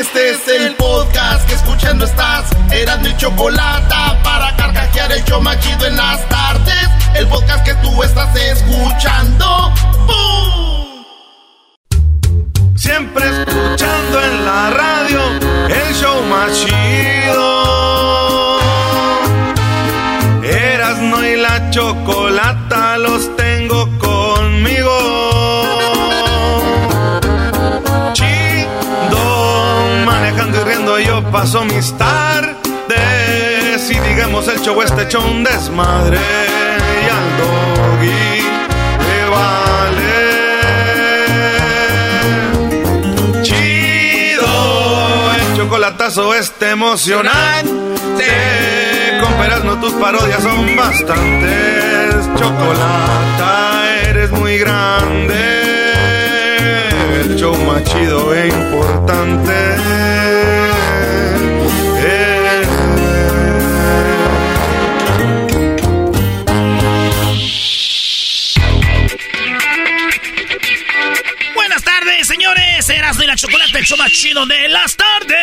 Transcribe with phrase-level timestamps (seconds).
[0.00, 2.44] Este es el podcast que escuchando estás.
[2.70, 6.88] Eran mi chocolate para carcajear el yo machido en las tardes.
[7.16, 9.72] El podcast que tú estás escuchando.
[10.06, 11.04] ¡Bum!
[12.76, 15.20] Siempre escuchando en la radio
[15.66, 17.48] el show machido.
[20.44, 23.47] Erasno y la chocolata los tengo
[31.32, 32.56] paso mis tardes
[33.90, 38.42] y digamos el show este show un desmadre y al doggy
[39.06, 40.22] le vale
[43.42, 44.50] chido
[45.34, 48.26] el chocolatazo este emocionante
[49.20, 49.32] con
[49.66, 55.68] no tus parodias son bastantes chocolata eres muy grande
[57.20, 60.37] el show más chido e importante.
[72.88, 75.36] Eras de la chocolate, el show más chido de las tardes.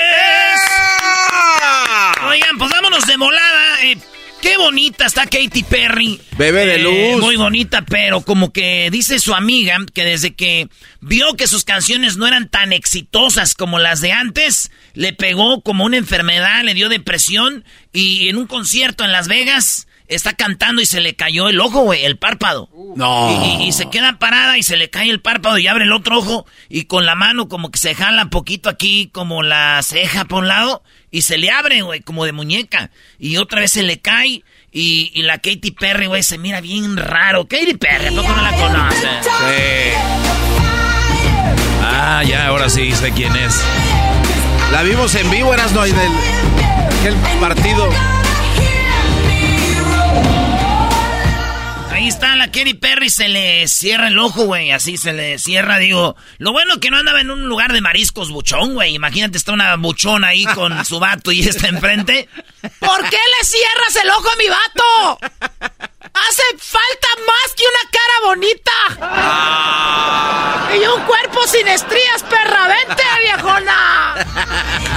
[2.28, 3.84] Oigan, pues vámonos de molada.
[3.84, 3.98] Eh,
[4.42, 6.22] Qué bonita está Katy Perry.
[6.38, 7.22] Bebé de Eh, luz.
[7.22, 10.68] muy bonita, pero como que dice su amiga que desde que
[11.02, 15.84] vio que sus canciones no eran tan exitosas como las de antes, le pegó como
[15.84, 20.86] una enfermedad, le dio depresión y en un concierto en Las Vegas está cantando y
[20.86, 22.70] se le cayó el ojo, güey, el párpado.
[22.96, 23.32] No.
[23.60, 25.92] Y, y- y se queda parada y se le cae el párpado y abre el
[25.92, 30.26] otro ojo y con la mano como que se jala poquito aquí como la ceja
[30.26, 32.92] por un lado y se le abre, güey, como de muñeca.
[33.20, 36.98] Y otra vez se le cae y, y la Katy Perry, güey, se mira bien
[36.98, 37.48] raro.
[37.48, 39.28] Katy Perry, ¿a poco no la conoces?
[41.82, 43.62] Ah, ya, ahora sí sé quién es.
[44.72, 45.96] La vimos en vivo, eras no del
[47.00, 47.90] aquel partido.
[52.16, 56.16] Está la Katy Perry, se le cierra el ojo, güey, así se le cierra, digo.
[56.38, 58.96] Lo bueno que no andaba en un lugar de mariscos buchón, güey.
[58.96, 62.30] Imagínate, está una buchona ahí con su vato y está enfrente.
[62.80, 65.20] ¿Por qué le cierras el ojo a mi vato?
[66.14, 68.72] Hace falta más que una cara bonita.
[70.74, 72.68] Y un cuerpo sin estrías, perra.
[72.68, 74.16] Vente, viejona.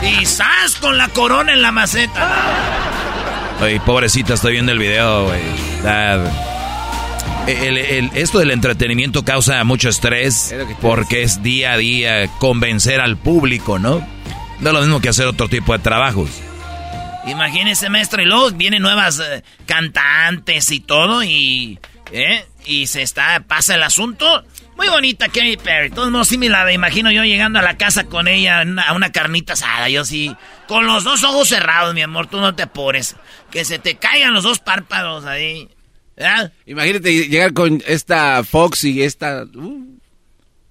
[0.03, 2.29] Y sas con la corona en la maceta.
[3.61, 5.43] Oye, pobrecita, estoy viendo el video, güey.
[7.49, 13.01] El- el- esto del entretenimiento causa mucho estrés Es porque es día a día convencer
[13.01, 14.07] al público, ¿no?
[14.61, 16.31] No es lo mismo que hacer otro tipo de trabajos.
[17.27, 21.79] Imagínese, maestro, y luego vienen nuevas eh, cantantes y todo, y.
[22.13, 22.45] ¿eh?
[22.65, 23.41] Y se está.
[23.47, 24.45] pasa el asunto.
[24.77, 25.89] Muy bonita Katy Perry.
[25.89, 28.93] De Todos modos, sí me la imagino yo llegando a la casa con ella a
[28.93, 29.89] una carnita asada.
[29.89, 30.35] Yo sí.
[30.69, 33.17] Con los dos ojos cerrados, mi amor, tú no te apures.
[33.51, 35.69] Que se te caigan los dos párpados ahí.
[36.19, 36.53] ¿Verdad?
[36.67, 39.45] Imagínate llegar con esta Fox y esta.
[39.45, 39.99] uh,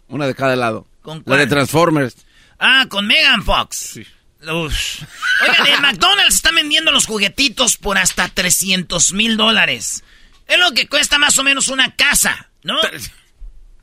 [0.10, 0.86] una de cada lado.
[1.02, 1.40] ¿Con La cuál?
[1.40, 2.16] de Transformers.
[2.60, 4.00] Ah, con Megan Fox.
[4.42, 5.02] Uf.
[5.42, 10.04] Oigan, en McDonald's están vendiendo los juguetitos por hasta 300 mil dólares.
[10.48, 12.76] Es lo que cuesta más o menos una casa, ¿no?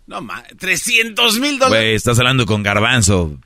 [0.07, 1.85] No, ma, 300 mil dólares.
[1.85, 3.39] Güey, estás hablando con Garbanzo.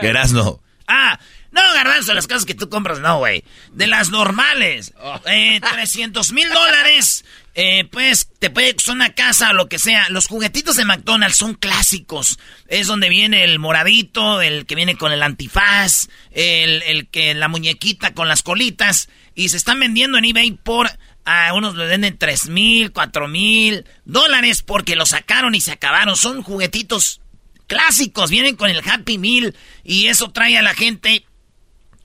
[0.00, 0.60] Erasno.
[0.86, 1.18] Ah,
[1.50, 3.42] no, garbanzo, las casas que tú compras, no, güey.
[3.72, 4.92] De las normales.
[5.26, 7.24] Eh, 300 mil dólares.
[7.54, 10.08] Eh, pues te puede costar una casa o lo que sea.
[10.10, 12.38] Los juguetitos de McDonald's son clásicos.
[12.68, 17.48] Es donde viene el moradito, el que viene con el antifaz, el, el que la
[17.48, 19.08] muñequita con las colitas.
[19.34, 20.90] Y se están vendiendo en eBay por.
[21.24, 26.16] A unos le venden 3 mil, 4 mil dólares porque lo sacaron y se acabaron.
[26.16, 27.20] Son juguetitos
[27.68, 29.54] clásicos, vienen con el Happy Meal
[29.84, 31.26] y eso trae a la gente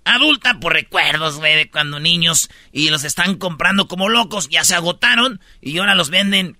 [0.05, 4.75] adulta por recuerdos, güey, de cuando niños y los están comprando como locos, ya se
[4.75, 6.57] agotaron y ahora los venden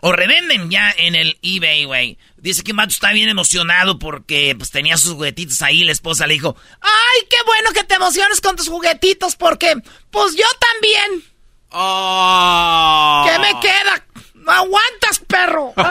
[0.00, 2.18] o revenden ya en el eBay, güey.
[2.38, 5.84] Dice que Mato está bien emocionado porque pues tenía sus juguetitos ahí.
[5.84, 9.74] La esposa le dijo, ay, qué bueno que te emociones con tus juguetitos porque
[10.10, 11.24] pues yo también.
[11.70, 13.26] Oh.
[13.26, 14.04] ¿Qué me queda?
[14.34, 15.72] No aguantas, perro.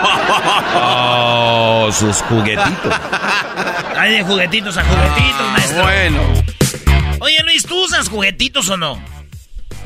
[0.71, 2.93] Oh, sus juguetitos.
[3.95, 5.83] Hay de juguetitos a juguetitos, maestro.
[5.83, 6.58] Bueno.
[7.19, 9.01] Oye, Luis, ¿tú usas juguetitos o no?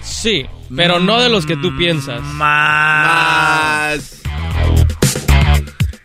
[0.01, 0.45] Sí,
[0.75, 2.21] pero no de los que tú piensas.
[2.21, 4.21] Más.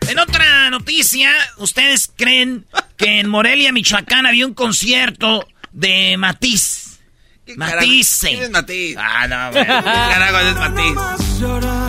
[0.07, 2.65] En otra noticia, ¿ustedes creen
[2.97, 6.99] que en Morelia, Michoacán, había un concierto de Matiz?
[7.55, 8.19] Matiz.
[8.21, 8.95] ¿Quién es Matiz?
[8.97, 9.63] Ah, no, güey.
[9.65, 10.97] ¿Qué carajo es Matiz?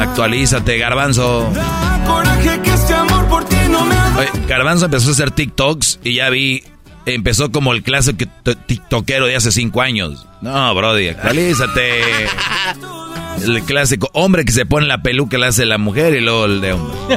[0.00, 1.52] Actualízate, Garbanzo.
[4.16, 6.64] Oye, Garbanzo empezó a hacer TikToks y ya vi
[7.06, 8.24] empezó como el clásico
[8.66, 10.26] tiktokero de hace cinco años.
[10.40, 12.02] No, Brody, actualízate.
[13.42, 16.60] El clásico hombre que se pone la peluca le hace la mujer y luego el
[16.60, 16.94] de hombre.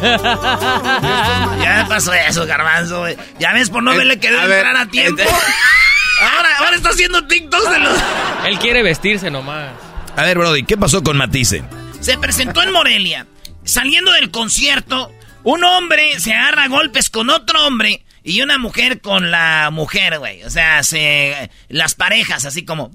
[1.61, 3.17] ya pasó eso, garbanzo, güey.
[3.39, 5.21] Ya ves, por no verle quedó entrar a tiempo.
[6.21, 7.97] ahora, ahora está haciendo TikToks de los...
[8.45, 9.71] Él quiere vestirse nomás.
[10.15, 11.63] A ver, Brody, ¿qué pasó con Matisse?
[11.99, 13.27] Se presentó en Morelia.
[13.65, 15.11] Saliendo del concierto,
[15.43, 20.43] un hombre se agarra golpes con otro hombre y una mujer con la mujer, güey.
[20.43, 22.89] O sea, se, las parejas, así como,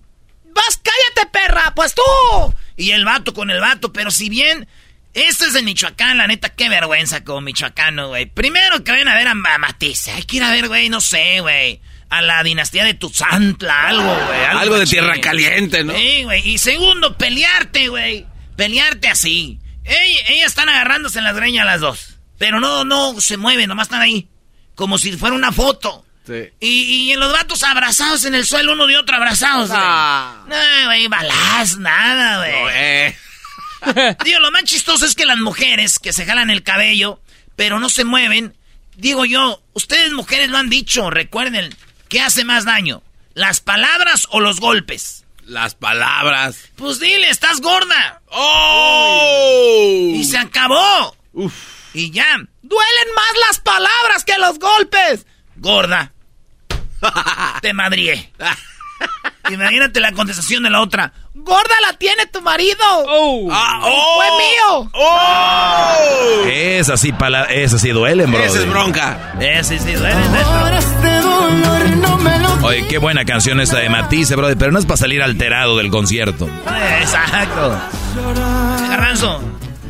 [0.45, 2.55] vas, cállate, perra, pues tú.
[2.77, 4.67] Y el vato con el vato, pero si bien,
[5.13, 8.27] este es de Michoacán, la neta, qué vergüenza como michoacano, güey.
[8.27, 11.41] Primero que vayan a ver a, Matisse, hay que ir a ver, güey, no sé,
[11.41, 11.81] güey.
[12.11, 14.45] A la dinastía de Tuzantla, algo, güey.
[14.45, 15.95] Algo, de tierra caliente, ¿no?
[15.95, 16.49] Sí, güey.
[16.49, 18.25] Y segundo, pelearte, güey.
[18.57, 19.61] Pelearte así.
[19.85, 22.19] ellas están agarrándose en las greñas las dos.
[22.39, 24.27] Pero no, no se mueven, nomás están ahí
[24.79, 26.07] como si fuera una foto.
[26.25, 26.49] Sí.
[26.61, 29.71] Y, y los vatos abrazados en el suelo, uno de otro abrazados.
[29.73, 30.45] Ah.
[30.47, 32.53] No, güey, balas, nada, güey.
[32.53, 33.19] No, eh.
[34.25, 37.21] Digo, lo más chistoso es que las mujeres que se jalan el cabello,
[37.57, 38.57] pero no se mueven,
[38.95, 41.75] digo yo, ustedes mujeres lo han dicho, recuerden,
[42.09, 43.03] ¿qué hace más daño?
[43.35, 45.25] ¿Las palabras o los golpes?
[45.45, 46.69] Las palabras.
[46.77, 48.23] Pues dile, estás gorda.
[48.29, 50.13] ¡Oh!
[50.15, 51.17] Y se acabó.
[51.33, 51.78] Uf.
[51.95, 52.37] Y ya.
[52.63, 55.27] Duelen más las palabras que los golpes.
[55.57, 56.13] Gorda.
[57.63, 58.33] Te madrié.
[59.51, 61.13] Imagínate la contestación de la otra.
[61.35, 62.77] Gorda la tiene tu marido.
[63.07, 63.49] Oh.
[63.51, 64.17] Ah, oh.
[64.17, 64.91] Fue mío.
[64.93, 66.45] Oh.
[66.47, 68.43] Es así, pala es así duelen, bro.
[68.43, 69.35] Esa es bronca.
[69.41, 70.17] Ese sí duele.
[72.63, 74.49] Oye, qué buena canción esta de Matisse, bro.
[74.59, 76.49] Pero no es para salir alterado del concierto.
[77.01, 77.81] Exacto.
[78.91, 79.41] Garranzo,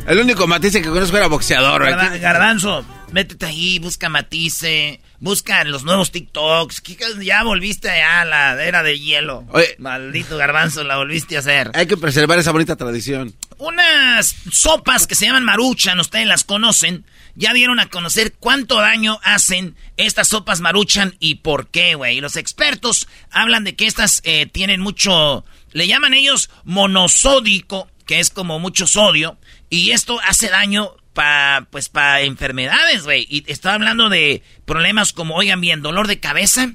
[0.09, 1.83] el único Matisse que conozco era boxeador.
[2.19, 6.81] Garbanzo, métete ahí, busca Matisse, busca los nuevos TikToks.
[7.21, 9.45] Ya volviste a la era de hielo.
[9.77, 11.69] Maldito Garbanzo, la volviste a hacer.
[11.75, 13.35] Hay que preservar esa bonita tradición.
[13.59, 17.05] Unas sopas que se llaman maruchan, ustedes las conocen.
[17.35, 22.19] Ya dieron a conocer cuánto daño hacen estas sopas maruchan y por qué, güey.
[22.19, 28.31] Los expertos hablan de que estas eh, tienen mucho, le llaman ellos monosódico, que es
[28.31, 29.37] como mucho sodio
[29.69, 33.25] y esto hace daño para pues para enfermedades, güey.
[33.29, 36.71] Y estaba hablando de problemas como, oigan bien, dolor de cabeza,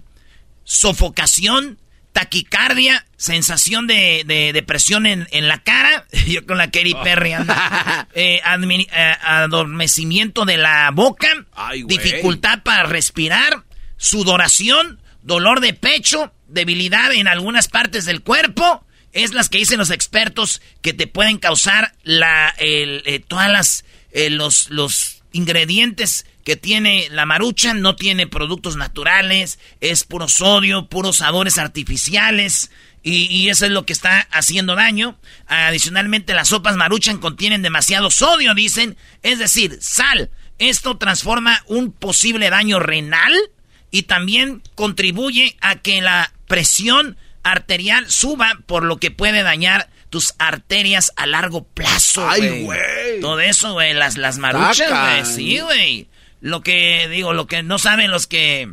[0.64, 1.78] sofocación,
[2.12, 6.06] taquicardia, sensación de, de depresión en, en, la cara.
[6.26, 7.32] Yo con la Katy Perry
[8.14, 11.28] eh, eh, adormecimiento de la boca.
[11.86, 13.64] dificultad para respirar.
[13.96, 15.00] Sudoración.
[15.22, 16.32] Dolor de pecho.
[16.48, 18.84] Debilidad en algunas partes del cuerpo
[19.14, 24.28] es las que dicen los expertos que te pueden causar la, eh, todas las, eh,
[24.28, 31.16] los, los ingredientes que tiene la marucha, no tiene productos naturales, es puro sodio, puros
[31.16, 32.70] sabores artificiales.
[33.02, 35.18] Y, y, eso es lo que está haciendo daño.
[35.46, 40.30] Adicionalmente, las sopas maruchan contienen demasiado sodio, dicen, es decir, sal.
[40.58, 43.32] Esto transforma un posible daño renal
[43.90, 50.34] y también contribuye a que la presión arterial suba, por lo que puede dañar tus
[50.38, 52.28] arterias a largo plazo.
[52.28, 53.20] Ay, güey.
[53.20, 55.24] Todo eso, güey, las, las maruchas, güey.
[55.24, 56.08] Sí, güey.
[56.40, 58.68] Lo que, digo, lo que no saben los que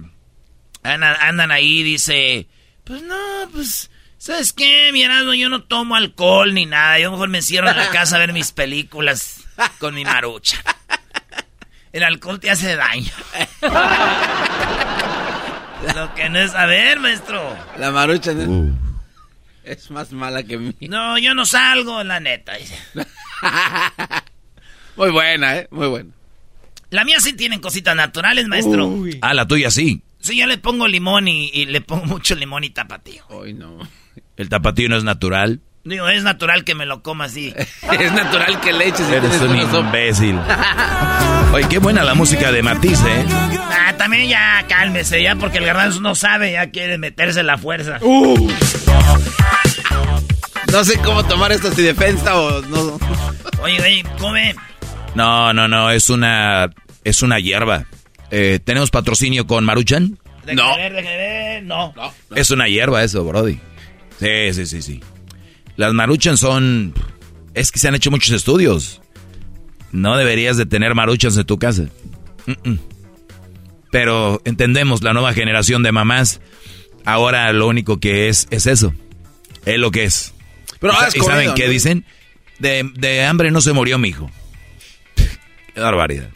[0.84, 2.48] andan, andan ahí, dice,
[2.84, 3.16] pues no,
[3.52, 3.90] pues...
[4.22, 5.02] ¿Sabes qué, mi
[5.40, 7.00] Yo no tomo alcohol ni nada.
[7.00, 9.46] Yo mejor me encierro en la casa a ver mis películas
[9.80, 10.64] con mi marucha.
[11.92, 13.12] El alcohol te hace daño.
[15.96, 17.42] Lo que no es saber, maestro.
[17.78, 18.72] La marucha uh.
[19.64, 20.76] es más mala que mí.
[20.82, 22.54] No, yo no salgo, la neta.
[24.96, 25.68] Muy buena, ¿eh?
[25.72, 26.12] Muy buena.
[26.90, 28.94] La mía sí tienen cositas naturales, maestro.
[29.22, 30.04] Ah, la tuya sí.
[30.20, 33.24] Sí, yo le pongo limón y, le pongo mucho limón y tapatío.
[33.44, 33.80] Ay, no.
[34.38, 35.62] ¿El tapatío no es natural?
[35.84, 37.54] Digo, es natural que me lo coma así.
[38.00, 39.10] es natural que le eches.
[39.10, 40.40] Eres un imbécil.
[41.54, 43.26] Oye, qué buena la música de Matisse, ¿eh?
[43.30, 47.98] Ah, también ya cálmese, ya, porque el garbanzo no sabe, ya quiere meterse la fuerza.
[48.02, 48.50] Uh.
[50.72, 52.98] No sé cómo tomar esto si defensa o no.
[53.62, 54.56] Oye, oye, come.
[55.16, 56.70] No, no, no, es una,
[57.04, 57.86] es una hierba.
[58.30, 60.18] Eh, ¿Tenemos patrocinio con Maruchan?
[60.54, 60.76] No.
[61.64, 61.94] no.
[61.96, 62.14] no.
[62.36, 63.60] Es una hierba eso, Brody.
[64.20, 65.02] Sí, sí, sí, sí.
[65.82, 66.94] Las maruchans son...
[67.56, 69.02] Es que se han hecho muchos estudios.
[69.92, 71.88] No deberías de tener maruchans en tu casa.
[73.90, 76.40] Pero entendemos, la nueva generación de mamás,
[77.04, 78.94] ahora lo único que es es eso.
[79.66, 80.36] Es lo que es.
[80.80, 82.06] Pero ¿Y, saben qué dicen?
[82.60, 84.30] De, hambre no se murió mi hijo.
[85.74, 86.30] qué barbaridad.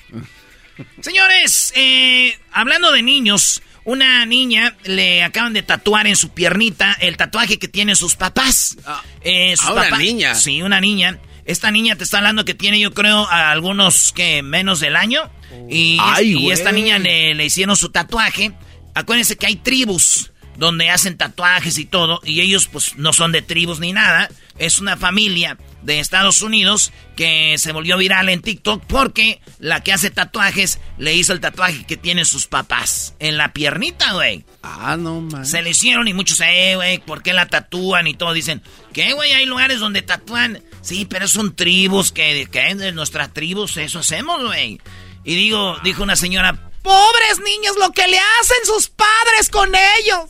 [1.01, 7.17] Señores, eh, hablando de niños, una niña le acaban de tatuar en su piernita el
[7.17, 8.77] tatuaje que tienen sus papás.
[8.85, 10.35] Ah, eh, una niña.
[10.35, 11.19] Sí, una niña.
[11.45, 15.29] Esta niña te está hablando que tiene, yo creo, a algunos que menos del año.
[15.69, 18.51] Y, y esta niña le, le hicieron su tatuaje.
[18.95, 23.41] Acuérdense que hay tribus donde hacen tatuajes y todo, y ellos pues no son de
[23.41, 28.83] tribus ni nada, es una familia de Estados Unidos que se volvió viral en TikTok
[28.85, 33.53] porque la que hace tatuajes le hizo el tatuaje que tienen sus papás en la
[33.53, 34.43] piernita, güey.
[34.63, 35.45] Ah, no, man.
[35.45, 38.07] Se le hicieron y muchos, eh, güey, ¿por qué la tatúan?
[38.07, 39.33] Y todo dicen, ¿qué, güey?
[39.33, 40.61] Hay lugares donde tatúan.
[40.81, 44.79] Sí, pero son tribus que, que de nuestras tribus, eso hacemos, güey.
[45.23, 49.69] Y digo, dijo una señora, pobres niños, lo que le hacen sus padres con
[49.99, 50.29] ellos.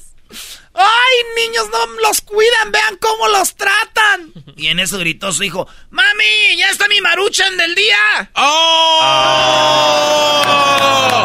[0.77, 2.71] ¡Ay, niños, no los cuidan!
[2.71, 4.33] ¡Vean cómo los tratan!
[4.57, 8.29] Y en eso gritó su hijo, ¡Mami, ya está mi maruchan del día!
[8.35, 9.71] ¡Oh!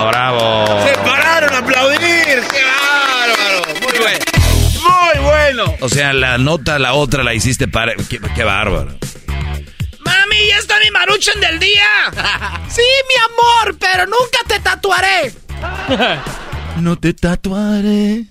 [0.09, 0.67] ¡Bravo!
[0.87, 1.99] ¡Se pararon a aplaudir!
[2.01, 3.63] ¡Qué bárbaro!
[3.83, 4.25] Muy bueno.
[4.83, 5.75] ¡Muy bueno!
[5.81, 7.95] O sea, la nota, la otra la hiciste para...
[7.97, 8.97] ¡Qué, qué bárbaro!
[9.99, 11.89] ¡Mami, ya está mi maruchan del día!
[12.69, 15.35] ¡Sí, mi amor, pero nunca te tatuaré!
[16.81, 18.27] no te tatuaré.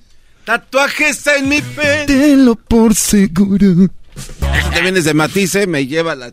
[0.50, 2.06] Tatuajes en mi pelo.
[2.08, 3.88] Tenlo por seguro.
[4.15, 6.32] Eso también es de Matisse, me lleva la...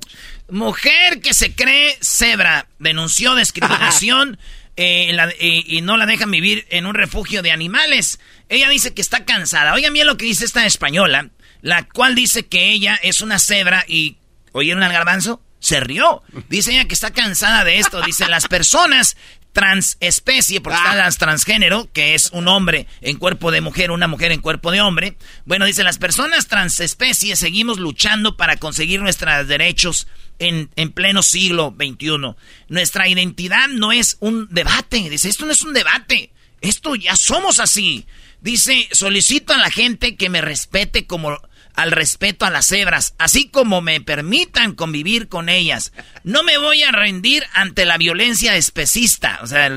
[0.49, 4.38] Mujer que se cree cebra denunció discriminación
[4.76, 8.18] eh, eh, y no la dejan vivir en un refugio de animales.
[8.49, 9.75] Ella dice que está cansada.
[9.75, 11.28] Oigan bien lo que dice esta española,
[11.61, 14.16] la cual dice que ella es una cebra y...
[14.52, 15.42] ¿Oyeron al garbanzo?
[15.61, 16.23] Se rió.
[16.49, 18.00] Dice ella que está cansada de esto.
[18.00, 19.18] Dice, las personas
[19.56, 20.96] transespecie, porque está ah.
[20.96, 24.82] las transgénero, que es un hombre en cuerpo de mujer, una mujer en cuerpo de
[24.82, 25.16] hombre.
[25.46, 30.08] Bueno, dice, las personas transespecie seguimos luchando para conseguir nuestros derechos
[30.38, 32.34] en, en pleno siglo XXI.
[32.68, 35.08] Nuestra identidad no es un debate.
[35.08, 36.32] Dice, esto no es un debate.
[36.60, 38.06] Esto ya somos así.
[38.42, 41.40] Dice, solicito a la gente que me respete como
[41.76, 45.92] al respeto a las cebras, así como me permitan convivir con ellas.
[46.25, 49.68] No me voy a rendir ante la violencia especista, o sea,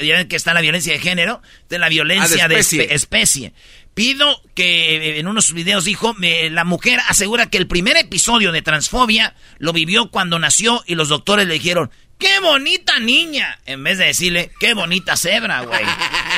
[0.00, 3.52] ya que está la violencia de género, de la violencia ah, de, especie.
[3.94, 9.34] Pido que en unos videos dijo, la mujer asegura que el primer episodio de transfobia
[9.58, 13.58] lo vivió cuando nació y los doctores le dijeron, ¡Qué bonita niña!
[13.66, 15.84] En vez de decirle, ¡qué bonita cebra, güey!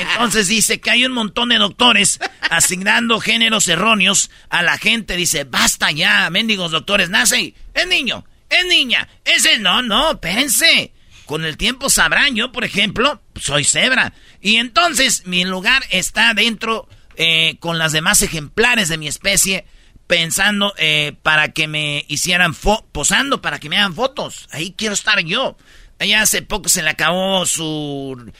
[0.03, 2.19] Entonces dice que hay un montón de doctores
[2.51, 5.17] asignando géneros erróneos a la gente.
[5.17, 10.93] Dice, basta ya, mendigos doctores, nace, es niño, es niña, ese no, no, pense.
[11.27, 14.15] Con el tiempo sabrán, yo, por ejemplo, soy cebra.
[14.41, 19.67] Y entonces mi lugar está dentro eh, con las demás ejemplares de mi especie
[20.09, 22.55] pensando eh, para que me hicieran
[22.91, 24.49] posando, para que me hagan fotos.
[24.51, 25.57] Ahí quiero estar yo.
[26.01, 28.33] Ella hace poco se le acabó su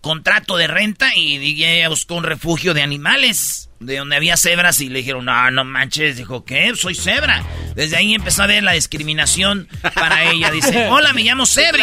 [0.00, 4.88] contrato de renta y ella buscó un refugio de animales de donde había cebras y
[4.88, 6.72] le dijeron, no, no manches, dijo, ¿qué?
[6.76, 7.44] Soy cebra.
[7.74, 10.50] Desde ahí empezó a ver la discriminación para ella.
[10.50, 11.82] Dice, hola, me llamo Cebri.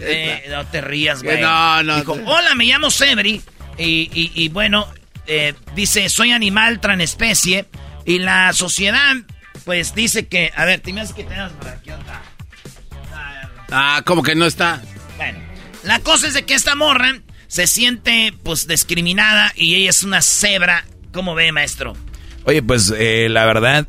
[0.00, 1.40] Eh, no te rías, güey.
[1.40, 1.96] No, no.
[1.96, 3.42] Dijo, hola, me llamo Cebri.
[3.78, 4.88] Y, y bueno,
[5.26, 7.66] eh, dice, soy animal transespecie.
[8.04, 9.16] Y la sociedad,
[9.64, 10.52] pues dice que.
[10.54, 12.22] A ver, te me que tengas por aquí otra.
[13.70, 14.80] Ah, como que no está.
[15.16, 15.38] Bueno,
[15.82, 20.22] la cosa es de que esta morra se siente, pues, discriminada y ella es una
[20.22, 20.84] cebra.
[21.12, 21.96] ¿Cómo ve, maestro?
[22.44, 23.88] Oye, pues, eh, la verdad,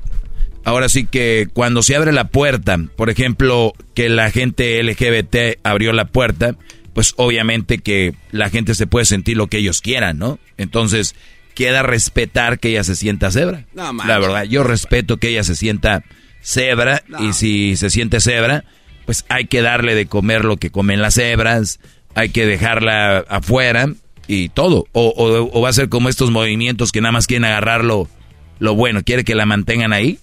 [0.63, 5.94] ahora sí que cuando se abre la puerta, por ejemplo, que la gente LGBT abrió
[5.94, 6.56] la puerta,
[6.97, 10.39] pues obviamente que la gente se puede sentir lo que ellos quieran, ¿no?
[10.57, 11.13] Entonces,
[11.53, 13.65] queda respetar que ella se sienta cebra.
[13.75, 16.03] la verdad, yo respeto que ella se sienta
[16.41, 18.65] cebra y si se siente cebra,
[19.05, 21.79] pues hay que darle de comer lo que comen las cebras,
[22.15, 23.93] hay que dejarla afuera
[24.25, 24.87] y todo.
[24.91, 25.13] O,
[25.53, 28.09] o, va a ser como estos movimientos que nada más quieren agarrarlo
[28.57, 30.17] lo bueno, quiere que la mantengan ahí.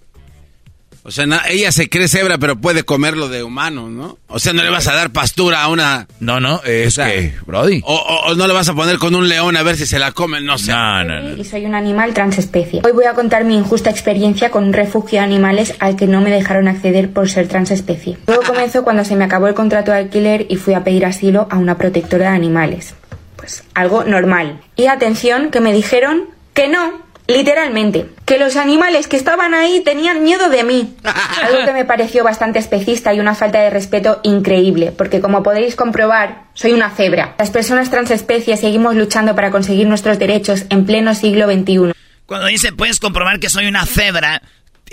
[1.06, 4.16] O sea, ella se cree cebra, pero puede comerlo de humano, ¿no?
[4.26, 6.08] O sea, no le vas a dar pastura a una...
[6.18, 7.82] No, no, es que, Brody.
[7.84, 10.46] O, no le vas a poner con un león a ver si se la comen,
[10.46, 10.72] no sé.
[10.72, 11.36] No, no, no.
[11.36, 12.80] Y soy un animal transespecie.
[12.86, 16.22] Hoy voy a contar mi injusta experiencia con un refugio de animales al que no
[16.22, 18.16] me dejaron acceder por ser transespecie.
[18.24, 21.48] Todo comenzó cuando se me acabó el contrato de alquiler y fui a pedir asilo
[21.50, 22.94] a una protectora de animales.
[23.36, 24.58] Pues algo normal.
[24.74, 30.22] Y atención, que me dijeron que no, Literalmente, que los animales que estaban ahí tenían
[30.22, 30.94] miedo de mí.
[31.42, 35.74] Algo que me pareció bastante especista y una falta de respeto increíble, porque como podéis
[35.74, 37.34] comprobar, soy una cebra.
[37.38, 41.92] Las personas transespecies seguimos luchando para conseguir nuestros derechos en pleno siglo XXI.
[42.26, 44.42] Cuando dice puedes comprobar que soy una cebra,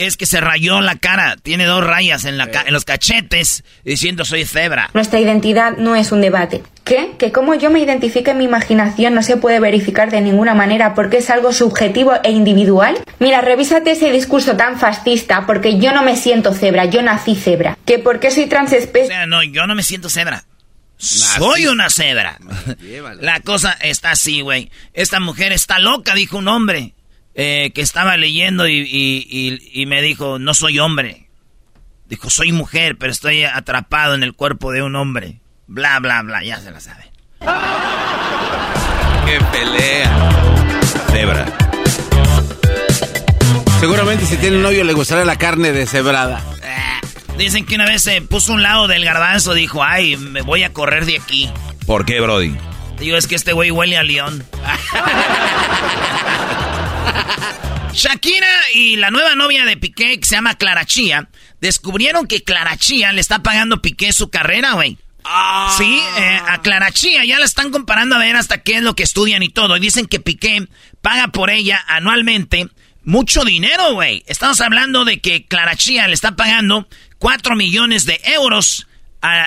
[0.08, 4.26] es que se rayó la cara, tiene dos rayas en, la en los cachetes diciendo
[4.26, 4.90] soy cebra.
[4.94, 6.64] Nuestra identidad no es un debate.
[6.84, 7.12] ¿Qué?
[7.18, 10.94] Que como yo me identifique en mi imaginación no se puede verificar de ninguna manera
[10.96, 13.00] porque es algo subjetivo e individual.
[13.20, 17.78] Mira, revísate ese discurso tan fascista porque yo no me siento cebra, yo nací cebra.
[17.86, 19.06] ¿Que por qué soy transespecie?
[19.06, 20.44] O sea, no, yo no me siento cebra.
[20.98, 22.38] Soy una cebra.
[23.20, 24.72] La cosa está así, güey.
[24.94, 26.94] Esta mujer está loca, dijo un hombre.
[27.44, 31.28] Eh, que estaba leyendo y, me dijo, no soy hombre.
[32.06, 35.42] Dijo, soy mujer, pero estoy atrapado en el cuerpo de un hombre.
[35.66, 37.12] Bla, bla, bla, ya se la sabe.
[39.26, 40.32] ¡Qué pelea!
[41.12, 41.48] Cebra.
[43.80, 46.44] Seguramente si tiene un novio le gustará la carne deshebrada.
[46.62, 47.02] Eh,
[47.40, 50.74] dicen que una vez se puso un lado del garbanzo, dijo, ay, me voy a
[50.74, 51.50] correr de aquí.
[51.88, 52.56] ¿Por qué, Brody?
[53.00, 54.46] Digo, es que este güey huele a león.
[57.94, 61.30] Shakira y la nueva novia de Piqué, que se llama Clara Chía,
[61.60, 64.98] descubrieron que Clara Chía le está pagando Piqué su carrera, güey.
[65.24, 65.74] Ah.
[65.78, 68.96] Sí, eh, a Clara Chía ya la están comparando a ver hasta qué es lo
[68.96, 69.78] que estudian y todo.
[69.78, 70.68] Y dicen que Piqué
[71.02, 72.68] paga por ella anualmente
[73.04, 74.24] mucho dinero, güey.
[74.28, 76.88] Estamos hablando de que Clara Chía le está pagando
[77.20, 78.88] 4 millones de euros,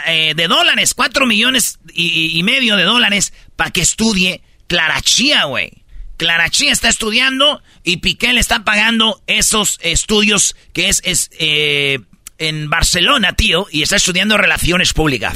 [0.07, 5.45] eh, de dólares, 4 millones y, y medio de dólares para que estudie Clara Chía,
[5.45, 5.84] güey.
[6.25, 12.01] Clara Chía está estudiando y Piqué le está pagando esos estudios que es, es eh,
[12.39, 15.35] en Barcelona, tío, y está estudiando relaciones públicas.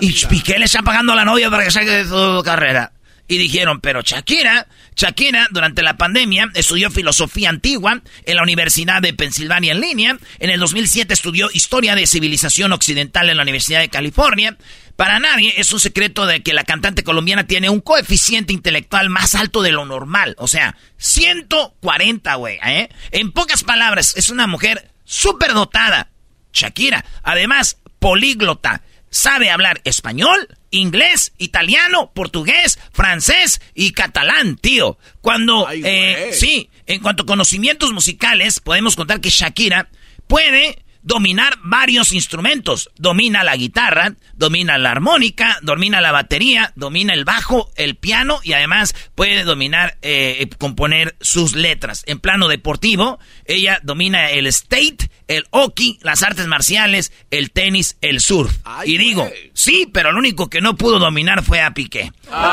[0.00, 2.92] y Piqué le está pagando a la novia para que saque de su carrera.
[3.26, 9.14] Y dijeron, pero Shakira, Shakira durante la pandemia estudió filosofía antigua en la Universidad de
[9.14, 10.16] Pensilvania en línea.
[10.38, 14.56] En el 2007 estudió historia de civilización occidental en la Universidad de California.
[14.98, 19.36] Para nadie es un secreto de que la cantante colombiana tiene un coeficiente intelectual más
[19.36, 20.34] alto de lo normal.
[20.38, 22.58] O sea, 140, güey.
[22.66, 22.88] ¿eh?
[23.12, 26.10] En pocas palabras, es una mujer súper dotada.
[26.52, 27.04] Shakira.
[27.22, 28.82] Además, políglota.
[29.08, 34.98] Sabe hablar español, inglés, italiano, portugués, francés y catalán, tío.
[35.20, 39.90] Cuando, eh, sí, en cuanto a conocimientos musicales, podemos contar que Shakira
[40.26, 42.90] puede dominar varios instrumentos.
[42.96, 48.52] Domina la guitarra, domina la armónica, domina la batería, domina el bajo, el piano y
[48.52, 52.02] además puede dominar, eh, componer sus letras.
[52.06, 58.20] En plano deportivo, ella domina el state, el hockey, las artes marciales, el tenis, el
[58.20, 58.52] surf.
[58.84, 62.12] y digo, sí, pero lo único que no pudo dominar fue a Piqué.
[62.30, 62.44] Ah,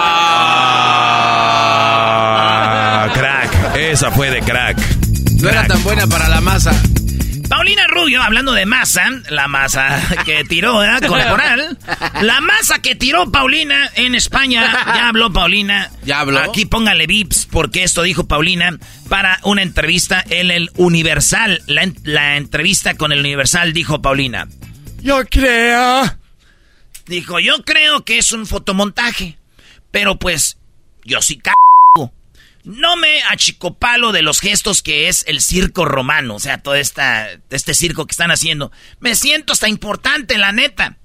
[3.14, 3.76] crack.
[3.76, 4.78] Esa fue de crack.
[5.42, 6.72] No era tan buena para la masa.
[7.50, 11.08] Paulina Rubio, hablando de masa, la masa que tiró, ¿verdad?
[11.08, 11.78] Corporal.
[12.22, 14.86] La masa que tiró Paulina en España.
[14.88, 15.92] Ya habló Paulina.
[16.04, 16.40] Ya habló.
[16.40, 18.78] Aquí póngale vips, porque esto dijo Paulina
[19.10, 21.62] para una entrevista en el Universal.
[21.68, 24.48] La, la entrevista con el Universal dijo Paulina.
[25.02, 26.04] Yo creo.
[27.08, 29.38] Dijo, yo creo que es un fotomontaje.
[29.92, 30.58] Pero pues,
[31.04, 31.52] yo sí c
[32.66, 37.30] no me achicopalo de los gestos que es el circo romano, o sea, todo esta,
[37.50, 38.72] este circo que están haciendo.
[39.00, 40.98] Me siento hasta importante, la neta.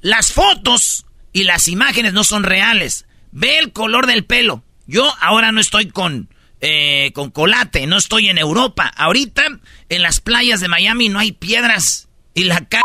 [0.00, 3.06] Las fotos y las imágenes no son reales.
[3.30, 4.64] Ve el color del pelo.
[4.86, 6.28] Yo ahora no estoy con,
[6.60, 8.92] eh, con colate, no estoy en Europa.
[8.96, 9.46] Ahorita
[9.88, 12.82] en las playas de Miami no hay piedras y la cara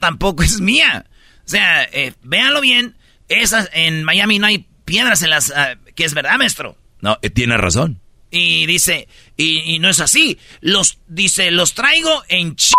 [0.00, 1.06] tampoco es mía.
[1.46, 2.96] O sea, eh, véanlo bien.
[3.28, 5.52] Esas, en Miami no hay piedras en las...
[5.54, 6.76] Ah, que es verdad, maestro.
[7.00, 8.00] No, eh, tiene razón.
[8.30, 10.38] Y dice, y, no es así.
[10.60, 12.72] Los, dice, los traigo en ch...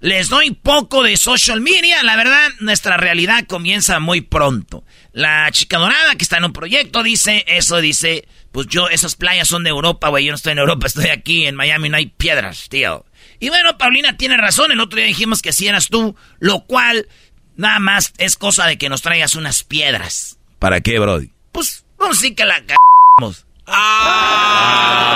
[0.00, 2.02] Les doy poco de social media.
[2.04, 4.84] La verdad, nuestra realidad comienza muy pronto.
[5.12, 9.48] La chica dorada que está en un proyecto dice eso, dice, pues yo, esas playas
[9.48, 10.24] son de Europa, güey.
[10.24, 13.04] Yo no estoy en Europa, estoy aquí en Miami, no hay piedras, tío.
[13.40, 14.70] Y bueno, Paulina tiene razón.
[14.70, 17.08] El otro día dijimos que si eras tú, lo cual
[17.56, 20.38] nada más es cosa de que nos traigas unas piedras.
[20.60, 21.30] ¿Para qué, Brody?
[21.52, 22.87] Pues Pues sí que la cagamos.
[23.20, 25.14] Ah.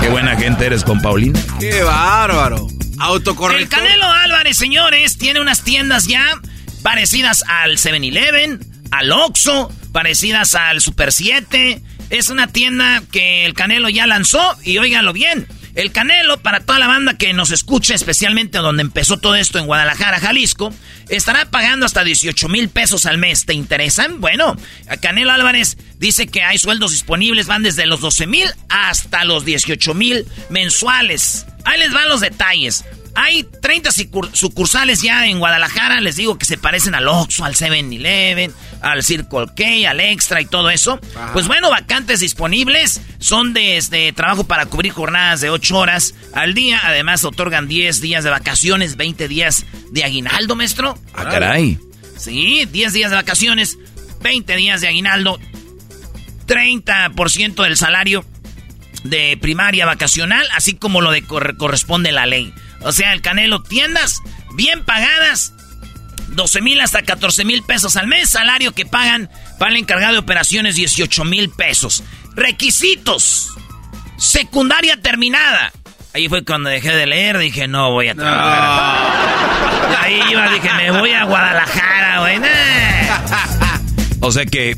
[0.00, 1.40] Qué buena gente eres con Paulina.
[1.58, 2.68] Qué bárbaro.
[2.98, 3.62] Autocorrector.
[3.62, 6.26] El Canelo Álvarez, señores, tiene unas tiendas ya
[6.82, 8.60] parecidas al 7-Eleven,
[8.90, 11.82] al Oxxo, parecidas al Super 7.
[12.10, 15.48] Es una tienda que el Canelo ya lanzó y óiganlo bien.
[15.74, 19.66] El Canelo, para toda la banda que nos escuche, especialmente donde empezó todo esto en
[19.66, 20.72] Guadalajara, Jalisco,
[21.08, 23.44] estará pagando hasta 18 mil pesos al mes.
[23.44, 24.20] ¿Te interesan?
[24.20, 24.56] Bueno,
[25.00, 29.94] Canelo Álvarez dice que hay sueldos disponibles, van desde los 12 mil hasta los 18
[29.94, 31.46] mil mensuales.
[31.64, 32.84] Ahí les van los detalles.
[33.16, 33.90] Hay 30
[34.32, 39.46] sucursales ya en Guadalajara, les digo que se parecen al Oxxo, al 7-Eleven, al Circle
[39.56, 40.98] K, al Extra y todo eso.
[41.32, 46.54] Pues bueno, vacantes disponibles son de este, trabajo para cubrir jornadas de 8 horas al
[46.54, 46.80] día.
[46.82, 50.98] Además, otorgan 10 días de vacaciones, 20 días de aguinaldo, maestro.
[51.14, 51.78] Ah, caray.
[52.16, 53.78] Sí, 10 días de vacaciones,
[54.22, 55.38] 20 días de aguinaldo,
[56.46, 58.24] 30% del salario
[59.04, 62.52] de primaria vacacional, así como lo de corresponde la ley.
[62.84, 64.20] O sea, el Canelo, tiendas
[64.54, 65.52] bien pagadas,
[66.28, 70.18] 12 mil hasta 14 mil pesos al mes, salario que pagan para el encargado de
[70.18, 72.04] operaciones 18 mil pesos.
[72.34, 73.50] Requisitos,
[74.18, 75.72] secundaria terminada.
[76.12, 79.98] Ahí fue cuando dejé de leer, dije, no voy a trabajar.
[80.00, 82.40] Ahí iba, dije, me voy a Guadalajara, güey.
[84.20, 84.76] O sea que,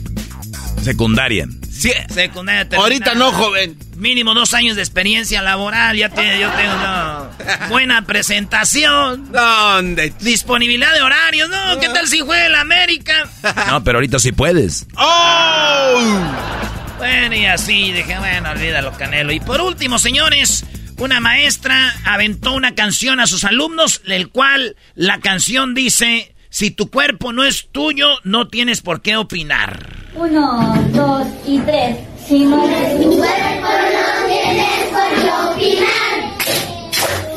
[0.82, 1.46] secundaria.
[1.76, 1.92] Sí.
[2.08, 2.66] Secundaria.
[2.78, 3.78] Ahorita no, joven.
[3.96, 5.96] Mínimo dos años de experiencia laboral.
[5.96, 7.30] Ya te, yo tengo una
[7.68, 9.30] buena presentación.
[9.32, 10.12] ¿Dónde?
[10.20, 11.48] Disponibilidad de horarios.
[11.50, 13.28] No, ¿qué tal si juega el América?
[13.68, 14.86] No, pero ahorita sí puedes.
[14.96, 16.20] ¡Oh!
[16.98, 19.30] Bueno, y así dije, bueno, olvídalo, Canelo.
[19.30, 20.64] Y por último, señores,
[20.96, 26.90] una maestra aventó una canción a sus alumnos, el cual la canción dice: Si tu
[26.90, 29.95] cuerpo no es tuyo, no tienes por qué opinar.
[30.18, 31.98] Uno, dos y tres.
[32.26, 36.36] Si no es tu cuerpo, no tienes por qué opinar.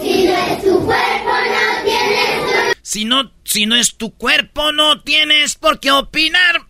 [0.01, 2.77] Si no es tu cuerpo, no tienes por...
[2.81, 6.67] Si no, si no es tu cuerpo, no tienes por qué opinar.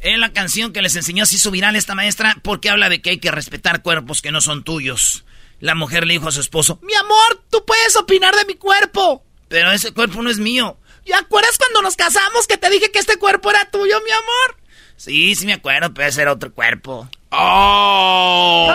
[0.00, 3.10] Es la canción que les enseñó así su viral esta maestra porque habla de que
[3.10, 5.24] hay que respetar cuerpos que no son tuyos.
[5.60, 9.22] La mujer le dijo a su esposo, mi amor, tú puedes opinar de mi cuerpo.
[9.48, 10.78] Pero ese cuerpo no es mío.
[11.04, 14.59] ¿Y acuerdas cuando nos casamos que te dije que este cuerpo era tuyo, mi amor?
[15.00, 17.08] Sí, sí me acuerdo, pero ese era otro cuerpo.
[17.30, 18.70] ¡Oh!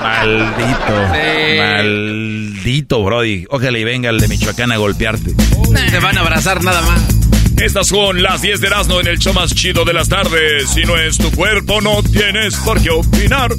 [0.00, 0.94] Maldito.
[1.58, 3.44] Maldito, Brody.
[3.50, 5.34] Ojalá y venga el de Michoacán a golpearte.
[5.90, 7.02] Te van a abrazar nada más.
[7.58, 10.70] Estas son las 10 de Erasmo en el show más chido de las tardes.
[10.70, 13.50] Si no es tu cuerpo, no tienes por qué opinar.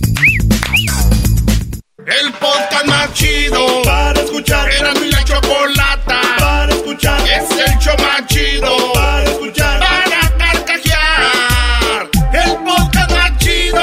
[2.05, 4.67] El podcast más chido para escuchar.
[4.71, 7.21] Era mi la chocolata para escuchar.
[7.21, 9.79] Es el show más chido para escuchar.
[9.79, 12.09] Para carcajear.
[12.33, 13.79] El podcast más chido.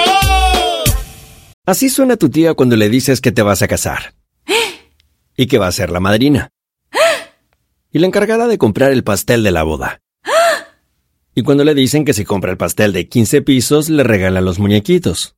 [1.65, 4.15] Así suena tu tía cuando le dices que te vas a casar.
[5.37, 6.51] Y que va a ser la madrina.
[7.93, 10.01] Y la encargada de comprar el pastel de la boda.
[11.37, 14.59] Y cuando le dicen que si compra el pastel de 15 pisos, le regalan los
[14.59, 15.38] muñequitos.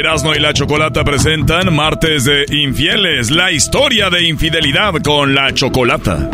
[0.00, 6.28] Erasmo y la Chocolata presentan Martes de Infieles, la historia de infidelidad con la Chocolata.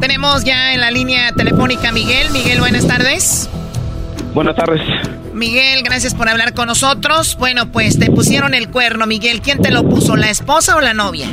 [0.00, 2.30] Tenemos ya en la línea telefónica a Miguel.
[2.32, 3.48] Miguel, buenas tardes.
[4.34, 4.80] Buenas tardes.
[5.32, 7.36] Miguel, gracias por hablar con nosotros.
[7.38, 9.40] Bueno, pues te pusieron el cuerno, Miguel.
[9.40, 11.28] ¿Quién te lo puso, la esposa o la novia?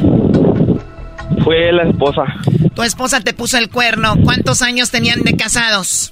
[1.43, 2.23] Fue la esposa.
[2.75, 4.15] Tu esposa te puso el cuerno.
[4.23, 6.11] ¿Cuántos años tenían de casados?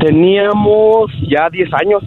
[0.00, 2.02] Teníamos ya 10 años.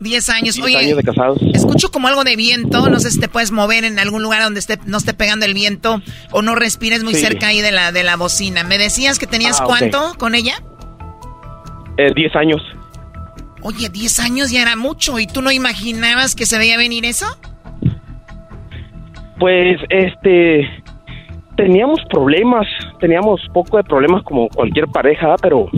[0.00, 0.54] 10 años.
[0.56, 1.38] 10 Oye, años de casados.
[1.54, 2.88] escucho como algo de viento.
[2.88, 5.54] No sé si te puedes mover en algún lugar donde esté, no esté pegando el
[5.54, 6.00] viento
[6.30, 7.20] o no respires muy Sí.
[7.22, 8.62] cerca ahí de la, de la bocina.
[8.64, 10.54] ¿Me decías que tenías Ah, cuánto con ella?
[11.98, 12.62] Eh, 10 años.
[13.62, 15.18] Oye, 10 años ya era mucho.
[15.18, 17.26] ¿Y tú no imaginabas que se veía venir eso?
[19.38, 20.68] Pues, este,
[21.56, 22.66] teníamos problemas,
[23.00, 25.68] teníamos poco de problemas como cualquier pareja, pero,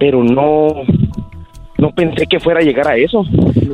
[0.00, 0.68] pero no,
[1.78, 3.22] no pensé que fuera a llegar a eso.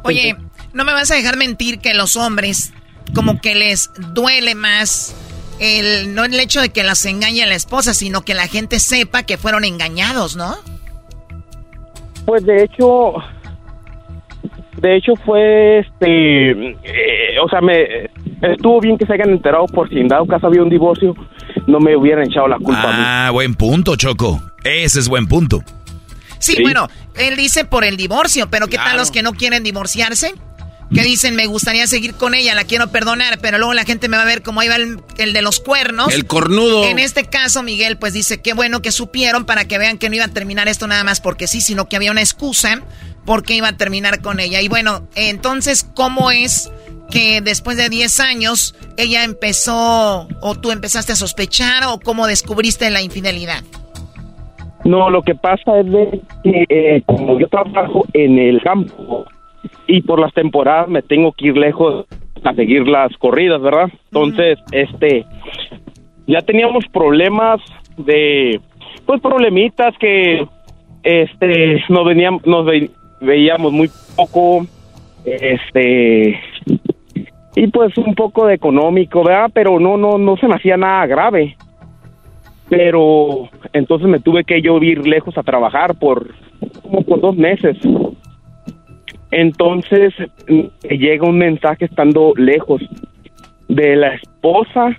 [0.02, 0.36] Oye,
[0.74, 2.74] no me vas a dejar mentir que los hombres
[3.14, 5.16] como que les duele más
[5.60, 9.22] el no el hecho de que las engañe la esposa, sino que la gente sepa
[9.22, 10.56] que fueron engañados, ¿no?
[12.26, 13.14] Pues de hecho,
[14.78, 18.10] de hecho fue, este, eh, o sea, me
[18.42, 21.14] estuvo bien que se hayan enterado por si en dado caso había un divorcio,
[21.68, 22.98] no me hubieran echado la culpa a mí.
[22.98, 24.42] Ah, buen punto, Choco.
[24.64, 25.62] Ese es buen punto.
[26.46, 26.62] Sí, Sí.
[26.62, 30.34] bueno, él dice por el divorcio, pero ¿qué tal los que no quieren divorciarse?
[30.94, 34.16] Que dicen, me gustaría seguir con ella, la quiero perdonar, pero luego la gente me
[34.16, 36.12] va a ver como ahí va el, el de los cuernos.
[36.14, 36.84] El cornudo.
[36.84, 40.14] En este caso, Miguel, pues dice, qué bueno que supieron para que vean que no
[40.14, 42.82] iba a terminar esto nada más porque sí, sino que había una excusa
[43.24, 44.60] porque iba a terminar con ella.
[44.60, 46.70] Y bueno, entonces, ¿cómo es
[47.10, 52.88] que después de 10 años ella empezó o tú empezaste a sospechar o cómo descubriste
[52.90, 53.64] la infidelidad?
[54.86, 59.24] No, lo que pasa es de que eh, como yo trabajo en el campo
[59.86, 62.06] y por las temporadas me tengo que ir lejos
[62.44, 63.88] a seguir las corridas, ¿verdad?
[64.12, 65.24] Entonces, este,
[66.26, 67.60] ya teníamos problemas
[67.96, 68.60] de,
[69.06, 70.46] pues problemitas que,
[71.02, 74.66] este, nos veníamos, nos ve- veíamos muy poco,
[75.24, 76.38] este,
[77.56, 79.50] y pues un poco de económico, ¿verdad?
[79.52, 81.56] Pero no, no, no se me hacía nada grave
[82.68, 86.34] pero entonces me tuve que yo ir lejos a trabajar por
[86.82, 87.76] como por dos meses.
[89.30, 90.14] Entonces
[90.82, 92.80] llega un mensaje estando lejos
[93.68, 94.96] de la esposa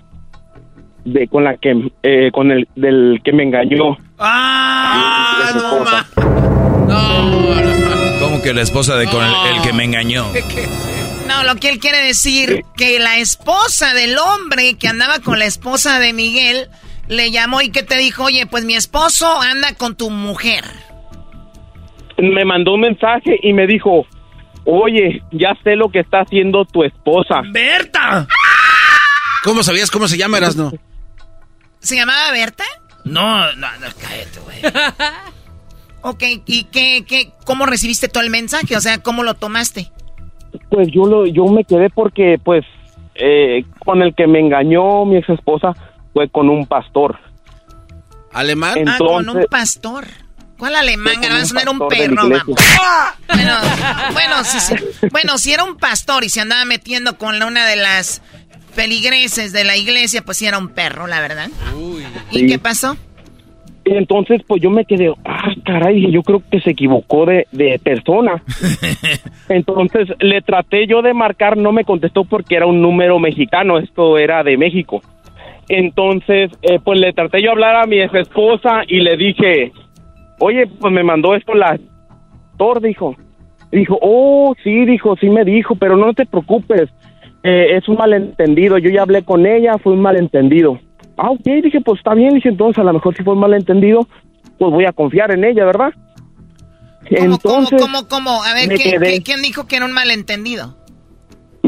[1.04, 3.96] de con la que eh, con el del que me engañó.
[4.18, 6.06] Ah, esposa.
[8.20, 10.24] ¿Cómo que la esposa de con el, el que me engañó?
[11.28, 15.44] No, lo que él quiere decir que la esposa del hombre que andaba con la
[15.44, 16.70] esposa de Miguel
[17.08, 20.64] le llamó y que te dijo, oye, pues mi esposo anda con tu mujer.
[22.18, 24.04] Me mandó un mensaje y me dijo,
[24.64, 28.26] "Oye, ya sé lo que está haciendo tu esposa." ¡Berta!
[29.44, 30.72] ¿Cómo sabías cómo se llama, Erasno?
[31.78, 32.64] ¿Se llamaba Berta?
[33.04, 34.58] No, no, no, cállate, güey.
[36.00, 38.76] Ok, ¿y qué, qué, cómo recibiste todo el mensaje?
[38.76, 39.90] O sea, ¿cómo lo tomaste?
[40.70, 42.64] Pues yo lo yo me quedé porque pues
[43.16, 45.74] eh, con el que me engañó mi ex esposa
[46.12, 47.18] fue con un pastor.
[48.32, 48.88] ¿Alemán?
[48.88, 50.06] ah, con un Entonces- pastor.
[50.58, 51.14] ¿Cuál alemán?
[51.20, 52.56] No era un perro, vamos.
[53.32, 53.54] Bueno,
[54.12, 54.74] bueno, sí.
[55.12, 58.22] bueno, si era un pastor y se andaba metiendo con una de las
[58.72, 61.48] feligreses de la iglesia, pues sí era un perro, la verdad.
[62.32, 62.46] ¿Y Sí.
[62.48, 62.96] qué pasó?
[63.84, 67.78] Y entonces, pues yo me quedé, ah, caray, yo creo que se equivocó de, de
[67.78, 68.42] persona.
[69.48, 74.18] entonces le traté yo de marcar, no me contestó porque era un número mexicano, esto
[74.18, 75.02] era de México.
[75.68, 79.72] Entonces, eh, pues le traté yo hablar a mi ex esposa y le dije,
[80.38, 81.78] oye, pues me mandó esto la
[82.56, 83.14] Thor, dijo.
[83.70, 86.88] Dijo, oh, sí, dijo, sí me dijo, pero no te preocupes,
[87.42, 90.78] eh, es un malentendido, yo ya hablé con ella, fue un malentendido.
[91.18, 94.08] Ah, ok, dije, pues está bien, dije, entonces a lo mejor si fue un malentendido,
[94.58, 95.92] pues voy a confiar en ella, ¿verdad?
[97.10, 98.42] entonces, ¿Cómo, cómo?
[98.42, 99.06] A ver, me ¿qué- quedé.
[99.12, 100.76] qué- ¿quién dijo que era un malentendido?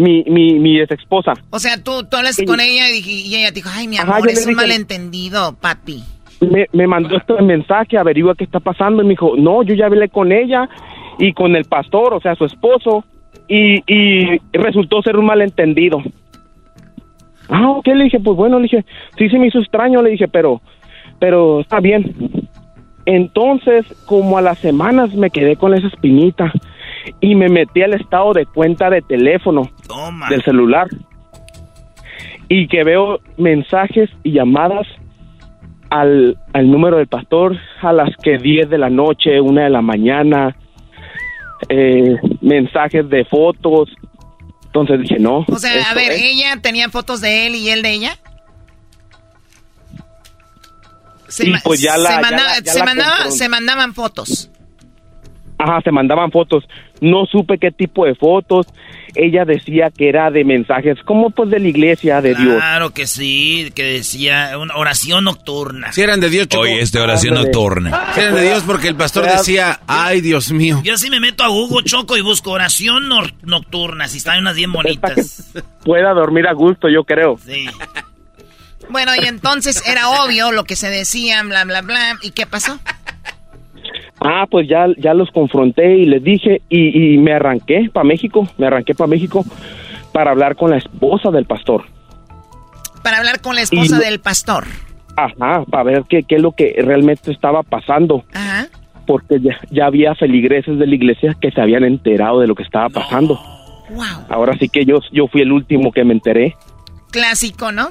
[0.00, 2.44] Mi, mi, mi ex esposa, O sea, tú, tú hablas Sí.
[2.44, 6.02] con ella y, ella te dijo, ay, mi amor, es un malentendido, papi.
[6.40, 9.86] me, me mandó este mensaje, averigua qué está pasando, y me dijo, no, yo ya
[9.86, 10.68] hablé con ella
[11.18, 13.04] y con el pastor, o sea, su esposo,
[13.46, 15.98] y, y resultó ser un malentendido.
[17.48, 18.84] Ah, ok, le dije, pues bueno, le dije,
[19.18, 20.60] sí se me hizo extraño, le dije, pero,
[21.18, 22.14] pero está bien.
[23.06, 26.52] Entonces, como a las semanas me quedé con esa espinita
[27.20, 29.70] y me metí al estado de cuenta de teléfono
[30.30, 30.88] del celular
[32.48, 34.86] y que veo mensajes y llamadas
[35.88, 39.82] al, al número del pastor a las que 10 de la noche, 1 de la
[39.82, 40.56] mañana,
[41.68, 43.90] eh, mensajes de fotos.
[44.66, 45.44] Entonces dije, no.
[45.48, 48.16] O sea, a ver, es- ella tenía fotos de él y él de ella.
[51.28, 53.94] Se, pues ya la- se ya mandaba- la- ya se la mandaba- confron- se mandaban
[53.94, 54.50] fotos.
[55.62, 56.64] Ajá, se mandaban fotos.
[57.02, 58.66] No supe qué tipo de fotos.
[59.14, 62.56] Ella decía que era de mensajes, como pues de la iglesia de Dios.
[62.56, 65.92] Claro que sí, que decía una oración nocturna.
[65.92, 66.62] Si eran de Dios, Choco.
[66.62, 67.48] Oye, esta oración Ándale.
[67.52, 68.12] nocturna.
[68.14, 70.80] Si eran de Dios porque el pastor decía, ay, Dios mío.
[70.84, 74.54] Yo sí me meto a Google Choco y busco oración nor- nocturna, si están unas
[74.56, 75.52] bien bonitas.
[75.84, 77.36] Pueda dormir a gusto, yo creo.
[77.44, 77.66] Sí.
[78.88, 82.16] Bueno, y entonces era obvio lo que se decía, bla, bla, bla.
[82.22, 82.78] ¿Y qué pasó?
[84.20, 88.46] Ah, pues ya, ya los confronté y les dije y, y me arranqué para México,
[88.58, 89.44] me arranqué para México
[90.12, 91.84] para hablar con la esposa del pastor.
[93.02, 94.64] Para hablar con la esposa Y- del pastor.
[95.16, 98.24] Ajá, para ver qué, qué es lo que realmente estaba pasando.
[98.32, 98.66] Ajá.
[99.06, 102.62] Porque ya, ya había feligreses de la iglesia que se habían enterado de lo que
[102.62, 103.40] estaba pasando.
[103.90, 104.04] Wow.
[104.28, 106.54] Ahora sí que yo, yo fui el último que me enteré.
[107.10, 107.88] Clásico, ¿no?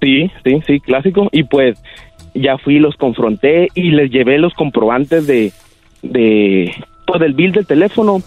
[0.00, 1.28] Sí, sí, sí, clásico.
[1.32, 1.80] Y pues
[2.34, 5.52] ya fui, los confronté y les llevé los comprobantes de,
[6.02, 6.74] de
[7.06, 8.22] pues del bill del teléfono.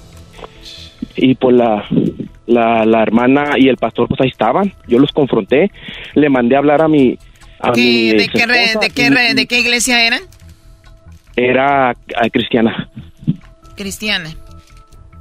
[1.15, 1.85] Y pues la,
[2.45, 4.73] la, la hermana y el pastor pues ahí estaban.
[4.87, 5.71] Yo los confronté,
[6.13, 7.17] le mandé a hablar a mi...
[7.59, 10.21] A ¿Qué- mi de, qué re- de, qué y- re- ¿De qué iglesia eran?
[11.35, 12.89] Era ah, cristiana.
[13.75, 14.29] Cristiana.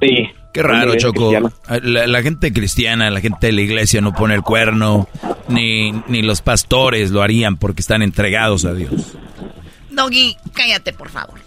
[0.01, 0.29] Sí.
[0.53, 1.29] Qué raro, Choco.
[1.29, 1.51] cristiana.
[1.83, 5.07] La, la gente cristiana, la gente de la iglesia no pone el cuerno,
[5.49, 9.13] ni, ni los pastores lo harían porque están entregados a Dios.
[9.91, 11.39] Doggy, cállate, por favor.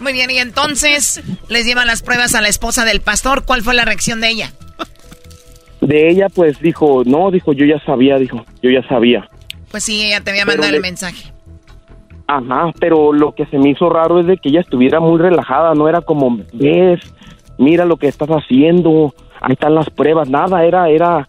[0.00, 3.44] Muy bien, y entonces les llevan las pruebas a la esposa del pastor.
[3.44, 4.52] ¿Cuál fue la reacción de ella?
[5.80, 9.28] De ella pues dijo, no, dijo, yo ya sabía, dijo, yo ya sabía.
[9.70, 11.32] Pues sí, ella te había mandado le- el mensaje.
[12.28, 15.74] Ajá, pero lo que se me hizo raro es de que ella estuviera muy relajada,
[15.74, 17.00] no era como, ves,
[17.56, 21.28] mira lo que estás haciendo, ahí están las pruebas, nada, era, era,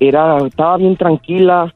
[0.00, 1.72] era, estaba bien tranquila,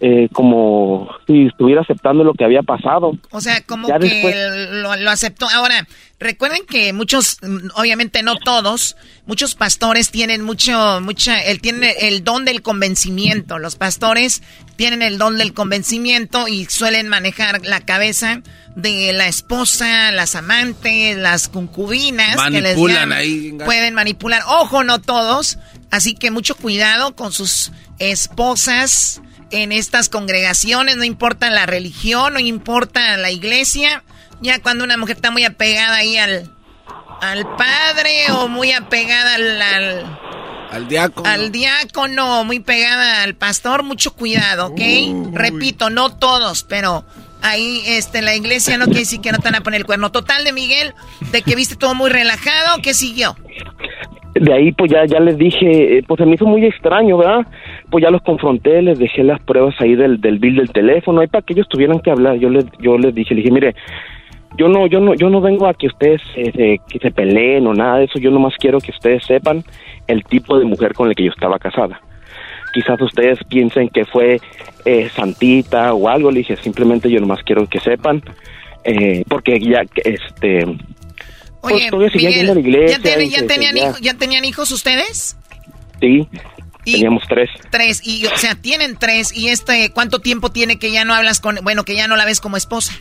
[0.00, 3.12] eh, como si estuviera aceptando lo que había pasado.
[3.30, 4.36] O sea, como Ya que después-
[4.82, 5.48] lo, lo aceptó.
[5.48, 5.86] Ahora,
[6.18, 7.38] recuerden que muchos,
[7.74, 13.58] obviamente no todos, muchos pastores tienen mucho, mucha, el, tienen el don del convencimiento.
[13.58, 14.42] Los pastores
[14.76, 18.42] tienen el don del convencimiento y suelen manejar la cabeza
[18.76, 22.36] de la esposa, las amantes, las concubinas.
[22.44, 23.18] que les Manipulan llaman.
[23.18, 23.52] ahí.
[23.64, 24.42] Pueden manipular.
[24.48, 25.58] Ojo, no todos.
[25.90, 29.20] Así que mucho cuidado con sus esposas
[29.62, 30.96] en estas congregaciones.
[30.96, 34.02] No importa la religión, no importa la iglesia.
[34.40, 36.50] Ya cuando una mujer está muy apegada ahí al,
[37.20, 40.18] al padre o muy apegada al, al,
[40.72, 41.28] Al diácono.
[41.28, 44.80] al diácono, muy pegada al pastor, mucho cuidado, ¿ok?
[45.32, 47.04] Repito, no todos, pero
[47.44, 50.10] ahí este, la iglesia no quiere decir que no te van a poner el cuerno.
[50.10, 50.92] Total de Miguel,
[51.32, 53.36] de que viste todo muy relajado, ¿qué siguió?
[54.34, 57.46] De ahí pues ya, ya les dije, eh, pues se me hizo muy extraño, ¿verdad?
[57.90, 61.28] Pues ya los confronté, les dejé las pruebas ahí del, del bill del teléfono, ahí
[61.28, 62.36] para que ellos tuvieran que hablar.
[62.38, 63.76] Yo les, yo les dije, les dije, mire,
[64.58, 67.74] yo no, yo no, yo no vengo a que ustedes se- que se peleen o
[67.74, 68.18] nada de eso.
[68.18, 69.62] Yo nomás quiero que ustedes sepan
[70.08, 72.00] el tipo de mujer con la que yo estaba casada.
[72.72, 74.40] Quizás ustedes piensen que fue
[74.84, 76.30] eh, santita o algo.
[76.30, 78.22] Le dije, simplemente yo nomás quiero que sepan,
[78.84, 80.64] eh, porque ya, este,
[81.60, 84.44] pues, Oye, todavía seguía yendo a la Miguel, iglesia ¿ya, se tenían hijo- ¿ya tenían
[84.44, 85.36] hijos ustedes?
[86.00, 86.28] Sí,
[86.84, 87.48] Y- teníamos tres.
[87.70, 91.40] Tres, y o sea, tienen tres, y este, ¿cuánto tiempo tiene que ya no hablas
[91.40, 92.92] con, bueno, que ya no la ves como esposa?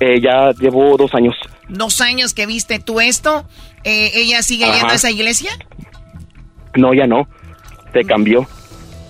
[0.00, 1.34] Eh, ya llevo dos años.
[1.68, 3.46] Dos años que viste tú esto,
[3.84, 4.74] eh, ¿ella sigue Ajá.
[4.74, 5.50] yendo a esa iglesia?
[6.76, 7.26] No, ya no.
[7.92, 8.46] Se cambió.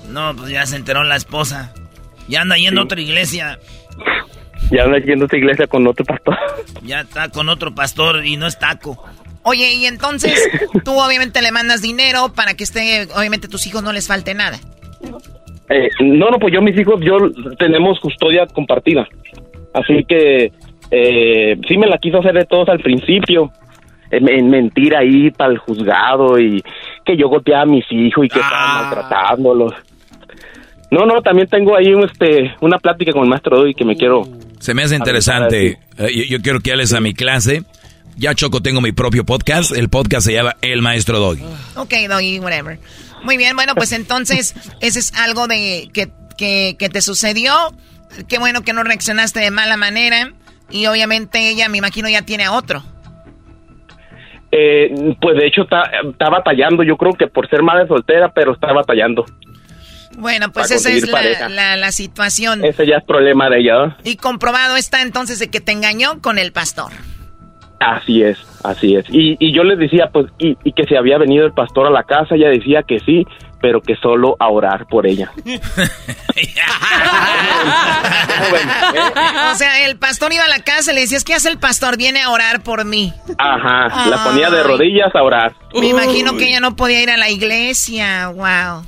[0.08, 1.72] No, pues ya se enteró la esposa.
[2.28, 3.58] Ya anda yendo a otra iglesia.
[4.70, 6.36] Ya anda yendo a esta iglesia con otro pastor.
[6.82, 9.02] Ya está con otro pastor y no es taco.
[9.42, 10.48] Oye, y entonces
[10.84, 14.58] tú obviamente le mandas dinero para que esté, obviamente tus hijos no les falte nada.
[15.70, 17.16] Eh, no, no, pues yo mis hijos, yo
[17.58, 19.06] tenemos custodia compartida.
[19.74, 20.52] Así que
[20.90, 23.52] eh, sí me la quiso hacer de todos al principio.
[24.10, 26.64] En, en mentir ahí para el juzgado y
[27.04, 29.74] que yo golpeaba a mis hijos y que estaba maltratándolos.
[30.90, 34.22] No, no, también tengo ahí este, una plática con el maestro Doggy que me quiero...
[34.58, 35.78] Se me hace interesante.
[35.98, 37.62] Eh, yo, yo quiero que hables a mi clase.
[38.16, 39.76] Ya Choco, tengo mi propio podcast.
[39.76, 41.42] El podcast se llama El Maestro Doggy.
[41.76, 42.78] Ok, doggy, whatever.
[43.22, 47.52] Muy bien, bueno, pues entonces, ese es algo de que, que, que te sucedió.
[48.28, 50.32] Qué bueno que no reaccionaste de mala manera.
[50.70, 52.82] Y obviamente ella, me imagino, ya tiene a otro.
[54.50, 58.54] Eh, pues de hecho está, está batallando, yo creo que por ser madre soltera, pero
[58.54, 59.24] está batallando.
[60.18, 62.64] Bueno, pues esa es la, la, la situación.
[62.64, 63.96] Ese ya es problema de ella.
[64.04, 66.92] Y comprobado está entonces de que te engañó con el pastor.
[67.80, 69.04] Así es, así es.
[69.08, 71.90] Y, y yo les decía, pues, y, y que se había venido el pastor a
[71.90, 73.24] la casa, ella decía que sí,
[73.60, 75.30] pero que solo a orar por ella.
[79.50, 81.96] O sea, el pastor iba a la casa y le decía, ¿qué hace el pastor?
[81.96, 83.12] Viene a orar por mí.
[83.38, 85.54] Ajá, la ponía de rodillas a orar.
[85.74, 88.84] Me imagino que ella no podía ir a la iglesia, wow.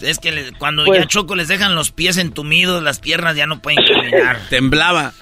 [0.00, 3.46] Es que le- cuando Pues- ya Choco les dejan los pies entumidos, las piernas ya
[3.46, 4.38] no pueden caminar.
[4.50, 5.12] Temblaba.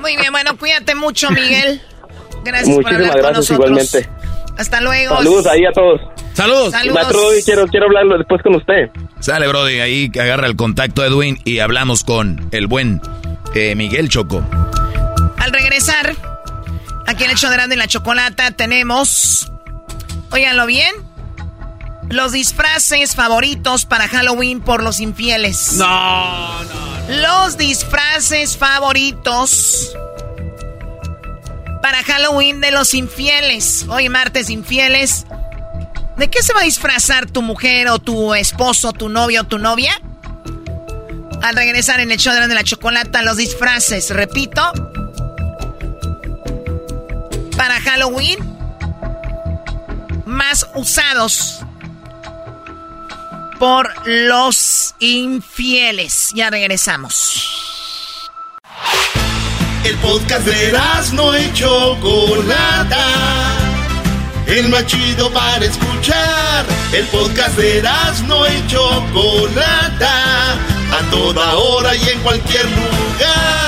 [0.00, 1.80] Muy bien, bueno, cuídate mucho, Miguel.
[2.44, 3.92] Gracias por Muchísimas hablar con gracias nosotros.
[3.92, 4.08] igualmente.
[4.58, 5.16] Hasta luego.
[5.16, 6.00] Saludos ahí a todos.
[6.34, 6.72] Saludos.
[6.72, 6.94] Saludos.
[6.94, 8.90] Maestro Doggy, quiero, quiero hablarlo después con usted.
[9.20, 13.00] Sale, Brody, ahí que agarra el contacto Edwin y hablamos con el buen
[13.54, 14.44] eh, Miguel Choco.
[15.38, 16.14] Al regresar,
[17.06, 19.50] aquí en el show de la Chocolata tenemos,
[20.30, 20.94] óiganlo bien,
[22.10, 25.74] los disfraces favoritos para Halloween por los infieles.
[25.74, 26.88] No, no.
[27.08, 29.92] Los disfraces favoritos
[31.82, 33.86] para Halloween de los infieles.
[33.88, 35.26] Hoy martes infieles.
[36.16, 39.58] ¿De qué se va a disfrazar tu mujer o tu esposo, tu novio o tu
[39.58, 39.92] novia?
[41.42, 44.60] Al regresar en el show de la Chocolata, los disfraces, repito,
[47.56, 48.38] para Halloween
[50.26, 51.64] más usados
[53.58, 56.30] por los infieles.
[56.34, 58.30] Ya regresamos.
[59.84, 60.72] El podcast de
[61.14, 63.06] no y Chocolata.
[64.46, 66.66] El más chido para escuchar.
[66.92, 67.82] El podcast de
[68.26, 70.52] no y Chocolata.
[70.90, 73.67] A toda hora y en cualquier lugar.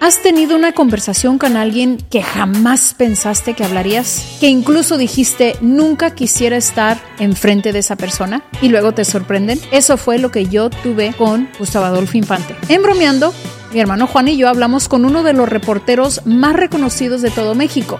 [0.00, 4.36] ¿Has tenido una conversación con alguien que jamás pensaste que hablarías?
[4.38, 9.60] Que incluso dijiste nunca quisiera estar enfrente de esa persona y luego te sorprenden.
[9.72, 12.54] Eso fue lo que yo tuve con Gustavo Adolfo Infante.
[12.68, 13.34] En bromeando,
[13.72, 17.56] mi hermano Juan y yo hablamos con uno de los reporteros más reconocidos de todo
[17.56, 17.98] México,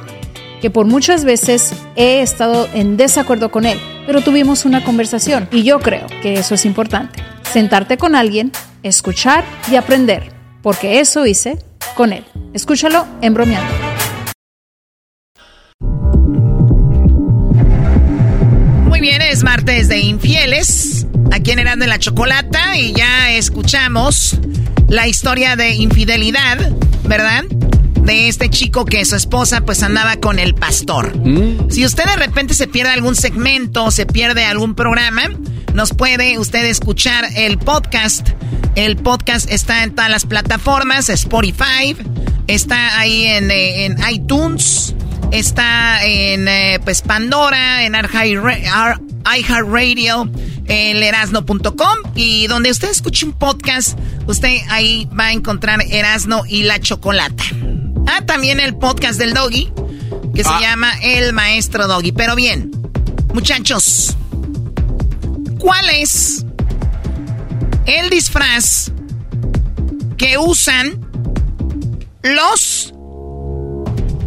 [0.62, 5.64] que por muchas veces he estado en desacuerdo con él, pero tuvimos una conversación y
[5.64, 7.24] yo creo que eso es importante.
[7.52, 8.52] Sentarte con alguien,
[8.84, 11.58] escuchar y aprender, porque eso hice
[11.94, 12.24] con él.
[12.54, 13.74] Escúchalo en bromeando.
[18.86, 21.06] Muy bien, es martes de infieles.
[21.30, 24.38] Aquí en Herando en la Chocolata y ya escuchamos
[24.88, 26.72] la historia de infidelidad,
[27.04, 27.44] ¿verdad?
[27.94, 31.12] De este chico que su esposa pues andaba con el pastor.
[31.68, 35.22] Si usted de repente se pierde algún segmento, se pierde algún programa,
[35.74, 38.28] nos puede usted escuchar el podcast.
[38.74, 41.96] El podcast está en todas las plataformas, Spotify,
[42.46, 44.94] está ahí en, eh, en iTunes,
[45.32, 48.42] está en eh, pues Pandora, en iHeartRadio,
[49.36, 50.30] iHeartRadio,
[50.66, 56.62] en erasno.com y donde usted escuche un podcast, usted ahí va a encontrar Erasno y
[56.62, 57.44] la Chocolata.
[58.10, 59.70] Ah, también el podcast del Doggy,
[60.34, 62.12] que se llama El Maestro Doggy.
[62.12, 62.70] Pero bien,
[63.34, 64.16] muchachos,
[65.58, 66.46] ¿cuál es
[67.84, 68.92] el disfraz
[70.16, 71.06] que usan
[72.22, 72.94] los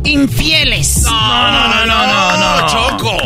[0.04, 1.02] infieles?
[1.04, 2.68] No, no, no, no, no, no.
[2.68, 3.18] Choco.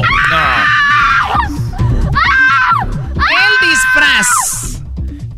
[3.19, 4.27] El disfraz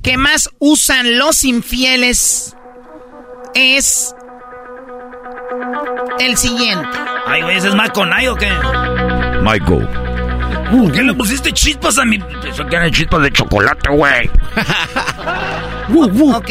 [0.03, 2.55] que más usan los infieles
[3.55, 4.13] es
[6.19, 6.87] el siguiente.
[7.25, 8.51] Ay, güey, ¿ese es Maconay o qué?
[9.41, 9.87] Michael.
[10.71, 12.19] ¿Por qué le pusiste chispas a mi...?
[12.19, 14.29] Pensó que eran chispas de chocolate, güey.
[15.89, 16.49] Ok.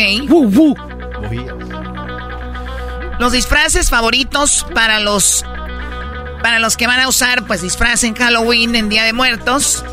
[3.18, 5.44] Los disfraces favoritos para los
[6.42, 9.84] para los que van a usar pues disfraz en Halloween en Día de Muertos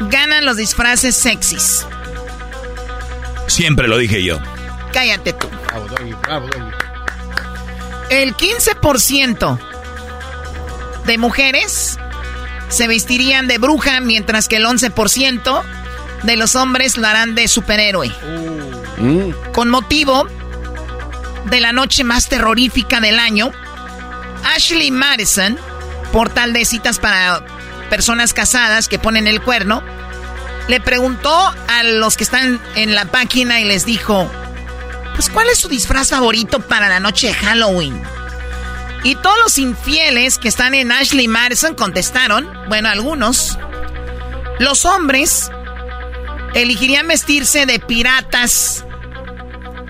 [0.00, 1.86] ganan los disfraces sexys.
[3.46, 4.38] Siempre lo dije yo.
[4.92, 5.48] Cállate tú.
[8.10, 9.58] El 15%
[11.04, 11.98] de mujeres
[12.68, 15.62] se vestirían de bruja, mientras que el 11%
[16.22, 18.12] de los hombres lo harán de superhéroe.
[19.52, 20.26] Con motivo
[21.46, 23.52] de la noche más terrorífica del año,
[24.56, 25.58] Ashley Madison,
[26.12, 27.44] portal de citas para
[27.90, 29.82] personas casadas que ponen el cuerno,
[30.68, 31.34] le preguntó
[31.68, 34.30] a los que están en la página y les dijo,
[35.18, 38.00] pues ¿cuál es su disfraz favorito para la noche de Halloween?
[39.02, 43.58] Y todos los infieles que están en Ashley Madison contestaron, bueno, algunos,
[44.60, 45.50] los hombres
[46.54, 48.84] elegirían vestirse de piratas.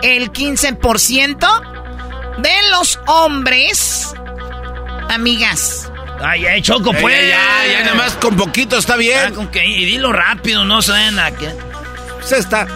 [0.01, 4.15] El 15% de los hombres,
[5.11, 5.93] amigas.
[6.23, 7.29] Ay, ay, Choco, pues.
[7.29, 9.35] ya, ya, nada más con poquito está bien.
[9.35, 11.55] con que, y dilo rápido, no saben a qué.
[12.23, 12.67] Se está.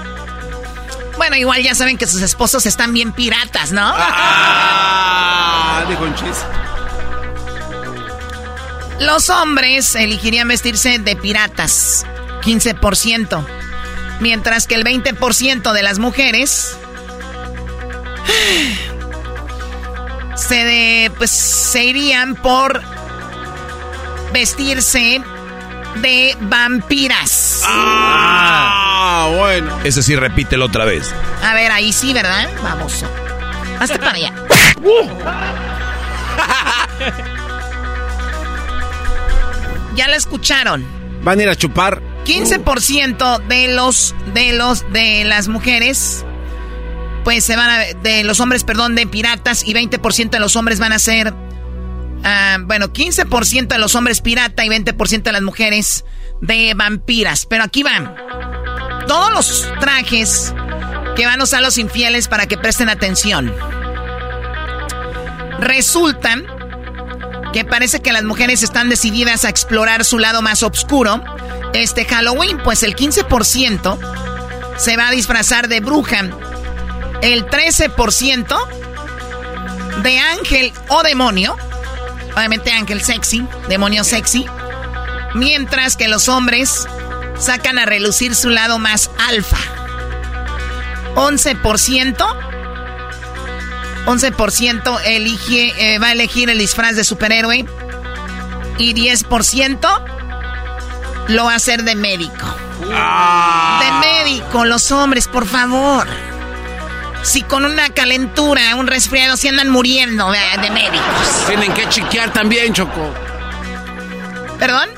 [1.23, 3.93] Bueno, igual ya saben que sus esposos están bien piratas, ¿no?
[3.95, 6.45] Ah, dijo un chiste.
[8.99, 12.05] Los hombres elegirían vestirse de piratas,
[12.43, 13.47] 15%,
[14.19, 16.77] mientras que el 20% de las mujeres
[20.35, 22.83] se de, pues se irían por
[24.33, 25.23] vestirse
[25.97, 27.63] de vampiras.
[27.67, 29.79] Ah, bueno.
[29.85, 31.13] Ese sí, repítelo otra vez.
[31.43, 32.49] A ver, ahí sí, ¿verdad?
[32.63, 33.05] Vamos.
[33.79, 34.35] Hasta para allá.
[39.97, 40.85] ya la escucharon.
[41.23, 42.03] Van a ir a chupar.
[42.25, 46.25] 15% de los de los de las mujeres
[47.25, 50.79] pues se van a de los hombres, perdón, de piratas y 20% de los hombres
[50.79, 51.35] van a ser
[52.25, 56.05] ah, bueno, 15% de los hombres pirata y 20% de las mujeres
[56.41, 57.47] de vampiras.
[57.47, 58.15] Pero aquí van.
[59.07, 60.55] Todos los trajes
[61.17, 63.53] que van a usar los infieles para que presten atención.
[65.59, 66.37] Resulta
[67.53, 71.23] que parece que las mujeres están decididas a explorar su lado más oscuro.
[71.75, 73.99] Este Halloween, pues el 15%
[74.77, 76.23] se va a disfrazar de bruja.
[77.21, 78.57] El 13%
[80.03, 81.57] de ángel o demonio.
[82.35, 84.47] Obviamente ángel sexy, demonio sexy.
[85.35, 86.87] Mientras que los hombres
[87.39, 89.59] sacan a relucir su lado más alfa.
[91.15, 92.17] 11%.
[94.07, 97.67] 11% elige, eh, va a elegir el disfraz de superhéroe.
[98.79, 99.89] Y 10%
[101.29, 102.57] lo va a hacer de médico.
[102.81, 106.07] De médico, los hombres, por favor.
[107.23, 111.45] Si con una calentura, un resfriado, se andan muriendo de, de médicos.
[111.47, 113.13] Tienen que chequear también, Choco.
[114.59, 114.89] ¿Perdón?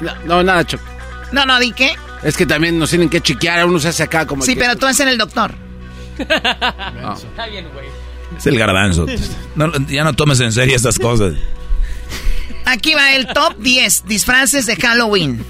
[0.00, 0.84] No, no, nada, Choco.
[1.32, 1.94] No, no, ¿di qué?
[2.22, 4.76] Es que también nos tienen que chequear, uno se hace acá como Sí, que- pero
[4.76, 5.54] tú eres el doctor.
[7.00, 7.14] No.
[7.16, 7.86] Está bien, güey.
[8.38, 9.06] Es el garbanzo.
[9.56, 11.34] No, ya no tomes en serio estas cosas.
[12.64, 15.44] Aquí va el top 10 disfraces de Halloween.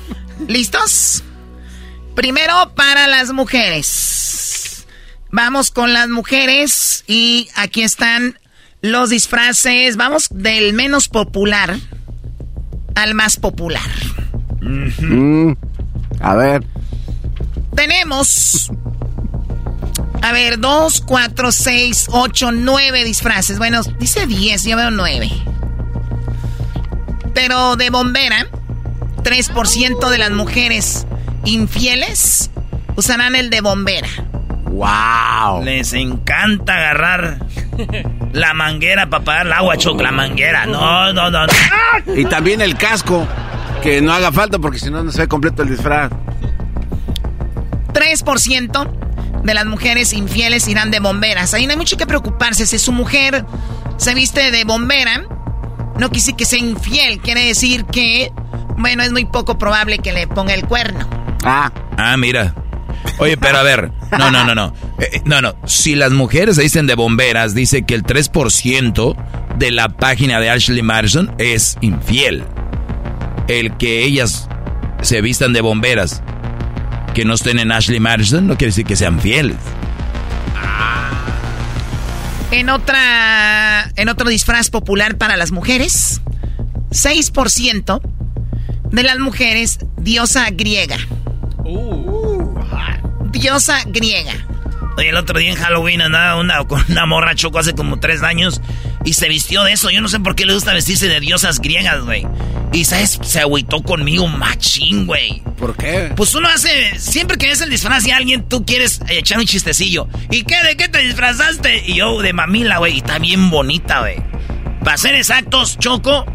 [0.49, 1.23] ¿Listos?
[2.15, 4.09] Primero para las mujeres.
[5.35, 8.39] Vamos con las mujeres y aquí están
[8.83, 9.97] los disfraces.
[9.97, 11.75] Vamos del menos popular
[12.95, 13.81] al más popular.
[14.61, 15.53] Mm,
[16.21, 16.67] a ver.
[17.75, 18.71] Tenemos.
[20.21, 23.57] A ver, 2, 4, 6, 8, 9 disfraces.
[23.57, 25.31] Bueno, dice 10, yo veo 9.
[27.33, 28.47] Pero de bombera,
[29.23, 31.07] 3% de las mujeres
[31.47, 32.51] infieles
[32.97, 34.09] usarán el de bombera.
[34.73, 35.63] ¡Wow!
[35.65, 37.39] Les encanta agarrar
[38.33, 40.03] la manguera para pagar el agua, Choco.
[40.03, 40.65] La manguera.
[40.67, 41.47] No, no, no.
[41.47, 42.15] no.
[42.17, 43.27] Y también el casco,
[43.83, 46.11] que no haga falta porque si no, no se ve completo el disfraz.
[47.93, 51.53] 3% de las mujeres infieles irán de bomberas.
[51.53, 52.65] Ahí no hay mucho que preocuparse.
[52.67, 53.45] Si su mujer
[53.99, 55.25] se viste de bombera,
[55.99, 57.21] no quise que sea infiel.
[57.21, 58.33] Quiere decir que,
[58.79, 61.07] bueno, es muy poco probable que le ponga el cuerno.
[61.45, 61.71] Ah.
[61.99, 62.55] Ah, mira.
[63.19, 63.91] Oye, pero a ver.
[64.19, 64.75] No, no, no, no.
[64.99, 65.55] Eh, eh, no, no.
[65.67, 69.17] Si las mujeres se dicen de bomberas, dice que el 3%
[69.59, 72.45] de la página de Ashley Madison es infiel.
[73.49, 74.49] El que ellas
[75.03, 76.23] se vistan de bomberas,
[77.15, 79.57] que no estén en Ashley Madison, no quiere decir que sean fieles.
[82.51, 86.21] En otra, en otro disfraz popular para las mujeres,
[86.91, 88.01] 6%
[88.91, 90.99] de las mujeres diosa griega.
[93.33, 94.35] Diosa griega.
[94.97, 98.23] Oye, el otro día en Halloween andaba una, con una morra choco hace como tres
[98.23, 98.61] años
[99.05, 99.91] y se vistió de eso.
[99.91, 102.27] Yo no sé por qué le gusta vestirse de diosas griegas, güey.
[102.73, 103.19] Y, ¿sabes?
[103.23, 105.43] Se agüitó conmigo machín, güey.
[105.59, 106.13] ¿Por qué?
[106.17, 110.09] Pues uno hace, siempre que ves el disfraz de alguien, tú quieres echar un chistecillo.
[110.31, 110.63] ¿Y qué?
[110.63, 111.85] ¿De qué te disfrazaste?
[111.87, 112.95] Y yo, de mamila, güey.
[112.95, 114.17] Y está bien bonita, güey.
[114.85, 116.27] Para ser exactos, Choco,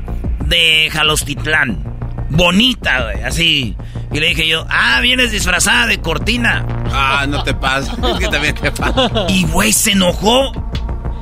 [0.45, 1.83] de Jalostitlán.
[2.29, 3.23] Bonita, güey.
[3.23, 3.75] Así.
[4.11, 6.65] Y le dije yo, ah, vienes disfrazada de cortina.
[6.91, 7.93] Ah, no te pasa.
[8.13, 9.09] Es que también te pasa.
[9.29, 10.51] Y, güey, se enojó.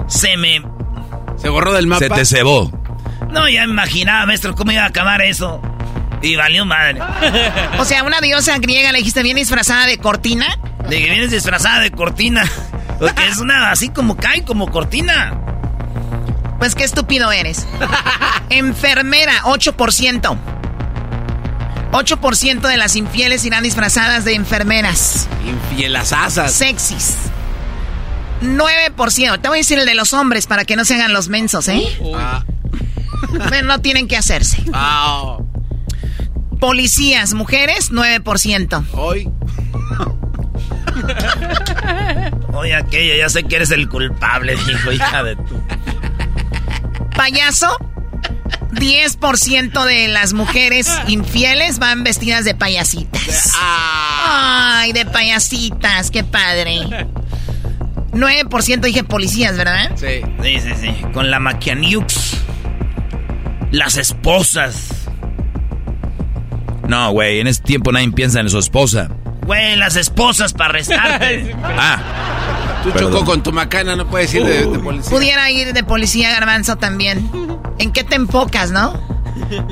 [0.08, 0.62] Se me...
[1.38, 2.00] Se borró del mapa.
[2.00, 2.72] Se te cebó.
[3.30, 5.62] No, ya me imaginaba, maestro, cómo iba a acabar eso.
[6.22, 7.00] Y valió madre.
[7.80, 10.58] O sea, una diosa griega le dijiste bien disfrazada de cortina.
[10.88, 12.44] De que vienes disfrazada de cortina.
[13.00, 15.34] Porque es una así como cae, como cortina.
[16.60, 17.68] Pues qué estúpido eres.
[18.50, 20.38] Enfermera, 8%.
[21.92, 25.28] 8% de las infieles irán disfrazadas de enfermeras.
[25.46, 26.52] Infielasasas.
[26.52, 27.16] Sexys.
[28.42, 29.42] 9%.
[29.42, 31.68] Te voy a decir el de los hombres para que no se hagan los mensos,
[31.68, 31.88] ¿eh?
[32.16, 32.44] Ah.
[33.50, 34.64] Bueno, no tienen que hacerse.
[34.74, 35.38] Ah.
[36.60, 38.86] Policías, mujeres, 9%.
[38.94, 39.30] Hoy.
[42.54, 45.62] Oye, aquella, ya sé que eres el culpable, dijo, hija de tu.
[47.16, 47.78] Payaso,
[48.76, 53.54] 10% de las mujeres infieles van vestidas de payasitas.
[53.56, 54.80] Ah.
[54.82, 57.08] Ay, de payasitas, qué padre.
[58.12, 59.92] 9% dije policías, ¿verdad?
[59.96, 60.22] Sí.
[60.44, 61.06] Sí, sí, sí.
[61.14, 62.38] Con la maquianiux.
[63.72, 64.90] Las esposas.
[66.88, 69.10] No, güey, en ese tiempo nadie piensa en su esposa.
[69.46, 71.56] Güey, las esposas para arrestarte.
[71.64, 72.82] ah.
[72.84, 75.10] Tú chocó con tu macana, no puedes ir de, policía.
[75.10, 77.28] Pudiera ir de policía, garbanzo, también.
[77.78, 78.94] ¿En qué te enfocas, no?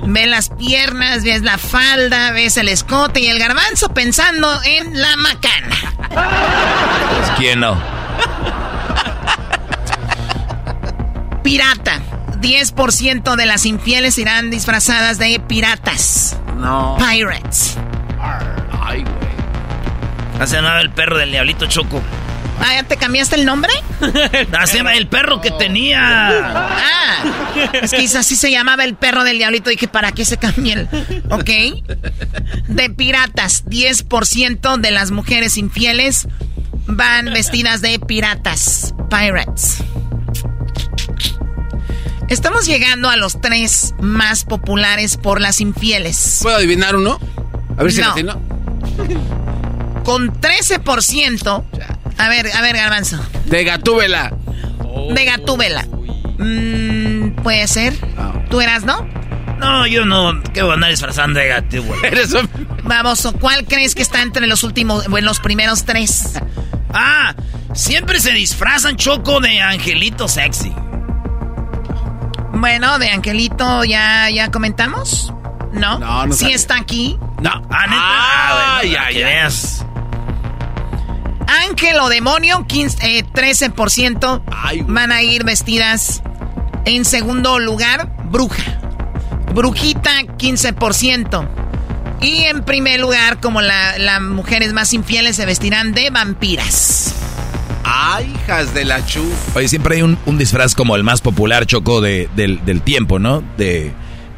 [0.05, 5.15] Ves las piernas, ves la falda, ves el escote y el garbanzo pensando en la
[5.15, 5.75] macana.
[6.09, 7.81] Pues, ¿Quién no?
[11.43, 12.01] Pirata.
[12.41, 16.37] 10% de las infieles irán disfrazadas de piratas.
[16.57, 16.97] No.
[16.97, 17.77] Pirates.
[18.81, 20.41] Ay, güey.
[20.41, 22.01] Hace nada el perro del diablito Choco.
[22.59, 23.71] Ah, ¿ya te cambiaste el nombre?
[24.73, 25.99] Llama el perro que tenía.
[26.01, 27.23] Ah,
[27.73, 29.69] es que así se llamaba el perro del diablito.
[29.69, 31.23] Dije, ¿para qué se cambia el...?
[31.29, 31.49] Ok.
[32.67, 36.27] De piratas, 10% de las mujeres infieles
[36.87, 38.93] van vestidas de piratas.
[39.09, 39.77] Pirates.
[42.29, 46.39] Estamos llegando a los tres más populares por las infieles.
[46.41, 47.19] ¿Puedo adivinar uno?
[47.77, 48.41] A ver si no.
[50.03, 51.63] Con 13%.
[52.18, 53.20] A ver, a ver, Garbanzo.
[53.45, 54.34] De Gatúbela.
[55.14, 55.86] De Gatúbela.
[56.38, 57.93] Mm, Puede ser.
[58.49, 59.07] ¿Tú eras, no?
[59.59, 60.41] No, yo no.
[60.53, 62.22] ¿Qué voy a andar disfrazando de Gatúbela?
[62.84, 66.34] Vamos, ¿cuál crees que está entre los últimos, en los primeros tres?
[66.93, 67.34] Ah,
[67.74, 70.74] siempre se disfrazan Choco de Angelito Sexy.
[72.53, 75.34] Bueno, de Angelito ya, ya comentamos.
[75.72, 75.97] ¿No?
[75.97, 76.34] No, no.
[76.34, 77.18] ¿Sí está aquí?
[77.41, 77.49] No.
[77.70, 78.01] Ah, neta.
[78.01, 79.49] Ah, ah ya, ya.
[81.47, 84.41] Ángel o demonio, 15, 13%
[84.73, 86.21] eh, van a ir vestidas.
[86.85, 88.79] En segundo lugar, bruja.
[89.53, 91.47] Brujita, 15%.
[92.21, 97.13] Y en primer lugar, como las mujeres más infieles se vestirán de vampiras.
[97.83, 99.23] ¡Ay, hijas de la chu!
[99.55, 103.43] Oye, siempre hay un, disfraz como el más popular, Choco, de, del, tiempo, ¿no?
[103.57, 103.91] De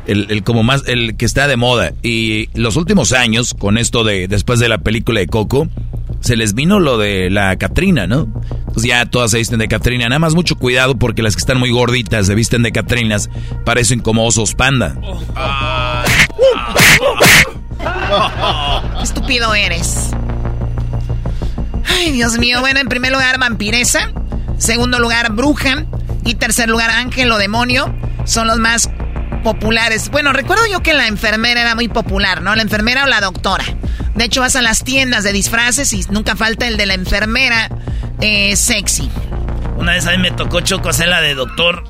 [0.08, 1.94] el, como más, el que está de moda.
[2.02, 5.68] Y los últimos años, con esto de después de la película de Coco,
[6.26, 8.28] se les vino lo de la Catrina, ¿no?
[8.74, 10.10] Pues ya todas se visten de Catrina.
[10.10, 13.30] Nada más mucho cuidado porque las que están muy gorditas se visten de Catrinas,
[13.64, 14.96] parecen como osos panda.
[19.04, 20.10] Estúpido eres.
[21.88, 22.60] Ay, Dios mío.
[22.60, 24.12] Bueno, en primer lugar, vampiresa.
[24.58, 25.86] Segundo lugar, bruja.
[26.24, 27.94] Y tercer lugar, ángel o demonio.
[28.26, 28.90] Son los más
[29.44, 30.10] populares.
[30.10, 32.56] Bueno, recuerdo yo que la enfermera era muy popular, ¿no?
[32.56, 33.66] La enfermera o la doctora.
[34.16, 37.70] De hecho, vas a las tiendas de disfraces y nunca falta el de la enfermera
[38.22, 39.10] eh, sexy.
[39.78, 41.84] Una vez a mí me tocó Choco hacer la de doctor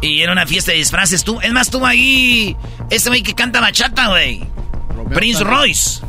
[0.00, 1.24] y era una fiesta de disfraces.
[1.24, 2.56] Tú, es más, tú ahí,
[2.88, 4.46] este güey que canta bachata, güey.
[5.12, 6.00] Prince Royce.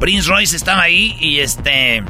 [0.00, 2.02] Prince Royce estaba ahí y este...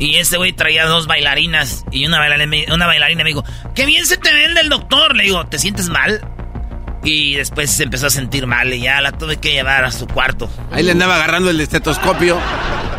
[0.00, 3.44] Y ese güey traía dos bailarinas y una bailarina, una bailarina me dijo,
[3.76, 5.14] qué bien se te vende el doctor.
[5.14, 6.33] Le digo, ¿te sientes mal?
[7.04, 10.06] Y después se empezó a sentir mal y ya la tuve que llevar a su
[10.06, 10.50] cuarto.
[10.72, 12.38] Ahí le andaba agarrando el estetoscopio.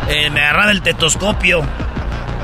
[0.08, 1.64] Eh, me agarraba el tetoscopio.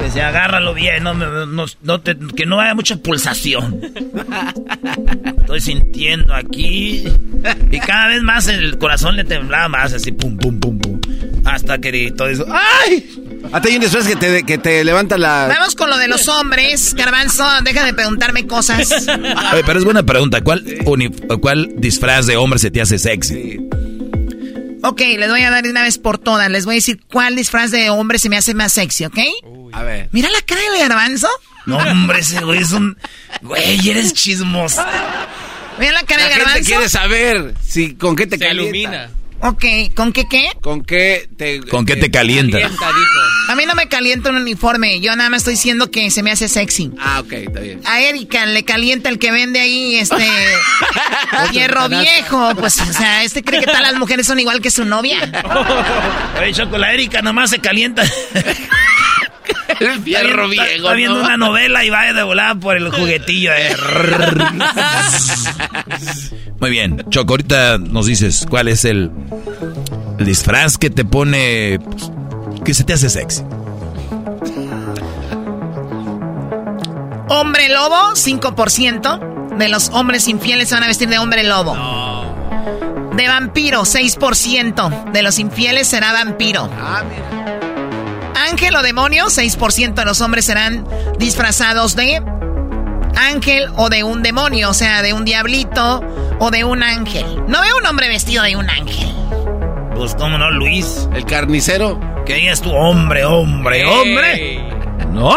[0.01, 3.81] Decía, agárralo bien, no, no, que no haya mucha pulsación.
[5.39, 7.05] Estoy sintiendo aquí.
[7.71, 11.01] Y cada vez más el corazón le temblaba más, así, pum, pum, pum, pum.
[11.45, 12.47] Hasta que todo eso.
[12.51, 13.32] ¡Ay!
[13.51, 15.47] Hasta hay un disfraz que te, que te levanta la.
[15.49, 16.95] Vamos con lo de los hombres.
[16.95, 18.91] Garbanzo, deja de preguntarme cosas.
[19.53, 20.43] Oye, pero es buena pregunta.
[20.43, 20.65] ¿Cuál,
[21.41, 23.59] ¿Cuál disfraz de hombre se te hace sexy?
[24.85, 26.51] Ok, les voy a dar una vez por todas.
[26.51, 29.19] Les voy a decir cuál disfraz de hombre se me hace más sexy, ¿ok?
[29.73, 30.09] A ver.
[30.13, 31.29] Mira la cara de garbanzo.
[31.67, 32.97] No, hombre, ese güey es un.
[33.43, 34.85] Güey, eres chismoso.
[35.79, 36.55] Mira la cara de garbanzo.
[36.55, 39.11] Gente quiere saber si con qué te se ilumina.
[39.45, 39.65] Ok,
[39.97, 40.51] ¿con qué qué?
[40.61, 42.59] ¿Con qué te, ¿Con qué te calienta?
[43.49, 46.31] A mí no me calienta un uniforme, yo nada más estoy diciendo que se me
[46.31, 46.93] hace sexy.
[47.01, 47.81] Ah, ok, está bien.
[47.85, 50.25] A Erika le calienta el que vende ahí, este,
[51.51, 54.85] hierro viejo, pues, o sea, este cree que todas las mujeres son igual que su
[54.85, 55.19] novia.
[56.41, 58.05] Oye, Choco, la Erika nomás se calienta.
[59.81, 60.77] El fierro está, viejo.
[60.77, 61.25] Está viendo ¿no?
[61.27, 63.53] una novela y va de volada por el juguetillo.
[63.53, 63.75] eh.
[66.61, 69.11] Muy bien, Choco, ahorita nos dices cuál es el,
[70.19, 71.79] el disfraz que te pone.
[71.81, 72.11] pues,
[72.65, 73.43] que se te hace sexy.
[77.29, 81.75] Hombre lobo, 5% de los hombres infieles se van a vestir de hombre lobo.
[83.17, 86.69] De vampiro, 6% de los infieles será vampiro.
[88.53, 90.87] Ángel o demonio, 6% de los hombres serán
[91.19, 92.23] disfrazados de
[93.17, 96.03] ángel o de un demonio, o sea, de un diablito
[96.39, 97.25] o de un ángel.
[97.49, 99.09] No veo un hombre vestido de un ángel.
[99.97, 101.09] Pues cómo no, Luis.
[101.15, 101.99] El carnicero.
[102.27, 104.63] Que digas tu hombre, hombre, hombre.
[105.11, 105.33] No.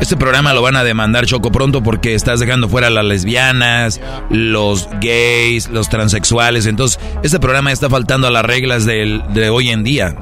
[0.00, 4.00] Este programa lo van a demandar Choco pronto porque estás dejando fuera a las lesbianas,
[4.30, 6.66] los gays, los transexuales.
[6.66, 10.14] Entonces, este programa está faltando a las reglas del- de hoy en día.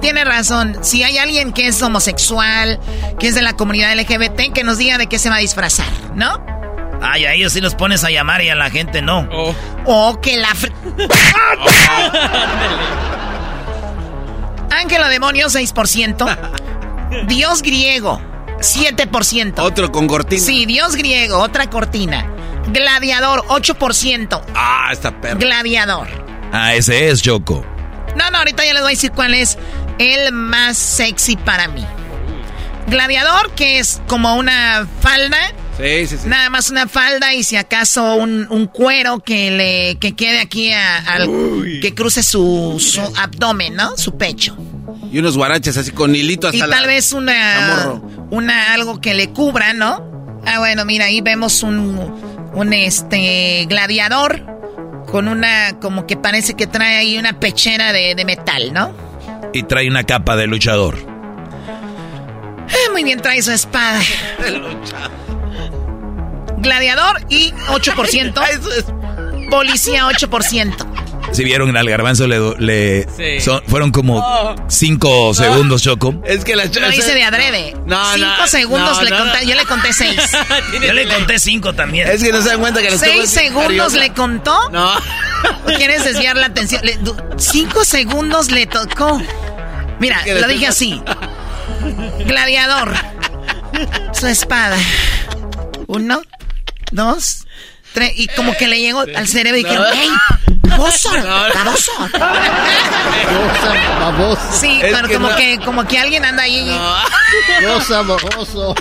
[0.00, 0.78] Tiene razón.
[0.82, 2.78] Si hay alguien que es homosexual,
[3.18, 5.86] que es de la comunidad LGBT, que nos diga de qué se va a disfrazar,
[6.14, 6.44] ¿no?
[7.02, 9.28] Ay, a ellos sí los pones a llamar y a la gente no.
[9.84, 10.48] O que la...
[10.48, 10.72] fr-
[14.70, 17.26] Ángel o demonio, 6%.
[17.26, 18.20] Dios griego,
[18.58, 19.54] 7%.
[19.58, 20.42] Otro con cortina.
[20.42, 22.26] Sí, Dios griego, otra cortina.
[22.68, 24.42] Gladiador, 8%.
[24.54, 25.38] Ah, esta perra.
[25.38, 26.06] Gladiador.
[26.52, 27.64] Ah, ese es Choco.
[28.16, 29.58] No, no, ahorita ya les voy a decir cuál es
[29.98, 31.84] el más sexy para mí.
[32.88, 35.36] Gladiador, que es como una falda.
[35.76, 36.28] Sí, sí, sí.
[36.28, 40.72] Nada más una falda y si acaso un, un cuero que le que quede aquí
[40.72, 41.28] a- al
[41.82, 43.96] que cruce su, su abdomen, ¿no?
[43.96, 44.56] Su pecho.
[45.12, 46.68] Y unos guaraches así con hilito hasta Y la...
[46.76, 50.40] tal vez una una algo que le cubra, ¿no?
[50.46, 51.98] Ah, bueno, mira, ahí vemos un
[52.54, 54.44] un este gladiador
[55.10, 58.92] con una como que parece que trae ahí una pechera de, de metal, ¿no?
[59.52, 60.96] Y trae una capa de luchador.
[62.70, 64.00] Ah, muy bien, trae su espada.
[66.58, 69.48] Gladiador y 8%.
[69.50, 70.86] Policía 8%.
[71.32, 73.40] Si vieron al garbanzo le, le Sí.
[73.44, 74.24] son- fueron como
[74.68, 76.14] cinco segundos, Choco.
[76.24, 77.74] Es que la Lo hice de adrede.
[77.86, 79.50] No, Cinco no, segundos no, le no, conté, no.
[79.50, 80.16] yo le conté seis.
[80.86, 82.08] Yo le conté cinco también.
[82.08, 84.70] Es que no se dan cuenta que les ¿Seis segundos le contó?
[84.70, 84.90] No.
[85.64, 86.80] ¿O ¿Quieres desviar la atención?
[86.84, 86.98] Le-
[87.36, 89.20] cinco segundos le tocó.
[89.98, 91.02] Mira, lo dije así.
[92.26, 92.94] Gladiador.
[94.12, 94.76] Su espada.
[95.86, 96.22] Uno,
[96.92, 97.46] dos,
[97.92, 98.12] tres.
[98.16, 99.92] Y como que le llegó al cerebro y dijeron, No.
[100.00, 100.10] ¡Ey!
[100.68, 101.10] ¡Baboso!
[101.54, 101.92] ¡Baboso!
[104.00, 104.40] baboso.
[104.52, 105.36] Sí, Es pero que como, no.
[105.36, 106.78] que, como que alguien anda ahí.
[107.66, 108.74] Cosa baboso.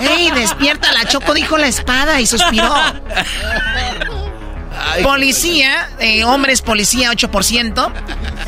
[0.00, 0.92] ¡Ey, despierta!
[0.92, 2.74] La Choco dijo la espada y suspiró.
[5.02, 7.92] Policía, eh, hombres policía 8%,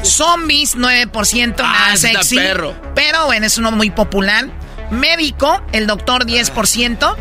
[0.03, 2.37] zombies 9%, nada Ah, sexy.
[2.37, 2.75] perro.
[2.95, 4.49] Pero bueno, es uno muy popular.
[4.91, 7.17] Médico, el doctor 10%.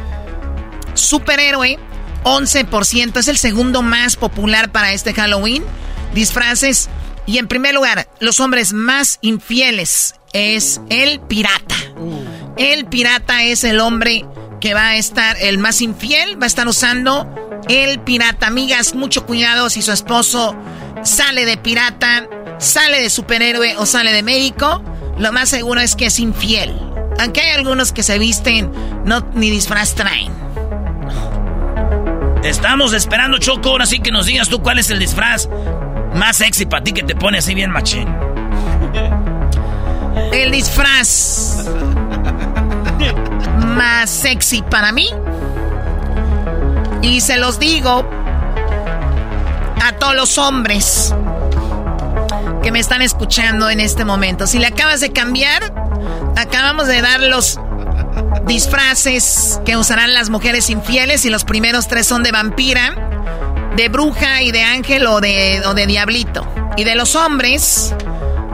[0.93, 1.77] Superhéroe
[2.23, 5.63] 11%, es el segundo más popular para este Halloween.
[6.13, 6.89] Disfraces.
[7.25, 11.75] Y en primer lugar, los hombres más infieles es el pirata.
[12.57, 14.25] El pirata es el hombre
[14.59, 17.27] que va a estar, el más infiel, va a estar usando
[17.69, 18.47] el pirata.
[18.47, 20.55] Amigas, mucho cuidado si su esposo
[21.03, 22.27] sale de pirata,
[22.59, 24.81] sale de superhéroe o sale de médico.
[25.17, 26.75] Lo más seguro es que es infiel.
[27.19, 28.71] Aunque hay algunos que se visten,
[29.05, 30.31] no ni disfraz traen.
[32.43, 35.49] Estamos esperando, Choco, ahora sí que nos digas tú cuál es el disfraz
[36.13, 38.07] más sexy para ti que te pone así bien machín.
[40.31, 41.65] El disfraz
[43.77, 45.07] más sexy para mí.
[47.01, 48.03] Y se los digo
[49.81, 51.13] a todos los hombres
[52.63, 54.47] que me están escuchando en este momento.
[54.47, 55.73] Si le acabas de cambiar,
[56.35, 57.59] acabamos de dar los
[58.45, 62.95] disfraces que usarán las mujeres infieles y los primeros tres son de vampira,
[63.75, 66.45] de bruja y de ángel o de, o de diablito.
[66.75, 67.93] Y de los hombres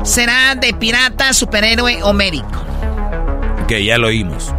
[0.04, 2.64] será de pirata, superhéroe o médico.
[3.68, 4.54] Que ya lo oímos.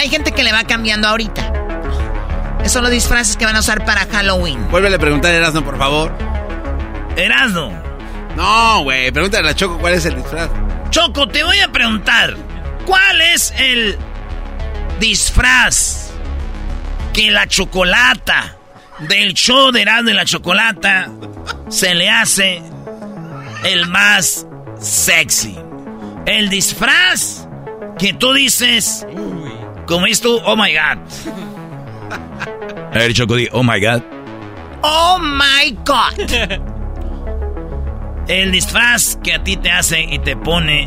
[0.00, 1.52] Hay gente que le va cambiando ahorita.
[2.60, 4.70] Esos son los disfraces que van a usar para Halloween.
[4.70, 6.10] Vuélvele a preguntar a Erasmo, por favor.
[7.18, 7.70] Erasmo.
[8.34, 10.48] No, güey, pregúntale a Choco cuál es el disfraz.
[10.88, 12.34] Choco, te voy a preguntar,
[12.86, 13.98] ¿cuál es el
[15.00, 16.12] disfraz
[17.12, 18.56] que la chocolata
[19.00, 21.10] del show de Erasmo y la chocolata
[21.68, 22.62] se le hace
[23.64, 24.46] el más
[24.80, 25.58] sexy?
[26.24, 27.46] El disfraz
[27.98, 29.06] que tú dices,
[29.90, 30.98] como dices tú, oh my god.
[32.92, 34.02] A ver, Choco, oh my God.
[34.82, 36.14] Oh my God.
[38.28, 40.86] El disfraz que a ti te hace y te pone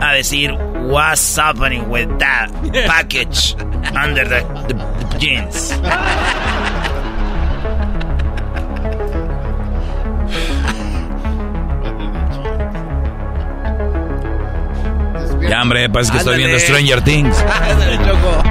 [0.00, 0.52] a decir,
[0.82, 2.50] what's happening with that
[2.86, 3.56] package
[3.96, 5.72] under the, the jeans.
[15.48, 17.38] Ya, hombre, parece que estoy viendo Stranger Things.
[17.70, 18.42] Ándale, Choco.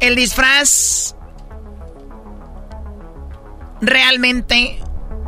[0.00, 1.14] El disfraz
[3.80, 4.78] realmente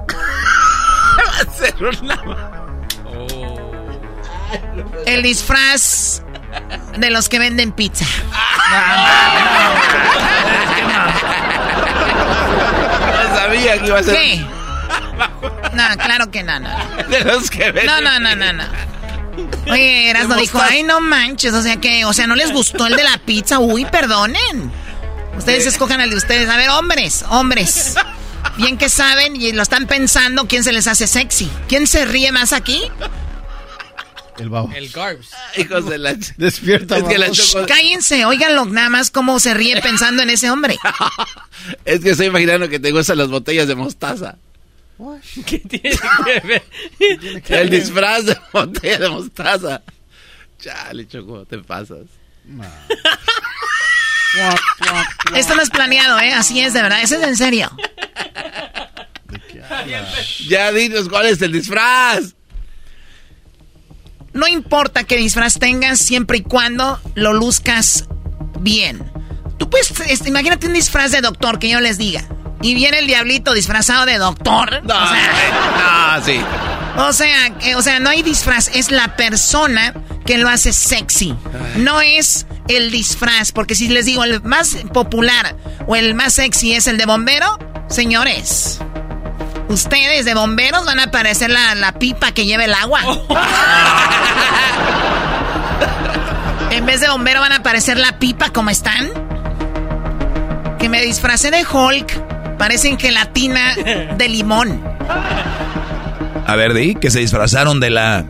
[1.19, 2.23] Va a ser una...
[5.07, 6.23] el disfraz
[6.99, 8.05] de los que venden pizza.
[13.07, 14.15] No sabía que iba a ser...
[14.15, 14.47] ¿Qué?
[15.73, 16.71] No, claro que no, no.
[17.09, 18.64] De los que venden No, no, no, no, no.
[19.71, 22.97] Oye, Erasmo dijo, ay, no manches, o sea que, o sea, ¿no les gustó el
[22.97, 23.59] de la pizza?
[23.59, 24.73] Uy, perdonen.
[25.37, 26.49] Ustedes escojan el de ustedes.
[26.49, 27.95] A ver, hombres, hombres.
[28.57, 31.51] Bien que saben y lo están pensando quién se les hace sexy.
[31.69, 32.91] ¿Quién se ríe más aquí?
[34.39, 34.71] El babo.
[34.75, 35.31] El carbs.
[35.57, 36.14] Hijos de la...
[36.37, 37.31] Despierta, Es que la.
[37.31, 37.67] Choco...
[37.67, 40.77] Cállense, óiganlo nada más cómo se ríe pensando en ese hombre.
[41.85, 44.37] Es que estoy imaginando que te gustan las botellas de mostaza.
[45.47, 46.63] ¿Qué tiene que ver?
[47.49, 49.83] El disfraz de botella de mostaza.
[50.59, 52.07] Chale, Choco, te pasas.
[55.35, 56.33] Esto no es planeado, ¿eh?
[56.33, 57.03] Así es, de verdad.
[57.03, 57.71] Eso es en serio.
[60.49, 62.35] Ya dinos cuál es el disfraz.
[64.33, 68.07] No importa qué disfraz tengas, siempre y cuando lo luzcas
[68.61, 69.11] bien.
[69.59, 72.29] Tú puedes, este, imagínate un disfraz de doctor que yo les diga.
[72.63, 74.83] Y viene el diablito disfrazado de doctor.
[74.85, 76.41] No, o sea, no, sí.
[76.97, 79.93] o sea, que- o sea, no hay disfraz, es la persona
[80.25, 81.35] que lo hace sexy.
[81.77, 85.55] No es el disfraz, porque si les digo el más popular
[85.87, 88.81] o el más sexy es el de bombero, señores.
[89.69, 93.01] Ustedes de bomberos van a parecer la, la pipa que lleva el agua.
[96.71, 99.11] En vez de bombero van a aparecer la pipa como están.
[100.79, 102.36] Que me disfracé de Hulk.
[102.59, 104.83] Parecen gelatina de limón.
[106.47, 108.25] A ver, di que se disfrazaron de la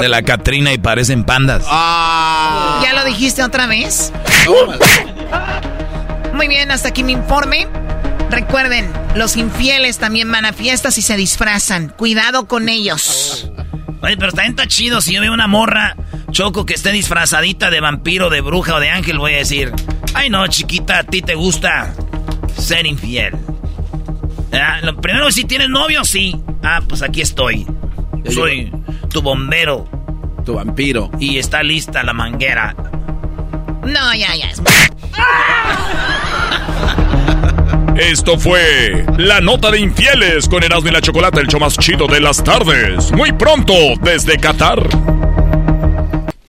[0.00, 1.64] de la Catrina y parecen pandas.
[1.66, 2.80] Ah.
[2.82, 4.12] ¿Ya lo dijiste otra vez?
[6.32, 7.66] Muy bien, hasta aquí mi informe.
[8.30, 11.88] Recuerden, los infieles también van a fiestas y se disfrazan.
[11.88, 13.50] Cuidado con ellos.
[14.02, 15.00] Oye, pero también está chido.
[15.00, 15.96] Si yo veo una morra,
[16.30, 19.72] Choco, que esté disfrazadita de vampiro, de bruja o de ángel, voy a decir,
[20.14, 21.92] ay no, chiquita, a ti te gusta
[22.60, 23.36] ser infiel.
[24.52, 26.36] Ah, lo primero, si tienes novio, sí.
[26.62, 27.66] Ah, pues aquí estoy.
[28.28, 28.72] Soy
[29.10, 29.88] tu bombero.
[30.44, 31.10] Tu vampiro.
[31.18, 32.74] Y está lista la manguera.
[33.84, 34.50] No, ya, ya.
[37.96, 42.06] Esto fue la nota de infieles con Erasmo y la Chocolata, el show más chido
[42.06, 43.12] de las tardes.
[43.12, 44.80] Muy pronto desde Qatar.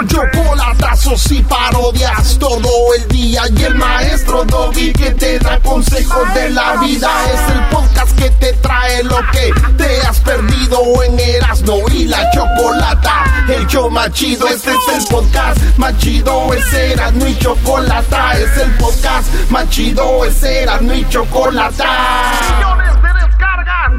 [0.00, 6.32] Con chocolatazos y parodias todo el día y el maestro Doggy que te da consejos
[6.32, 11.20] de la vida es el podcast que te trae lo que te has perdido en
[11.20, 13.44] Erasmo y la Chocolata.
[13.46, 18.56] El show más chido, este es el podcast más chido, es Erasmo y Chocolata, es
[18.56, 22.32] el podcast más chido, es Erasmo y Chocolata.
[22.56, 23.92] Millones de descargas.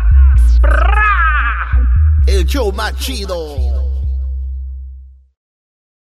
[2.25, 3.90] El show más chido.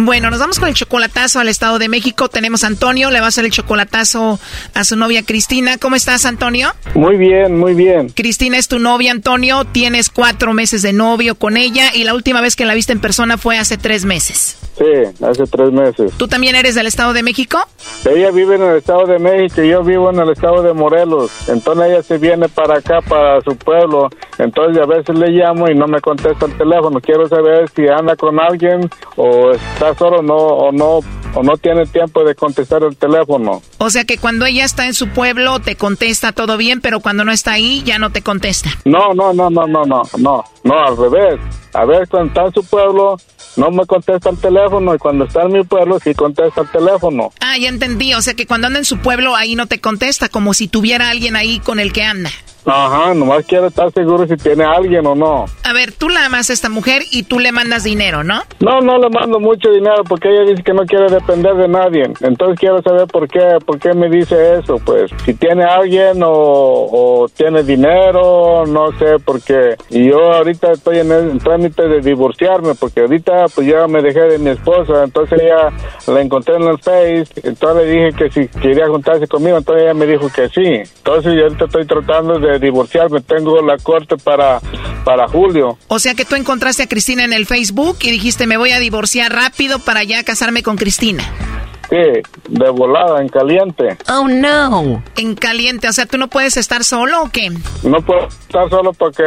[0.00, 2.28] Bueno, nos vamos con el chocolatazo al Estado de México.
[2.28, 4.38] Tenemos a Antonio, le va a hacer el chocolatazo
[4.72, 5.76] a su novia Cristina.
[5.76, 6.70] ¿Cómo estás, Antonio?
[6.94, 8.08] Muy bien, muy bien.
[8.10, 9.64] Cristina es tu novia, Antonio.
[9.64, 13.00] Tienes cuatro meses de novio con ella y la última vez que la viste en
[13.00, 14.56] persona fue hace tres meses.
[14.78, 16.12] Sí, hace tres meses.
[16.16, 17.58] ¿Tú también eres del Estado de México?
[18.08, 21.32] Ella vive en el Estado de México y yo vivo en el Estado de Morelos.
[21.48, 24.08] Entonces ella se viene para acá, para su pueblo.
[24.38, 27.00] Entonces a veces le llamo y no me contesta el teléfono.
[27.00, 31.00] Quiero saber si anda con alguien o está solo no, o no
[31.34, 33.62] o no tiene tiempo de contestar el teléfono.
[33.78, 37.24] O sea que cuando ella está en su pueblo te contesta todo bien, pero cuando
[37.24, 38.70] no está ahí ya no te contesta.
[38.84, 41.40] No, no, no, no, no, no, no, no, al revés.
[41.74, 43.16] A ver, cuando está en su pueblo
[43.56, 47.32] no me contesta el teléfono y cuando está en mi pueblo sí contesta el teléfono.
[47.40, 48.14] Ah, ya entendí.
[48.14, 51.10] O sea que cuando anda en su pueblo ahí no te contesta, como si tuviera
[51.10, 52.30] alguien ahí con el que anda.
[52.64, 55.46] Ajá, nomás quiero estar seguro si tiene alguien o no.
[55.64, 58.42] A ver, tú la amas a esta mujer y tú le mandas dinero, ¿no?
[58.60, 62.02] No, no le mando mucho dinero porque ella dice que no quiere depender de nadie.
[62.20, 64.78] Entonces quiero saber por qué, por qué me dice eso.
[64.84, 69.76] Pues si tiene alguien o, o tiene dinero, no sé por qué.
[69.90, 74.20] Y yo ahorita estoy en el trámite de divorciarme porque ahorita pues ya me dejé
[74.20, 75.04] de mi esposa.
[75.04, 75.70] Entonces ella
[76.06, 77.28] la encontré en el Face.
[77.42, 80.90] Entonces le dije que si quería juntarse conmigo, entonces ella me dijo que sí.
[80.98, 83.20] Entonces yo ahorita estoy tratando de divorciarme.
[83.20, 84.60] Tengo la corte para,
[85.04, 85.78] para julio.
[85.88, 88.78] O sea que tú encontraste a Cristina en el Facebook y dijiste me voy a
[88.78, 91.47] divorciar rápido para ya casarme con Cristina.
[91.90, 91.96] Sí,
[92.48, 93.96] de volada, en caliente.
[94.10, 95.02] Oh no.
[95.16, 97.50] En caliente, o sea, ¿tú no puedes estar solo o qué?
[97.82, 99.22] No puedo estar solo porque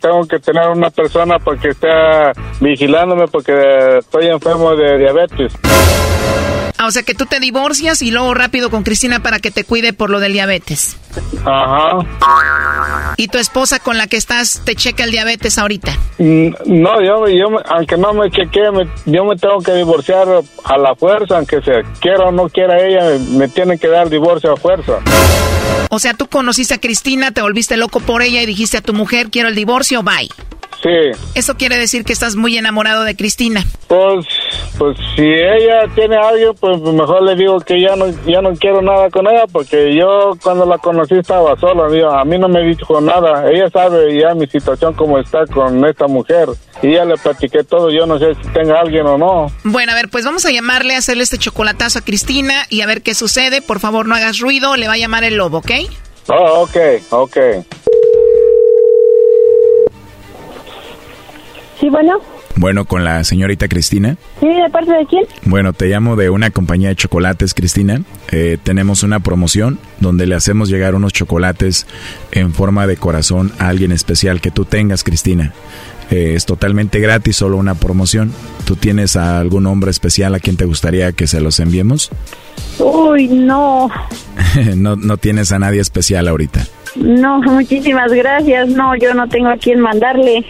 [0.00, 1.88] tengo que tener una persona porque esté
[2.60, 5.52] vigilándome porque estoy enfermo de diabetes.
[6.78, 9.62] Ah, o sea que tú te divorcias y luego rápido con Cristina para que te
[9.62, 10.96] cuide por lo del diabetes.
[11.44, 11.98] Ajá.
[13.16, 15.92] ¿Y tu esposa con la que estás te checa el diabetes ahorita?
[16.18, 20.26] Mm, No, yo, yo aunque no me chequee, me- yo me tengo que divorciar
[20.64, 24.52] a la fuerza, aunque se quiera o no quiera ella, me tienen que dar divorcio
[24.52, 25.00] a fuerza.
[25.90, 28.94] O sea, tú conociste a Cristina, te volviste loco por ella y dijiste a tu
[28.94, 30.30] mujer, quiero el divorcio, bye.
[30.82, 30.88] Sí,
[31.36, 33.64] Eso quiere decir que estás muy enamorado de Cristina.
[33.86, 34.26] pues,
[34.78, 38.82] pues si ella tiene algo, pues mejor le digo que ya no, ya no quiero
[38.82, 42.62] nada con ella, porque yo cuando la conocí estaba sola, digo, a mí no me
[42.64, 46.48] dijo nada, ella sabe ya mi situación como está con esta mujer,
[46.82, 49.52] y ya le platiqué todo, yo no sé si tenga alguien o no.
[49.62, 52.86] Bueno, a ver, pues vamos a llamarle, a hacerle este chocolatazo a Cristina y a
[52.86, 53.62] ver qué sucede.
[53.62, 55.70] Por favor, no hagas ruido, le va a llamar el lobo, ¿ok?
[56.28, 56.76] Oh, ok,
[57.10, 57.36] ok.
[61.82, 62.20] Sí, bueno.
[62.54, 64.16] Bueno, con la señorita Cristina.
[64.38, 65.24] Sí, ¿de parte de quién?
[65.46, 68.02] Bueno, te llamo de una compañía de chocolates, Cristina.
[68.30, 71.88] Eh, tenemos una promoción donde le hacemos llegar unos chocolates
[72.30, 75.52] en forma de corazón a alguien especial que tú tengas, Cristina.
[76.12, 78.32] Eh, es totalmente gratis, solo una promoción.
[78.64, 82.10] ¿Tú tienes a algún hombre especial a quien te gustaría que se los enviemos?
[82.78, 83.90] Uy, no.
[84.76, 86.64] no, no tienes a nadie especial ahorita.
[86.96, 88.68] No, muchísimas gracias.
[88.68, 90.44] No, yo no tengo a quién mandarle.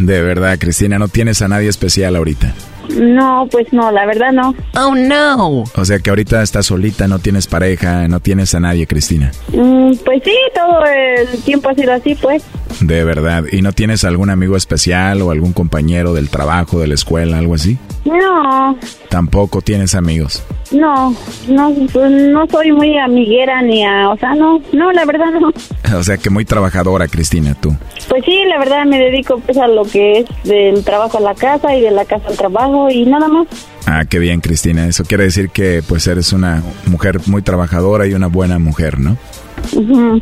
[0.00, 2.54] De verdad, Cristina, no tienes a nadie especial ahorita.
[2.98, 4.54] No, pues no, la verdad no.
[4.74, 5.64] Oh, no.
[5.76, 9.30] O sea que ahorita estás solita, no tienes pareja, no tienes a nadie, Cristina.
[9.52, 12.42] Mm, pues sí, todo el tiempo ha sido así, pues.
[12.80, 13.44] De verdad.
[13.50, 17.54] ¿Y no tienes algún amigo especial o algún compañero del trabajo, de la escuela, algo
[17.54, 17.78] así?
[18.04, 18.76] No,
[19.08, 20.42] Tampoco tienes amigos.
[20.72, 21.14] no,
[21.48, 25.52] no, pues no soy muy amiguera ni a, o sea, no, no, la verdad no.
[25.98, 27.76] O sea que muy trabajadora, Cristina, tú.
[28.08, 31.34] Pues sí, la verdad me dedico pues a lo que es del trabajo a la
[31.34, 33.46] casa y de la casa al trabajo y nada más.
[33.86, 34.86] Ah, qué bien, Cristina.
[34.86, 39.16] Eso quiere decir que pues eres una mujer muy trabajadora y una buena mujer, ¿no?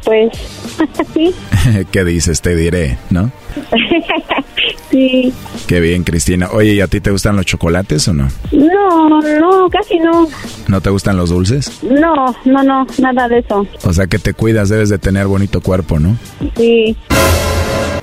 [0.05, 0.33] Pues
[1.15, 1.35] sí,
[1.91, 2.41] ¿Qué dices?
[2.41, 3.31] Te diré, ¿no?
[4.91, 5.33] sí.
[5.67, 6.49] Qué bien, Cristina.
[6.53, 8.29] Oye, ¿y a ti te gustan los chocolates o no?
[8.53, 10.29] No, no, casi no.
[10.69, 11.83] ¿No te gustan los dulces?
[11.83, 13.67] No, no, no, nada de eso.
[13.85, 16.17] O sea que te cuidas, debes de tener bonito cuerpo, ¿no?
[16.57, 16.97] Sí.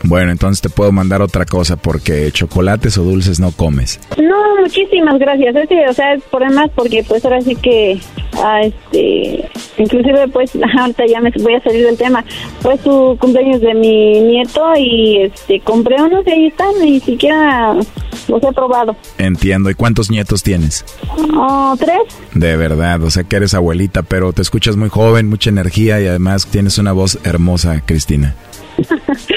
[0.04, 4.00] Bueno, entonces te puedo mandar otra cosa porque chocolates o dulces no comes.
[4.18, 5.56] No, muchísimas gracias.
[5.56, 8.00] Es que, o sea, es por demás porque pues ahora sí que,
[8.38, 12.24] ah, este, inclusive pues ahorita ya me voy a salir del tema.
[12.62, 17.74] Fue su cumpleaños de mi nieto y este compré unos y ahí están, ni siquiera
[18.28, 18.96] los he probado.
[19.18, 19.70] Entiendo.
[19.70, 20.86] ¿Y cuántos nietos tienes?
[21.36, 22.00] Oh, tres.
[22.34, 26.08] De verdad, o sea que eres abuelita, pero te escuchas muy joven, mucha energía y
[26.08, 28.36] además tienes una voz hermosa, Cristina.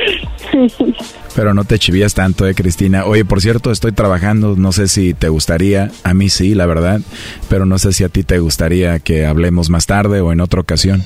[1.34, 3.04] Pero no te chivías tanto, eh, Cristina.
[3.04, 7.00] Oye, por cierto, estoy trabajando, no sé si te gustaría, a mí sí, la verdad,
[7.48, 10.60] pero no sé si a ti te gustaría que hablemos más tarde o en otra
[10.60, 11.02] ocasión.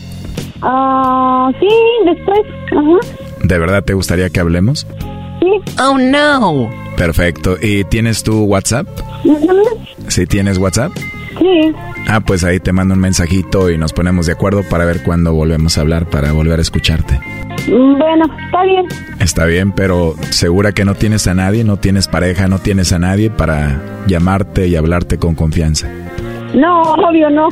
[0.63, 1.69] Ah, sí,
[2.07, 2.41] después.
[2.73, 3.15] Ajá.
[3.43, 4.87] ¿De verdad te gustaría que hablemos?
[5.41, 5.73] Sí.
[5.81, 6.71] Oh, no.
[6.97, 7.57] Perfecto.
[7.61, 8.87] ¿Y tienes tu WhatsApp?
[9.25, 9.63] Ujú.
[10.09, 10.93] ¿Sí tienes WhatsApp?
[11.39, 11.73] Sí.
[12.09, 15.33] Ah, pues ahí te mando un mensajito y nos ponemos de acuerdo para ver cuándo
[15.33, 17.19] volvemos a hablar, para volver a escucharte.
[17.67, 18.87] Bueno, está bien.
[19.21, 22.99] Está bien, pero segura que no tienes a nadie, no tienes pareja, no tienes a
[22.99, 25.89] nadie para llamarte y hablarte con confianza.
[26.55, 27.49] No, obvio no.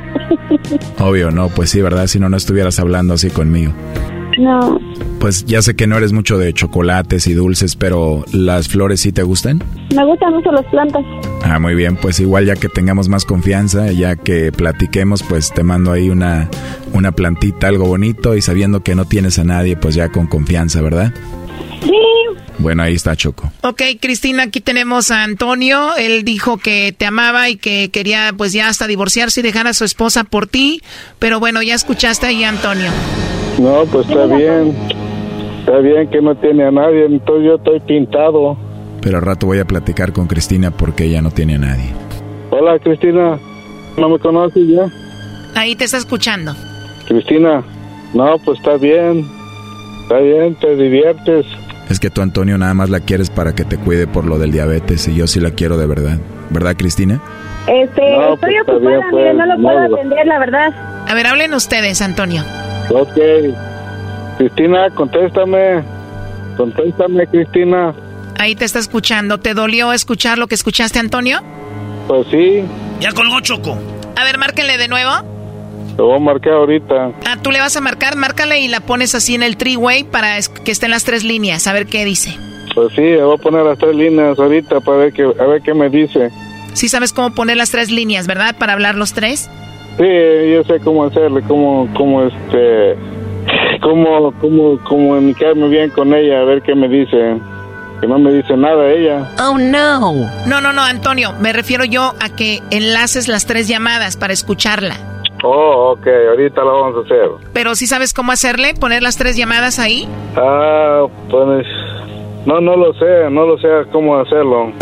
[0.98, 2.06] Obvio, no, pues sí, ¿verdad?
[2.06, 3.72] Si no, no estuvieras hablando así conmigo.
[4.38, 4.80] No.
[5.20, 9.12] Pues ya sé que no eres mucho de chocolates y dulces, pero ¿las flores sí
[9.12, 9.62] te gustan?
[9.94, 11.04] Me gustan mucho las plantas.
[11.44, 15.62] Ah, muy bien, pues igual ya que tengamos más confianza, ya que platiquemos, pues te
[15.62, 16.48] mando ahí una,
[16.92, 20.80] una plantita, algo bonito, y sabiendo que no tienes a nadie, pues ya con confianza,
[20.80, 21.12] ¿verdad?
[21.82, 21.90] Sí.
[22.58, 23.50] Bueno, ahí está Choco.
[23.62, 25.96] Ok, Cristina, aquí tenemos a Antonio.
[25.96, 29.74] Él dijo que te amaba y que quería pues ya hasta divorciarse y dejar a
[29.74, 30.80] su esposa por ti.
[31.18, 32.90] Pero bueno, ya escuchaste ahí a Antonio.
[33.58, 34.74] No, pues está bien.
[35.60, 38.56] Está bien que no tiene a nadie, entonces yo estoy pintado.
[39.00, 41.90] Pero al rato voy a platicar con Cristina porque ella no tiene a nadie.
[42.50, 43.38] Hola, Cristina.
[43.96, 44.86] ¿No me conoces ya?
[45.54, 46.54] Ahí te está escuchando.
[47.06, 47.62] Cristina.
[48.14, 49.26] No, pues está bien.
[50.02, 51.46] Está bien, te diviertes.
[51.88, 54.50] Es que tú, Antonio, nada más la quieres para que te cuide por lo del
[54.50, 56.18] diabetes y yo sí la quiero de verdad.
[56.50, 57.20] ¿Verdad, Cristina?
[57.66, 61.04] Este, No, estoy pues, ocupada, bien, mire, pues, no lo puedo no, atender, la verdad.
[61.08, 62.42] A ver, hablen ustedes, Antonio.
[62.92, 63.16] Ok.
[64.38, 65.82] Cristina, contéstame.
[66.56, 67.94] Contéstame, Cristina.
[68.38, 69.38] Ahí te está escuchando.
[69.38, 71.40] ¿Te dolió escuchar lo que escuchaste, Antonio?
[72.08, 72.64] Pues sí,
[73.00, 73.78] Ya colgó Choco.
[74.16, 75.10] A ver, márquenle de nuevo.
[75.96, 77.12] lo voy a marcar ahorita.
[77.26, 80.36] Ah, tú le vas a marcar, márcale y la pones así en el three-way para
[80.64, 82.36] que estén las tres líneas, a ver qué dice.
[82.74, 85.62] Pues sí, le voy a poner las tres líneas ahorita para ver qué, a ver
[85.62, 86.30] qué me dice.
[86.74, 88.56] Sí sabes cómo poner las tres líneas, ¿verdad?
[88.58, 89.48] Para hablar los tres.
[89.98, 92.96] Sí, yo sé cómo hacerle, cómo, cómo este,
[93.82, 97.36] cómo, cómo comunicarme bien con ella, a ver qué me dice.
[98.00, 99.30] Que no me dice nada ella.
[99.38, 100.12] Oh, no.
[100.48, 101.34] No, no, no, Antonio.
[101.40, 104.96] Me refiero yo a que enlaces las tres llamadas para escucharla.
[105.44, 107.28] Oh, ok, ahorita lo vamos a hacer.
[107.52, 110.08] Pero sí sabes cómo hacerle, poner las tres llamadas ahí.
[110.36, 111.66] Ah, pues,
[112.44, 114.72] no, no lo sé, no lo sé cómo hacerlo.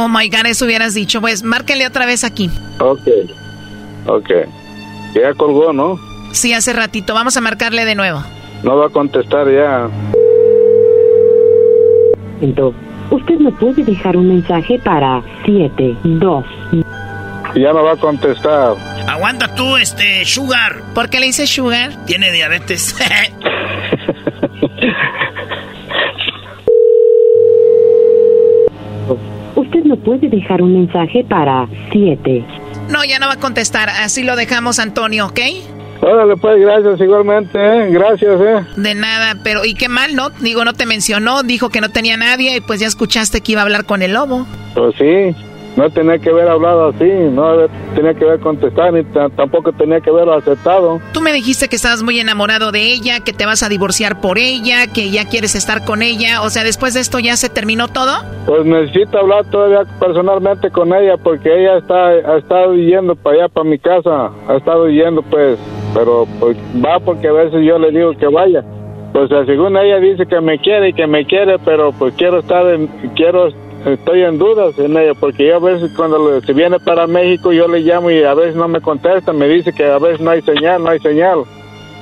[0.00, 1.20] Oh my god, eso hubieras dicho.
[1.20, 2.48] Pues márquenle otra vez aquí.
[2.78, 3.08] Ok,
[4.06, 4.30] ok.
[5.12, 5.98] Ya colgó, ¿no?
[6.30, 7.14] Sí, hace ratito.
[7.14, 8.22] Vamos a marcarle de nuevo.
[8.62, 9.88] No va a contestar ya.
[13.10, 16.44] Usted me puede dejar un mensaje para 72.
[17.56, 18.76] Ya no va a contestar.
[19.08, 20.80] Aguanta tú, este, Sugar.
[20.94, 22.04] ¿Por qué le dice Sugar?
[22.06, 22.94] Tiene diabetes.
[30.08, 32.42] Me puede dejar un mensaje para 7.
[32.88, 33.90] No, ya no va a contestar.
[33.90, 35.40] Así lo dejamos, Antonio, ¿ok?
[36.00, 37.90] Órale, pues, gracias igualmente, ¿eh?
[37.90, 38.64] Gracias, ¿eh?
[38.76, 40.30] De nada, pero ¿y qué mal, no?
[40.30, 43.60] Digo, no te mencionó, dijo que no tenía nadie y pues ya escuchaste que iba
[43.60, 44.46] a hablar con el lobo.
[44.74, 45.34] Pues sí,
[45.76, 50.10] no tenía que haber hablado así, no tenía que haber contestado, ni tampoco tenía que
[50.10, 51.00] haberlo aceptado.
[51.12, 54.38] Tú me dijiste que estabas muy enamorado de ella, que te vas a divorciar por
[54.38, 56.42] ella, que ya quieres estar con ella.
[56.42, 58.12] O sea, después de esto ya se terminó todo.
[58.46, 63.48] Pues necesito hablar todavía personalmente con ella porque ella está ha estado yendo para allá,
[63.48, 65.58] para mi casa, ha estado yendo pues,
[65.94, 68.64] pero pues, va porque a veces yo le digo que vaya.
[69.12, 72.66] Pues según ella dice que me quiere y que me quiere, pero pues quiero estar
[72.68, 73.48] en, quiero,
[73.86, 77.68] estoy en dudas en ella porque yo a veces cuando se viene para México yo
[77.68, 80.42] le llamo y a veces no me contesta, me dice que a veces no hay
[80.42, 81.44] señal, no hay señal.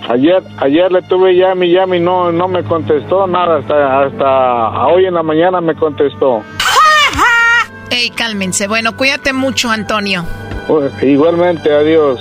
[0.09, 4.87] Ayer, ayer le tuve llame y llame y no, no me contestó nada, hasta, hasta
[4.87, 6.43] hoy en la mañana me contestó.
[7.91, 8.67] Ey, cálmense.
[8.69, 10.25] Bueno, cuídate mucho, Antonio.
[10.67, 12.21] Pues, igualmente, adiós.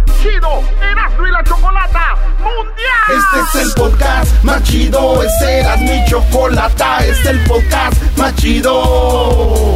[0.21, 3.09] chido Erasmo y la Chocolata Mundial.
[3.09, 8.35] Este es el podcast más chido, este era mi chocolata, este es el podcast más
[8.35, 9.75] chido.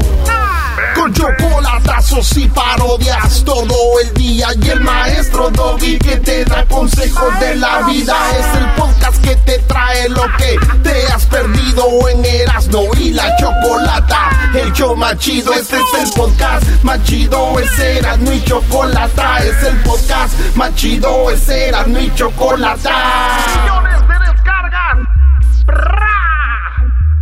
[0.94, 7.40] Con chocolatazos y parodias todo el día y el maestro Doggy que te da consejos
[7.40, 8.16] de la vida.
[8.40, 13.36] Es el podcast que te trae lo que te has perdido en Erasmo y la
[13.38, 14.45] Chocolata.
[14.76, 19.38] El show más chido, este es el podcast más chido, ese era mi chocolata.
[19.38, 23.38] Es el podcast más chido, ese era mi chocolata.
[23.64, 24.98] Millones de descargas.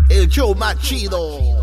[0.09, 1.62] El show más chido.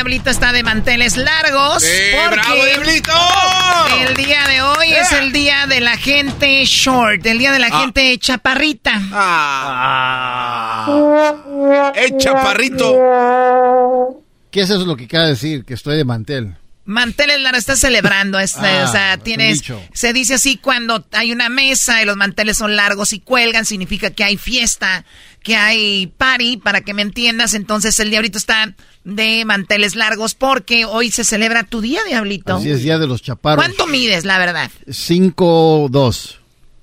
[0.00, 1.82] Diablito está de manteles largos.
[1.82, 1.88] Sí,
[2.24, 3.12] porque bravo, Diablito.
[4.08, 7.66] El día de hoy es el día de la gente short, el día de la
[7.70, 7.80] Ah.
[7.82, 8.98] gente chaparrita.
[9.12, 10.86] Ah.
[11.94, 12.94] ¡Eh, chaparrito!
[14.50, 15.66] ¿Qué es eso lo que quiere decir?
[15.66, 16.56] Que estoy de mantel.
[16.86, 18.38] Manteles largos, estás celebrando.
[18.40, 19.62] este, Ah, o sea, tienes.
[19.92, 24.10] Se dice así cuando hay una mesa y los manteles son largos y cuelgan, significa
[24.10, 25.04] que hay fiesta,
[25.42, 27.52] que hay party, para que me entiendas.
[27.52, 28.72] Entonces el diablito está
[29.04, 32.56] de manteles largos porque hoy se celebra tu día, diablito.
[32.56, 33.64] Así es, día de los chaparros.
[33.64, 34.70] ¿Cuánto mides, la verdad?
[34.86, 36.36] 5-2.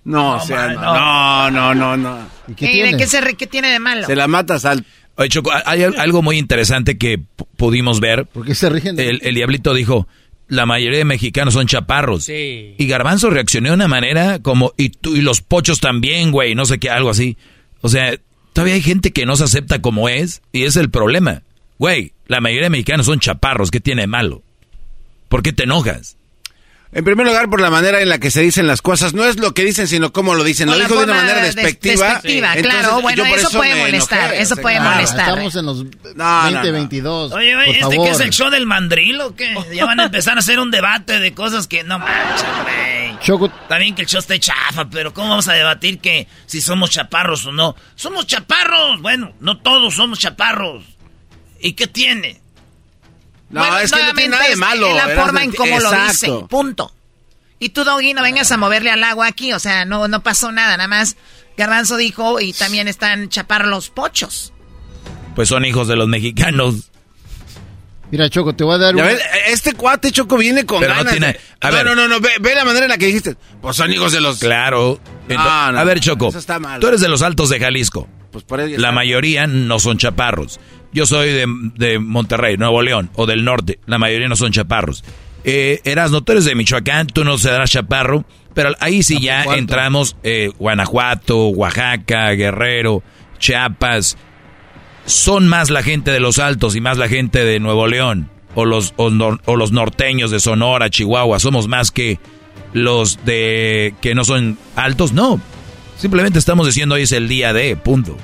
[0.06, 2.28] No, o sea, no, no, no, no.
[2.48, 2.92] ¿Y qué Eh, tiene?
[2.94, 4.08] ¿de ¿Qué, se re- qué tiene de malo?
[4.08, 4.86] Se la matas al...
[5.16, 7.20] Oye, Choco, hay al- algo muy interesante que
[7.58, 8.26] pudimos ver.
[8.26, 9.00] ¿Por qué se rigen?
[9.00, 10.08] El, el diablito dijo,
[10.48, 12.24] la mayoría de mexicanos son chaparros.
[12.26, 12.76] Sí.
[12.78, 16.66] Y Garbanzo reaccionó de una manera como, y tú y los pochos también, güey, no
[16.66, 17.36] sé qué, algo así.
[17.82, 18.14] O sea,
[18.54, 21.42] todavía hay gente que no se acepta como es, y es el problema.
[21.80, 24.42] Güey, la mayoría de mexicanos son chaparros, ¿qué tiene de malo?
[25.30, 26.16] ¿Por qué te enojas?
[26.94, 29.14] En primer lugar, por la manera en la que se dicen las cosas.
[29.14, 30.68] No es lo que dicen, sino cómo lo dicen.
[30.68, 32.06] Por Lo la dijo de una manera des- despectiva.
[32.14, 33.02] despectiva, Entonces, claro.
[33.02, 34.92] Bueno, yo por eso puede molestar, enojé, eso puede claro.
[34.96, 35.30] molestar.
[35.30, 35.84] Estamos en los
[36.16, 37.34] No, no, 2022.
[37.34, 38.06] Oye, por oye, ¿este favor.
[38.06, 39.54] qué es el show del mandril o qué?
[39.76, 43.20] Ya van a empezar a hacer un debate de cosas que no manches, güey.
[43.20, 46.62] Choco, Está bien que el show esté chafa, pero ¿cómo vamos a debatir que si
[46.62, 47.76] somos chaparros o no?
[47.96, 49.02] ¡Somos chaparros!
[49.02, 50.86] Bueno, no todos somos chaparros.
[51.62, 52.40] ¿Y qué tiene?
[53.50, 54.88] No, Bueno, es que no tiene nada de malo.
[54.90, 56.30] Es la forma en cómo lo dice.
[56.50, 56.94] Punto.
[57.60, 59.54] Y tú, Doggy, no vengas a moverle al agua aquí.
[59.54, 60.78] O sea, no, no pasó nada.
[60.78, 61.16] Nada más
[61.58, 64.54] Garbanzo dijo y también están chaparros los pochos.
[65.36, 66.92] Pues son hijos de los mexicanos.
[68.12, 71.38] mira, Choco, te voy a dar ves, este cuate Choco viene con Pero no tiene-
[71.62, 71.86] a no, ver.
[71.86, 73.36] no, no, no, ve, ve la manera en la que dijiste.
[73.62, 74.40] Pues son hijos de los.
[74.40, 75.00] Claro.
[75.30, 76.80] No, a ver, Choco, eso está mal.
[76.80, 78.08] tú eres de los altos de Jalisco.
[78.32, 78.92] Pues por ahí La está.
[78.92, 80.60] mayoría no son chaparros.
[80.98, 81.46] Yo soy de,
[81.76, 83.78] de Monterrey, Nuevo León, o del norte.
[83.86, 85.04] La mayoría no son chaparros.
[85.44, 88.26] Eh, Erasno, tú eres de Michoacán, tú no serás chaparro.
[88.56, 89.60] Pero ahí sí ya ¿cuánto?
[89.60, 93.04] entramos eh, Guanajuato, Oaxaca, Guerrero,
[93.38, 94.18] Chiapas.
[95.06, 98.30] Son más la gente de los altos y más la gente de Nuevo León.
[98.56, 101.40] O los, o, nor- o los norteños de Sonora, Chihuahua.
[101.40, 102.18] Somos más que
[102.74, 105.14] los de que no son altos.
[105.14, 105.40] No.
[105.98, 108.18] Simplemente estamos diciendo hoy es el día de, punto.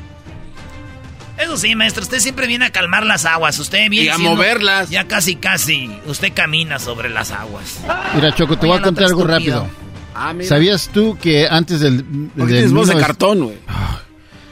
[1.43, 3.57] Eso sí, maestro, usted siempre viene a calmar las aguas.
[3.59, 4.89] Usted viene Y a siendo- moverlas.
[4.89, 5.89] Ya casi, casi.
[6.05, 7.79] Usted camina sobre las aguas.
[8.15, 9.61] Mira, Choco, te voy a contar algo estúpido.
[9.61, 9.83] rápido.
[10.15, 10.47] Ah, mira.
[10.47, 11.97] ¿Sabías tú que antes del...
[12.35, 13.57] Del tienes voz de 19 cartón, güey.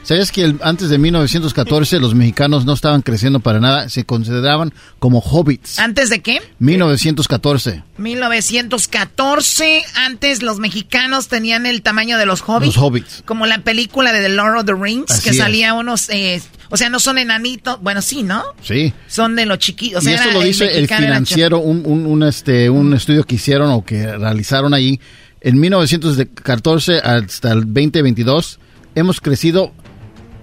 [0.04, 3.88] ¿Sabías que el- antes de 1914 los mexicanos no estaban creciendo para nada?
[3.88, 5.78] Se consideraban como hobbits.
[5.78, 6.40] ¿Antes de qué?
[6.58, 7.82] 1914.
[7.98, 9.82] 1914.
[9.94, 12.74] Antes los mexicanos tenían el tamaño de los hobbits.
[12.76, 13.22] Los hobbits.
[13.24, 15.36] Como la película de The Lord of the Rings, Así que es.
[15.38, 16.08] salía unos...
[16.10, 17.80] eh, o sea, no son enanitos.
[17.82, 18.42] Bueno, sí, ¿no?
[18.62, 18.92] Sí.
[19.06, 19.98] Son de los chiquitos.
[19.98, 23.24] O sea, y esto lo dice el era financiero, un, un, un, este, un estudio
[23.24, 24.98] que hicieron o que realizaron allí.
[25.42, 28.58] En 1914 hasta el 2022
[28.94, 29.72] hemos crecido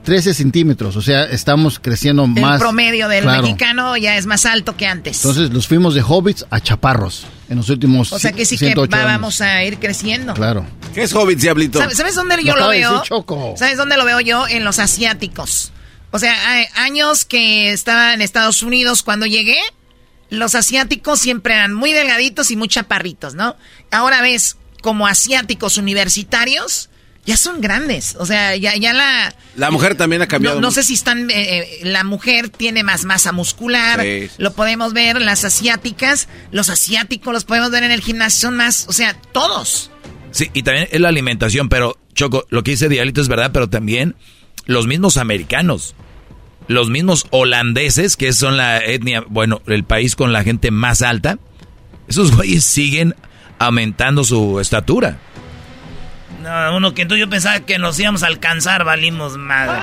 [0.04, 2.60] 13 centímetros, o sea, estamos creciendo El más.
[2.60, 3.44] promedio del Claro.
[3.44, 5.18] mexicano ya es más alto que antes.
[5.18, 8.66] Entonces los fuimos de hobbits a chaparros en los últimos o sea que sí que
[8.68, 9.12] 108 va- años.
[9.12, 10.34] vamos a ir creciendo.
[10.34, 10.66] Claro.
[10.94, 11.80] ¿Qué es Hobbit, Diablito?
[11.80, 12.92] ¿Sabes, sabes dónde Lo yo lo veo?
[12.94, 13.54] decir Choco.
[13.58, 14.48] ¿Sabes dónde lo veo yo?
[14.48, 15.72] En los asiáticos.
[16.12, 19.60] O sea, hay años que estaba en Estados Unidos cuando llegué,
[20.32, 23.56] los asiáticos siempre eran muy delgaditos y muy chaparritos, ¿no?
[23.92, 26.89] Ahora ves como asiáticos universitarios
[27.30, 30.60] ya son grandes, o sea, ya ya la La mujer también ha cambiado.
[30.60, 34.36] no, sé si están eh, eh, la mujer tiene más masa muscular, Sí, sí.
[34.40, 38.88] lo podemos ver las asiáticas, los asiáticos los podemos ver en el gimnasio son más,
[38.90, 39.92] o sea, todos.
[40.32, 43.70] Sí, y también es la alimentación, pero Choco, lo que dice Dialito es verdad, pero
[43.70, 44.16] también
[44.66, 45.94] los mismos americanos,
[46.68, 51.38] los mismos holandeses, que son la etnia, bueno, el país con la gente más alta,
[52.08, 53.14] esos güeyes siguen
[53.60, 55.20] aumentando su estatura.
[56.50, 59.80] No, uno que entonces yo pensaba que nos íbamos a alcanzar, valimos madre.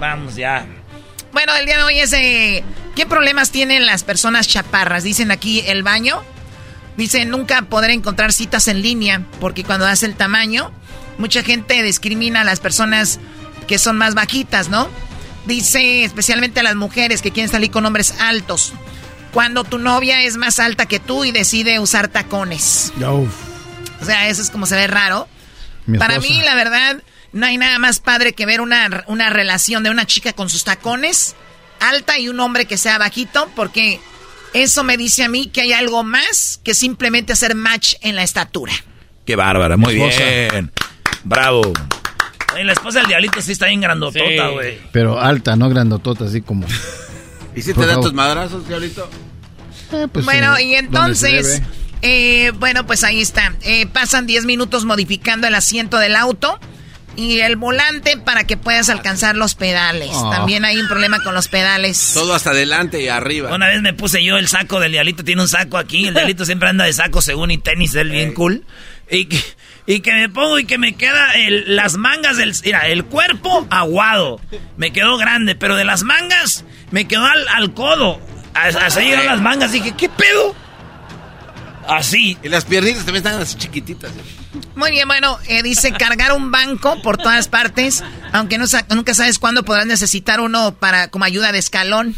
[0.00, 0.66] Vamos ya.
[1.32, 2.64] Bueno, el día de hoy es eh,
[2.96, 5.04] ¿qué problemas tienen las personas chaparras?
[5.04, 6.20] Dicen aquí el baño.
[6.96, 10.72] Dicen nunca poder encontrar citas en línea porque cuando das el tamaño
[11.16, 13.20] mucha gente discrimina a las personas
[13.68, 14.88] que son más bajitas, ¿no?
[15.46, 18.72] Dice especialmente a las mujeres que quieren salir con hombres altos.
[19.32, 22.92] Cuando tu novia es más alta que tú y decide usar tacones.
[24.00, 25.28] O sea, eso es como se ve raro.
[25.98, 27.02] Para mí, la verdad,
[27.32, 30.64] no hay nada más padre que ver una, una relación de una chica con sus
[30.64, 31.34] tacones
[31.80, 34.00] alta y un hombre que sea bajito, porque
[34.54, 38.22] eso me dice a mí que hay algo más que simplemente hacer match en la
[38.22, 38.72] estatura.
[39.24, 40.72] Qué bárbara, muy bien.
[41.24, 41.72] Bravo.
[42.62, 44.78] la esposa del diablito sí está bien grandotota, güey.
[44.92, 46.66] Pero alta, no grandotota, así como...
[47.54, 49.08] ¿Y si te dan tus madrazos, diablito?
[49.92, 51.66] Eh, pues, bueno, eh, y donde entonces, se debe.
[52.02, 53.54] Eh, bueno, pues ahí está.
[53.62, 56.58] Eh, pasan 10 minutos modificando el asiento del auto
[57.16, 60.10] y el volante para que puedas alcanzar los pedales.
[60.12, 60.30] Oh.
[60.30, 62.12] También hay un problema con los pedales.
[62.14, 63.52] Todo hasta adelante y arriba.
[63.54, 66.44] Una vez me puse yo el saco del diablito, tiene un saco aquí, el diablito
[66.44, 68.64] siempre anda de saco según y tenis, él bien cool.
[69.10, 69.42] Y que,
[69.86, 72.54] y que me pongo y que me queda el- las mangas del...
[72.64, 74.40] Mira, el cuerpo aguado,
[74.76, 78.20] me quedó grande, pero de las mangas me quedó al, al codo.
[78.54, 80.54] A- Así llegaron las mangas, dije, ¿qué pedo?
[81.88, 82.36] Así.
[82.42, 84.10] Y las piernitas también están así chiquititas.
[84.76, 89.14] Muy bien, bueno, eh, dice cargar un banco por todas partes, aunque no sa- nunca
[89.14, 92.14] sabes cuándo podrás necesitar uno para como ayuda de escalón.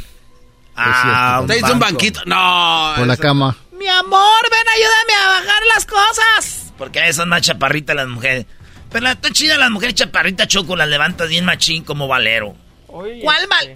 [0.76, 2.20] Ah, ¿Te hizo un banquito?
[2.26, 2.92] No.
[2.97, 3.56] Por la eso- cama.
[3.78, 6.72] Mi amor, ven, ayúdame a bajar las cosas.
[6.76, 8.47] Porque a veces son más chaparritas las mujeres.
[8.90, 12.55] Pero la está chida las mujeres chaparritas, choco, las levantas bien machín como valero.
[12.88, 13.74] ¿Cuál mal?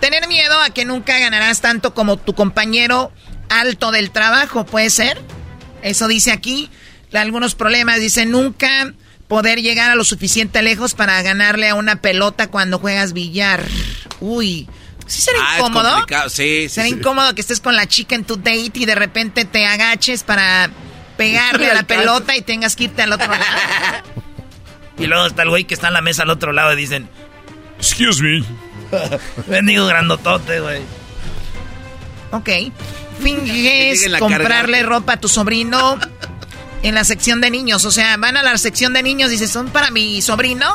[0.00, 3.10] Tener miedo a que nunca ganarás tanto como tu compañero
[3.48, 5.20] alto del trabajo, ¿puede ser?
[5.82, 6.70] Eso dice aquí.
[7.12, 8.92] Algunos problemas, dice nunca
[9.28, 13.64] poder llegar a lo suficiente lejos para ganarle a una pelota cuando juegas billar.
[14.20, 14.68] Uy,
[15.06, 15.90] ¿sí será Ah, incómodo?
[15.90, 16.68] complicado, Sí, sí.
[16.70, 16.94] Será sí.
[16.94, 20.70] incómodo que estés con la chica en tu date y de repente te agaches para
[21.16, 23.44] pegarle a la pelota y tengas que irte al otro lado.
[24.98, 27.08] Y luego está el güey que está en la mesa al otro lado y dicen,
[27.78, 28.44] Excuse me.
[29.46, 30.82] bendigo grandotote, güey.
[32.32, 32.48] Ok.
[33.22, 35.98] Finges a comprarle ropa a tu sobrino
[36.82, 37.84] en la sección de niños.
[37.84, 40.66] O sea, van a la sección de niños y dices, ¿son para mi sobrino?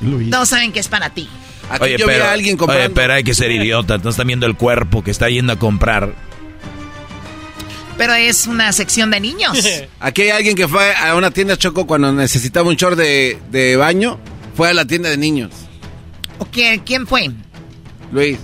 [0.00, 1.28] No saben que es para ti.
[1.80, 2.26] Oye, pero,
[2.66, 3.98] oye, pero hay que ser idiota.
[3.98, 6.14] No están viendo el cuerpo que está yendo a comprar.
[7.96, 9.56] Pero es una sección de niños.
[10.00, 13.76] Aquí hay alguien que fue a una tienda Choco cuando necesitaba un short de, de
[13.76, 14.18] baño.
[14.56, 15.50] Fue a la tienda de niños.
[16.38, 17.30] ¿O quién, quién fue?
[18.10, 18.38] Luis.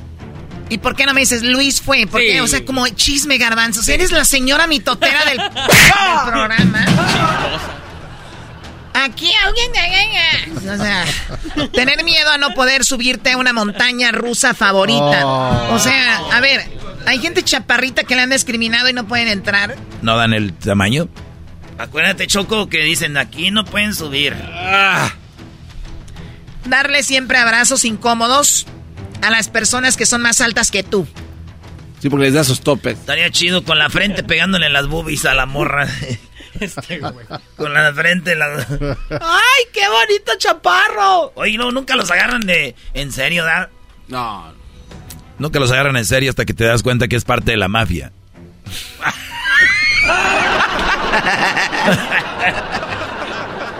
[0.70, 2.06] ¿Y por qué no me dices Luis fue?
[2.06, 2.40] Porque, Sí.
[2.40, 3.88] o sea, como chisme garbanzos.
[3.88, 6.84] Eres la señora mitotera del, del programa.
[8.94, 9.70] Aquí alguien...
[10.68, 11.04] O sea,
[11.72, 15.24] tener miedo a no poder subirte a una montaña rusa favorita.
[15.24, 15.74] Oh.
[15.74, 16.68] O sea, a ver,
[17.06, 19.76] hay gente chaparrita que le han discriminado y no pueden entrar.
[20.02, 21.08] ¿No dan el tamaño?
[21.78, 24.34] Acuérdate, Choco, que dicen, aquí no pueden subir.
[26.64, 28.66] Darle siempre abrazos incómodos
[29.22, 31.06] a las personas que son más altas que tú.
[32.00, 32.98] Sí, porque les da sus topes.
[32.98, 35.88] Estaría chido con la frente pegándole las boobies a la morra.
[37.56, 38.34] con la frente.
[38.36, 38.46] La...
[38.46, 41.32] ¡Ay, qué bonito chaparro!
[41.34, 42.74] Oye, no, nunca los agarran de...
[42.94, 43.70] ¿En serio, da?
[44.06, 44.52] No.
[45.38, 47.68] Nunca los agarran en serio hasta que te das cuenta que es parte de la
[47.68, 48.12] mafia.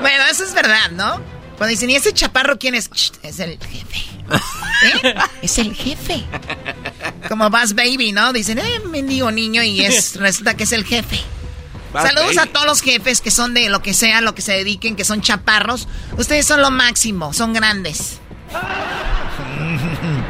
[0.01, 1.20] Bueno, eso es verdad, ¿no?
[1.56, 2.89] Cuando dicen, ¿y ese chaparro quién es?
[3.23, 4.18] Es el jefe.
[4.31, 5.15] ¿Eh?
[5.43, 6.25] Es el jefe.
[7.29, 8.33] Como Buzz Baby, ¿no?
[8.33, 11.21] Dicen, eh, mendigo niño, y es, resulta que es el jefe.
[11.93, 12.49] Buzz Saludos Baby.
[12.49, 15.05] a todos los jefes que son de lo que sea, lo que se dediquen, que
[15.05, 15.89] son chaparros.
[16.17, 18.19] Ustedes son lo máximo, son grandes.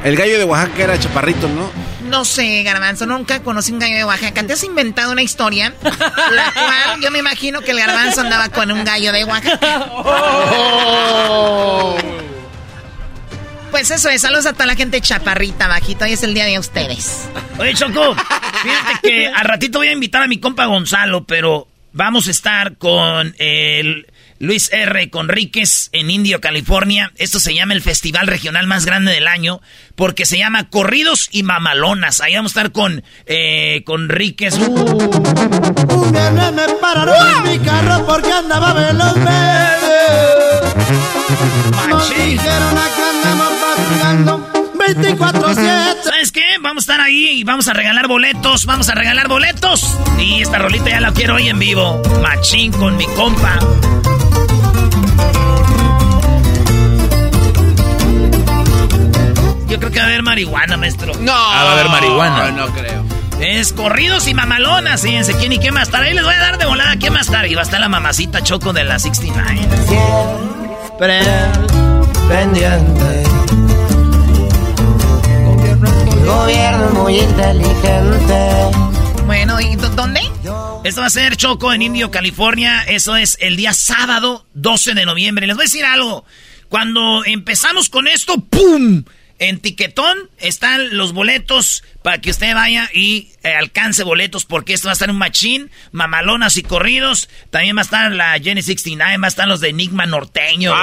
[0.05, 1.70] El gallo de Oaxaca era chaparrito, ¿no?
[2.09, 4.43] No sé, Garbanzo, nunca conocí un gallo de Oaxaca.
[4.47, 5.75] ¿Te has inventado una historia?
[5.83, 9.87] La cual yo me imagino que el Garbanzo andaba con un gallo de Oaxaca.
[13.70, 16.05] Pues eso es, saludos a toda la gente chaparrita, bajito.
[16.05, 17.28] Hoy es el día de ustedes.
[17.59, 22.28] Oye, Choco, fíjate que al ratito voy a invitar a mi compa Gonzalo, pero vamos
[22.28, 24.07] a estar con el
[24.39, 25.11] Luis R.
[25.11, 27.12] Conríquez en Indio, California.
[27.16, 29.61] Esto se llama el festival regional más grande del año
[29.97, 32.20] porque se llama Corridos y Mamalonas.
[32.20, 34.55] Ahí vamos a estar con eh, Conríquez.
[34.55, 39.16] Un viernes me pararon en mi carro porque andaba veloz.
[41.89, 46.03] Nos dijeron acá andamos patrullando 24-7.
[46.03, 46.45] ¿Sabes qué?
[46.61, 48.65] Vamos a estar ahí y vamos a regalar boletos.
[48.67, 49.97] Vamos a regalar boletos.
[50.19, 52.03] Y esta rolita ya la quiero hoy en vivo.
[52.23, 53.59] Machín con mi compa.
[59.69, 61.13] Yo creo que va a haber marihuana, maestro.
[61.21, 61.33] No.
[61.33, 62.51] Ah, va a haber marihuana.
[62.51, 63.05] No, no creo.
[63.41, 66.03] Es corridos y mamalonas, fíjense quién y qué más estar.
[66.03, 67.47] Ahí les voy a dar de volada quién más estar.
[67.47, 69.69] Y va a estar la mamacita Choco de la 69.
[69.87, 71.21] Siempre
[72.29, 73.38] pendiente.
[77.39, 78.77] Inteligente.
[79.27, 80.20] Bueno, ¿y dónde?
[80.85, 82.82] Esto va a ser Choco en Indio, California.
[82.82, 85.47] Eso es el día sábado 12 de noviembre.
[85.47, 86.24] Les voy a decir algo.
[86.69, 89.05] Cuando empezamos con esto, ¡pum!
[89.39, 94.89] En Tiquetón están los boletos para que usted vaya y eh, alcance boletos porque esto
[94.89, 97.28] va a estar un machín, mamalonas y corridos.
[97.51, 100.74] También va a estar la Jenny 69, va a estar los de Enigma Norteño.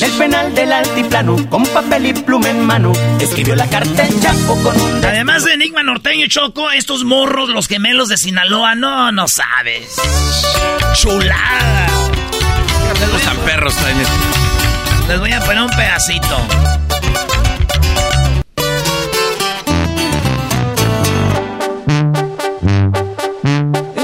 [0.00, 4.62] El penal del altiplano, con papel y pluma en mano, escribió la carta en Chapo
[4.62, 5.04] con un...
[5.04, 9.96] Además de Enigma Norteño Choco, estos morros, los gemelos de Sinaloa, no, no sabes.
[10.94, 11.88] Chulada.
[13.12, 14.14] Los tan perros traen esto.
[15.08, 16.46] Les voy a poner un pedacito.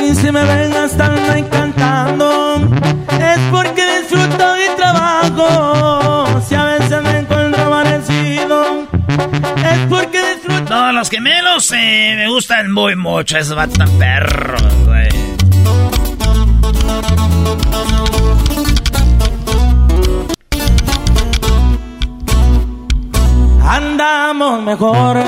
[0.02, 1.42] Y si me ven estando y
[11.04, 13.36] los gemelos eh, me gustan muy mucho.
[13.36, 15.08] Esos vatos tan perros, güey.
[23.62, 25.22] Andamos mejor.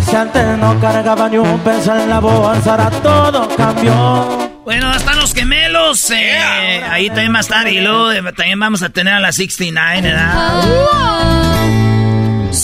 [0.00, 4.50] Si antes no cargaba ni un peso en la bolsa, ahora todo cambió.
[4.64, 6.10] Bueno, están los gemelos.
[6.10, 7.68] eh, ahí también va a estar.
[7.68, 10.32] Y luego eh, también vamos a tener a la 69, ¿verdad?
[10.34, 11.91] Ah,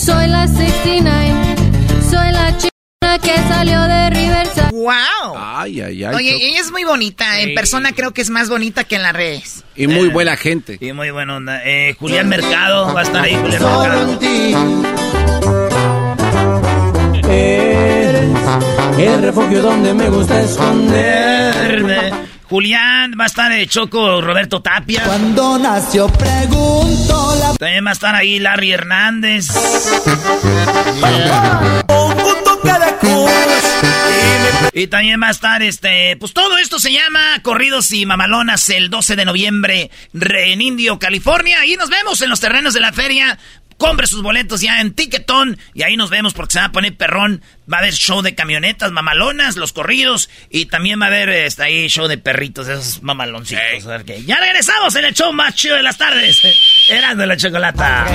[0.09, 1.57] Soy la 69,
[2.11, 4.71] soy la chica que salió de Riverside.
[4.73, 5.37] ¡Wow!
[5.37, 6.15] Ay, ay, ay.
[6.15, 7.41] Oye, ella es muy bonita.
[7.41, 9.65] En persona creo que es más bonita que en las redes.
[9.77, 10.79] Y muy buena gente.
[10.81, 11.61] Y muy buena onda.
[11.63, 14.19] Eh, Julián Mercado va a estar ahí, Julián Mercado.
[17.31, 18.31] Eres
[18.99, 22.28] el refugio donde me gusta esconder.
[22.49, 25.03] Julián va a estar eh, Choco Roberto Tapia.
[25.05, 27.55] Cuando nació pregunto la...
[27.55, 29.49] También va a estar ahí Larry Hernández.
[34.73, 38.91] Y también va a estar este, pues todo esto se llama Corridos y Mamalonas el
[38.91, 41.65] 12 de noviembre re- en Indio, California.
[41.67, 43.39] Y nos vemos en los terrenos de la feria.
[43.79, 46.97] Compre sus boletos ya en Ticketón y ahí nos vemos porque se va a poner
[46.97, 47.43] perrón.
[47.73, 51.63] Va a haber show de camionetas, mamalonas, los corridos y también va a haber este,
[51.63, 53.87] ahí show de perritos, esos mamaloncitos.
[53.87, 54.25] A ver qué.
[54.25, 56.43] Ya regresamos en el show más chido de las tardes.
[56.89, 58.07] Eran de la chocolata.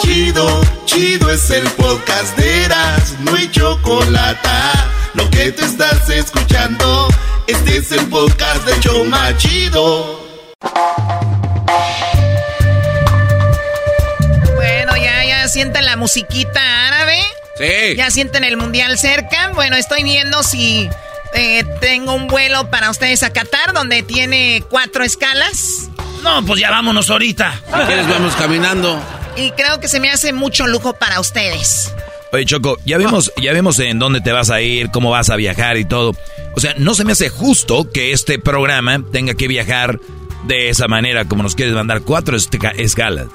[0.00, 4.48] Chido, chido es el podcast de Eras, no hay chocolate.
[5.14, 7.08] Lo que te estás escuchando,
[7.48, 10.20] este es el podcast de Choma Chido.
[15.60, 17.18] Sienten la musiquita árabe.
[17.58, 17.94] Sí.
[17.94, 19.50] Ya sienten el mundial cerca.
[19.54, 20.88] Bueno, estoy viendo si
[21.34, 25.90] eh, tengo un vuelo para ustedes a Qatar, donde tiene cuatro escalas.
[26.22, 27.52] No, pues ya vámonos ahorita.
[27.66, 28.98] Si quieres, vamos caminando.
[29.36, 31.92] Y creo que se me hace mucho lujo para ustedes.
[32.32, 35.36] Oye, Choco, ya vimos, ya vimos en dónde te vas a ir, cómo vas a
[35.36, 36.14] viajar y todo.
[36.56, 40.00] O sea, no se me hace justo que este programa tenga que viajar
[40.44, 43.26] de esa manera, como nos quieres mandar cuatro esca- escalas.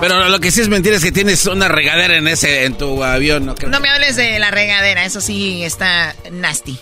[0.00, 3.02] Pero lo que sí es mentira es que tienes una regadera en ese, en tu
[3.02, 3.46] avión.
[3.46, 6.78] No, creo No me hables de la regadera, eso sí está nasty.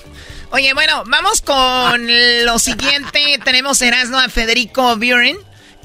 [0.51, 2.07] Oye, bueno, vamos con
[2.45, 3.41] lo siguiente.
[3.45, 5.37] Tenemos Erasmo a Federico Buren.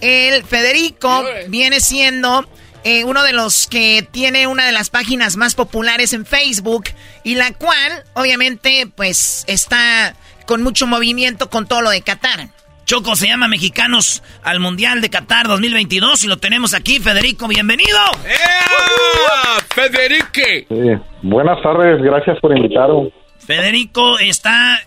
[0.02, 2.48] El Federico viene siendo
[2.84, 6.86] eh, uno de los que tiene una de las páginas más populares en Facebook
[7.24, 10.16] y la cual, obviamente, pues está
[10.46, 12.50] con mucho movimiento con todo lo de Qatar.
[12.88, 17.02] Choco se llama Mexicanos al Mundial de Qatar 2022 y lo tenemos aquí.
[17.02, 18.00] Federico, bienvenido.
[19.76, 20.66] ¡Federique!
[20.70, 21.02] Sí.
[21.22, 23.12] Buenas tardes, gracias por invitarme.
[23.46, 24.80] Federico está,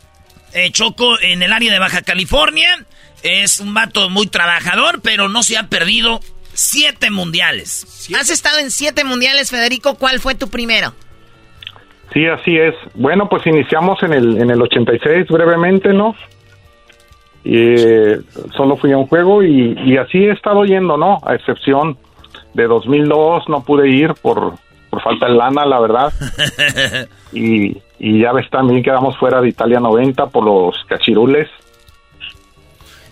[0.55, 2.87] eh, Choco, en el área de Baja California.
[3.23, 6.21] Es un vato muy trabajador, pero no se ha perdido
[6.55, 8.09] siete mundiales.
[8.19, 9.97] Has estado en siete mundiales, Federico.
[9.97, 10.95] ¿Cuál fue tu primero?
[12.15, 12.75] Sí, así es.
[12.95, 16.17] Bueno, pues iniciamos en el, en el 86 brevemente, ¿no?
[17.45, 18.21] Y eh,
[18.57, 21.19] solo fui a un juego y, y así he estado yendo, ¿no?
[21.25, 21.97] A excepción
[22.55, 24.55] de 2002 no pude ir por,
[24.91, 26.13] por falta de lana, la verdad.
[27.33, 31.49] Y, y ya ves, también quedamos fuera de Italia 90 por los cachirules.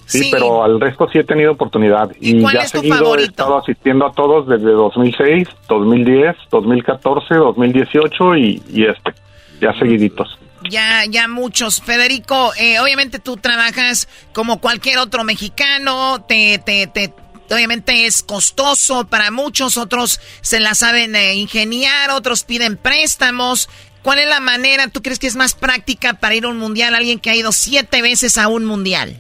[0.07, 0.31] Sí, Sí.
[0.33, 2.11] pero al resto sí he tenido oportunidad.
[2.21, 7.35] Y, cuál ya es tu seguido he estado asistiendo a todos desde 2006, 2010, 2014,
[7.35, 9.13] 2018 y, y este,
[9.61, 10.37] ya seguiditos.
[10.68, 11.80] Ya, ya muchos.
[11.80, 17.12] Federico, eh, obviamente tú trabajas como cualquier otro mexicano, te, te, te
[17.51, 23.68] obviamente es costoso para muchos, otros se la saben eh, ingeniar, otros piden préstamos.
[24.02, 26.94] ¿Cuál es la manera, tú crees que es más práctica para ir a un mundial?
[26.94, 29.16] Alguien que ha ido siete veces a un mundial.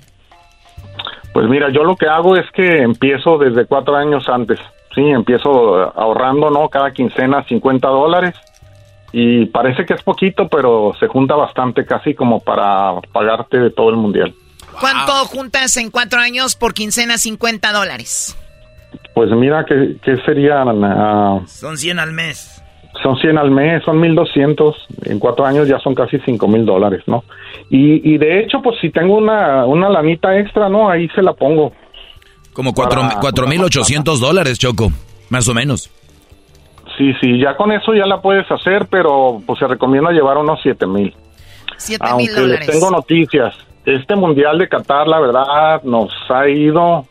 [1.32, 4.58] Pues mira, yo lo que hago es que empiezo desde cuatro años antes.
[4.94, 5.50] Sí, empiezo
[5.96, 6.68] ahorrando, ¿no?
[6.68, 8.34] Cada quincena 50 dólares.
[9.12, 13.90] Y parece que es poquito, pero se junta bastante, casi como para pagarte de todo
[13.90, 14.34] el mundial.
[14.80, 18.36] ¿Cuánto juntas en cuatro años por quincena 50 dólares?
[19.14, 20.84] Pues mira, ¿qué, qué serían?
[20.84, 22.62] ah, Son 100 al mes.
[23.02, 24.76] son 100 al mes, son 1200.
[25.06, 27.24] En cuatro años ya son casi 5000 dólares, ¿no?
[27.70, 30.88] Y, y de hecho, pues si tengo una, una lanita extra, ¿no?
[30.90, 31.72] Ahí se la pongo.
[32.52, 34.92] Como cuatro- Para- 4.800 dólares, Choco,
[35.30, 35.90] más o menos.
[36.98, 40.60] Sí, sí, ya con eso ya la puedes hacer, pero pues se recomienda llevar unos
[40.62, 41.14] 7000.
[41.78, 42.66] 7 mil Aunque les dólares.
[42.70, 43.54] tengo noticias.
[43.86, 47.06] Este mundial de Qatar, la verdad, nos ha ido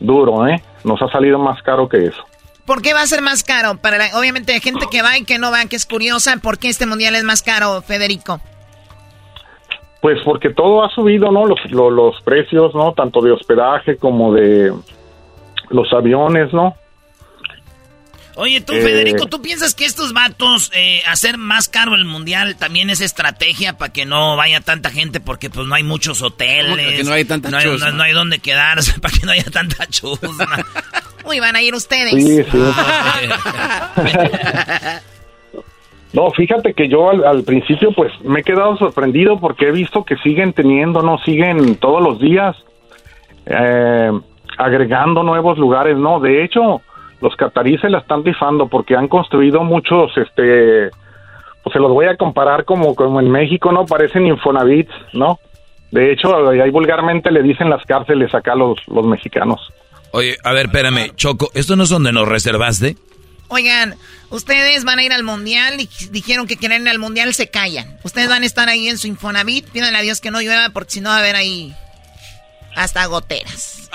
[0.00, 0.60] duro, ¿eh?
[0.82, 2.24] Nos ha salido más caro que eso.
[2.64, 3.76] ¿Por qué va a ser más caro?
[3.76, 6.36] Para la- obviamente hay gente que va y que no va, que es curiosa.
[6.42, 8.40] ¿Por qué este mundial es más caro, Federico?
[10.00, 11.44] Pues porque todo ha subido, ¿no?
[11.46, 12.92] Los, lo- los precios, ¿no?
[12.94, 14.72] Tanto de hospedaje como de
[15.68, 16.74] los aviones, ¿no?
[18.40, 18.80] Oye, tú, Eh.
[18.82, 23.76] Federico, ¿tú piensas que estos vatos, eh, hacer más caro el mundial, también es estrategia
[23.76, 25.20] para que no vaya tanta gente?
[25.20, 26.86] Porque pues no hay muchos hoteles.
[26.86, 27.90] ¿Cómo que no hay tanta no hay, chusma?
[27.90, 30.64] no- no hay dónde quedarse, para que no haya tanta chusma.
[31.26, 32.12] Uy, van a ir ustedes.
[32.14, 32.58] Sí, sí.
[36.12, 40.04] No, fíjate que yo al, al principio pues me he quedado sorprendido porque he visto
[40.04, 42.56] que siguen teniendo, no siguen todos los días
[43.46, 44.10] eh,
[44.58, 46.18] agregando nuevos lugares, no.
[46.18, 46.82] De hecho,
[47.20, 50.90] los cataríes se la están rifando porque han construido muchos, este,
[51.62, 55.38] pues se los voy a comparar como como en México, no parecen Infonavits, no.
[55.90, 59.72] De hecho, ahí vulgarmente le dicen las cárceles acá a los los mexicanos.
[60.12, 62.96] Oye, a ver, espérame, Choco, ¿esto no es donde nos reservaste?
[63.48, 63.96] Oigan,
[64.30, 67.98] ustedes van a ir al mundial y dijeron que quieren ir al mundial, se callan.
[68.04, 70.92] Ustedes van a estar ahí en su Infonavit, pídanle a Dios que no llueva porque
[70.92, 71.74] si no va a haber ahí
[72.76, 73.90] hasta goteras.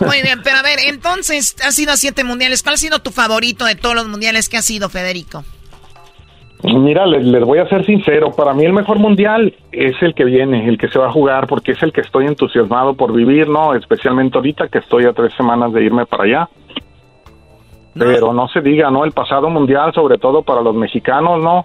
[0.00, 2.62] Muy bien, pero a ver, entonces, has ido a siete mundiales.
[2.62, 5.44] ¿Cuál ha sido tu favorito de todos los mundiales que has ido, Federico?
[6.62, 10.24] Mira, les, les voy a ser sincero, para mí el mejor mundial es el que
[10.24, 13.48] viene, el que se va a jugar, porque es el que estoy entusiasmado por vivir,
[13.48, 13.74] ¿no?
[13.74, 16.48] Especialmente ahorita que estoy a tres semanas de irme para allá.
[17.94, 19.04] Pero no se diga, ¿no?
[19.04, 21.64] El pasado mundial, sobre todo para los mexicanos, ¿no?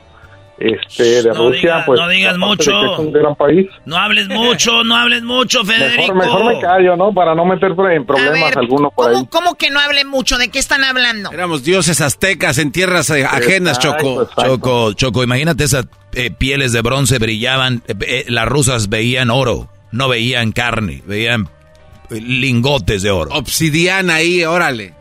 [0.57, 1.99] Este, de No Rusia, diga- pues...
[1.99, 2.93] no digas mucho.
[2.93, 3.67] es un gran país.
[3.85, 6.13] No hables mucho, no hables mucho, Federico.
[6.13, 7.13] Mejor, mejor me callo, ¿no?
[7.13, 9.25] Para no meter en problemas alguno por ahí.
[9.29, 10.37] ¿Cómo, que no hable mucho?
[10.37, 11.31] ¿De qué están hablando?
[11.31, 14.27] Éramos dioses aztecas en tierras eh, ajenas, Choco.
[14.39, 19.69] Choco, Choco, imagínate esas eh, pieles de bronce brillaban, eh, eh, las rusas veían oro,
[19.91, 21.49] no veían carne, veían
[22.09, 23.31] lingotes de oro.
[23.33, 24.93] Obsidiana ahí, órale.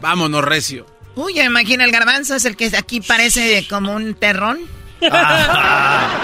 [0.00, 0.86] Vámonos, recio.
[1.14, 4.60] Uy, ya imagino el garbanzo, es el que aquí parece como un terrón.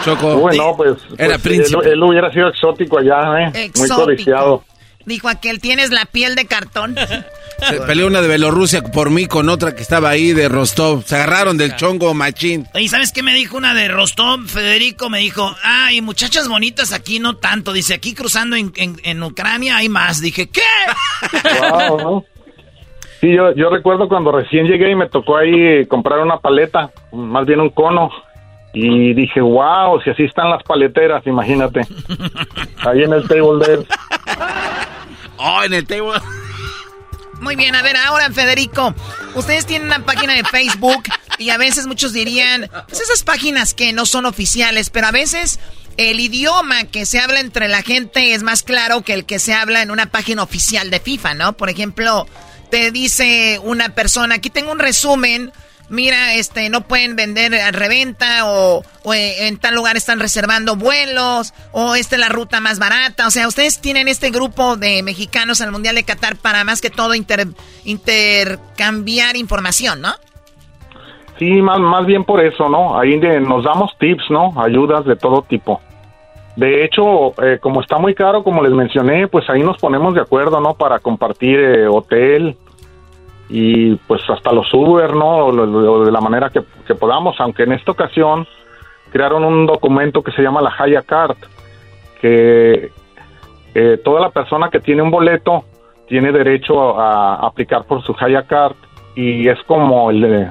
[0.05, 0.34] Choco.
[0.36, 1.86] Uy, no, pues, Era pues, príncipe.
[1.86, 3.70] Él, él hubiera sido exótico allá, ¿eh?
[3.76, 4.64] Muy codiciado.
[5.05, 6.94] Dijo aquel, tienes la piel de cartón.
[7.66, 11.02] Se peleó una de Bielorrusia por mí con otra que estaba ahí de Rostov.
[11.05, 12.66] Se agarraron del chongo machín.
[12.74, 14.46] Oye, ¿sabes qué me dijo una de Rostov?
[14.46, 17.72] Federico me dijo, ay, muchachas bonitas aquí no tanto.
[17.72, 20.20] Dice, aquí cruzando en, en- en Ucrania hay más.
[20.20, 20.60] Dije, ¿qué?
[21.70, 22.24] Wow, ¿no?
[23.20, 27.46] Sí, yo, yo recuerdo cuando recién llegué y me tocó ahí comprar una paleta, más
[27.46, 28.10] bien un cono.
[28.72, 31.80] Y dije, wow, si así están las paleteras, imagínate.
[32.86, 33.86] Ahí en el table there.
[35.38, 36.20] Oh, en el table.
[37.40, 38.94] Muy bien, a ver, ahora Federico,
[39.34, 41.04] ustedes tienen una página de Facebook
[41.38, 45.60] y a veces muchos dirían, pues esas páginas que no son oficiales, pero a veces
[45.96, 49.54] el idioma que se habla entre la gente es más claro que el que se
[49.54, 51.52] habla en una página oficial de FIFA, ¿no?
[51.56, 52.26] Por ejemplo,
[52.70, 55.52] te dice una persona, aquí tengo un resumen,
[55.89, 58.82] mira, este, no pueden vender a reventa o,
[59.12, 63.27] en tal lugar están reservando vuelos o esta es la ruta más barata.
[63.27, 66.90] O sea, ustedes tienen este grupo de mexicanos al Mundial de Qatar para más que
[66.90, 67.48] todo inter-
[67.85, 70.12] intercambiar información, ¿no?
[71.39, 72.98] Sí, más, más bien por eso, ¿no?
[72.98, 74.60] Ahí nos damos tips, ¿no?
[74.60, 75.81] Ayudas de todo tipo.
[76.56, 80.20] De hecho, eh, como está muy caro, como les mencioné, pues ahí nos ponemos de
[80.20, 80.74] acuerdo, ¿no?
[80.74, 82.56] Para compartir eh, hotel
[83.48, 85.50] y pues hasta los Uber, ¿no?
[85.50, 88.46] Lo- lo- de la manera que, que podamos, aunque en esta ocasión
[89.10, 91.36] crearon un documento que se llama la Haya Card,
[92.20, 92.90] que
[93.74, 95.64] eh, toda la persona que tiene un boleto
[96.08, 98.74] tiene derecho a, a aplicar por su Haya Card
[99.14, 100.50] y es como el de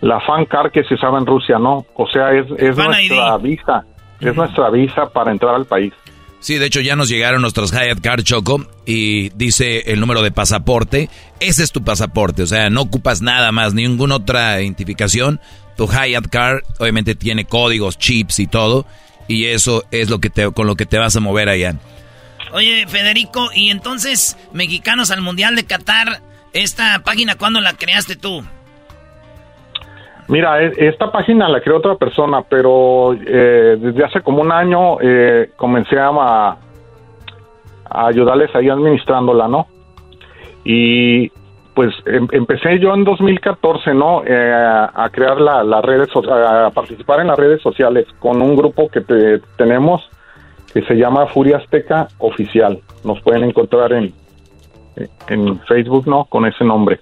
[0.00, 1.84] la fan card que se usaba en Rusia, ¿no?
[1.94, 2.76] O sea, es, es
[3.16, 3.84] nuestra visa,
[4.20, 5.92] es nuestra visa para entrar al país.
[6.42, 10.32] Sí, de hecho ya nos llegaron nuestros Hyatt Card Choco y dice el número de
[10.32, 11.08] pasaporte.
[11.38, 15.40] Ese es tu pasaporte, o sea, no ocupas nada más, ninguna otra identificación.
[15.76, 18.86] Tu Hyatt Card obviamente tiene códigos, chips y todo,
[19.28, 21.76] y eso es lo que te, con lo que te vas a mover allá.
[22.52, 28.44] Oye, Federico, y entonces, Mexicanos al Mundial de Qatar, esta página, ¿cuándo la creaste tú?
[30.28, 34.98] Mira, e- esta página la creó otra persona, pero eh, desde hace como un año
[35.00, 36.56] eh, comencé a, a
[38.06, 39.66] ayudarles ahí administrándola, ¿no?
[40.64, 41.28] Y
[41.74, 44.22] pues em- empecé yo en 2014, ¿no?
[44.24, 44.52] Eh,
[44.94, 49.00] a crear la, las redes, a participar en las redes sociales con un grupo que
[49.00, 50.02] te- tenemos
[50.72, 52.78] que se llama Furia Azteca Oficial.
[53.04, 54.14] Nos pueden encontrar en,
[55.28, 56.24] en Facebook, ¿no?
[56.26, 57.00] Con ese nombre.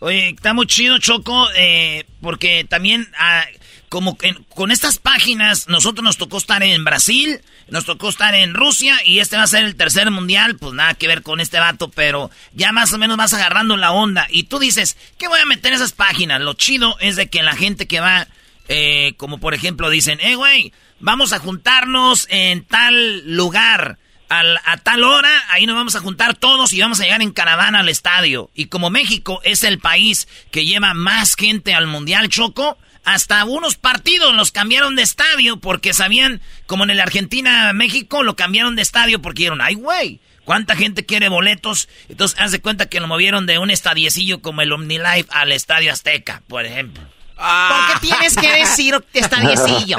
[0.00, 3.44] Oye, está muy chido, Choco, eh, porque también, ah,
[3.88, 8.54] como que con estas páginas, nosotros nos tocó estar en Brasil, nos tocó estar en
[8.54, 11.60] Rusia, y este va a ser el tercer mundial, pues nada que ver con este
[11.60, 14.26] vato, pero ya más o menos vas agarrando la onda.
[14.30, 16.40] Y tú dices, ¿qué voy a meter en esas páginas?
[16.40, 18.26] Lo chido es de que la gente que va,
[18.68, 23.98] eh, como por ejemplo dicen, eh, güey, vamos a juntarnos en tal lugar
[24.28, 27.32] al- a tal hora, ahí nos vamos a juntar todos y vamos a llegar en
[27.32, 28.50] caravana al estadio.
[28.54, 33.76] Y como México es el país que lleva más gente al Mundial Choco, hasta unos
[33.76, 39.20] partidos los cambiaron de estadio porque sabían, como en el Argentina-México, lo cambiaron de estadio
[39.20, 41.88] porque dijeron, ay güey, ¿cuánta gente quiere boletos?
[42.08, 45.92] Entonces, haz de cuenta que lo movieron de un estadiecillo como el OmniLife al Estadio
[45.92, 47.02] Azteca, por ejemplo.
[47.36, 49.98] ¿Por qué tienes que decir estadiecillo?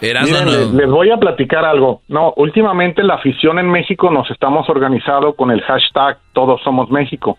[0.00, 0.44] Miren, no.
[0.44, 2.00] les, les voy a platicar algo.
[2.08, 7.38] No, últimamente la afición en México nos estamos organizando con el hashtag Todos Somos México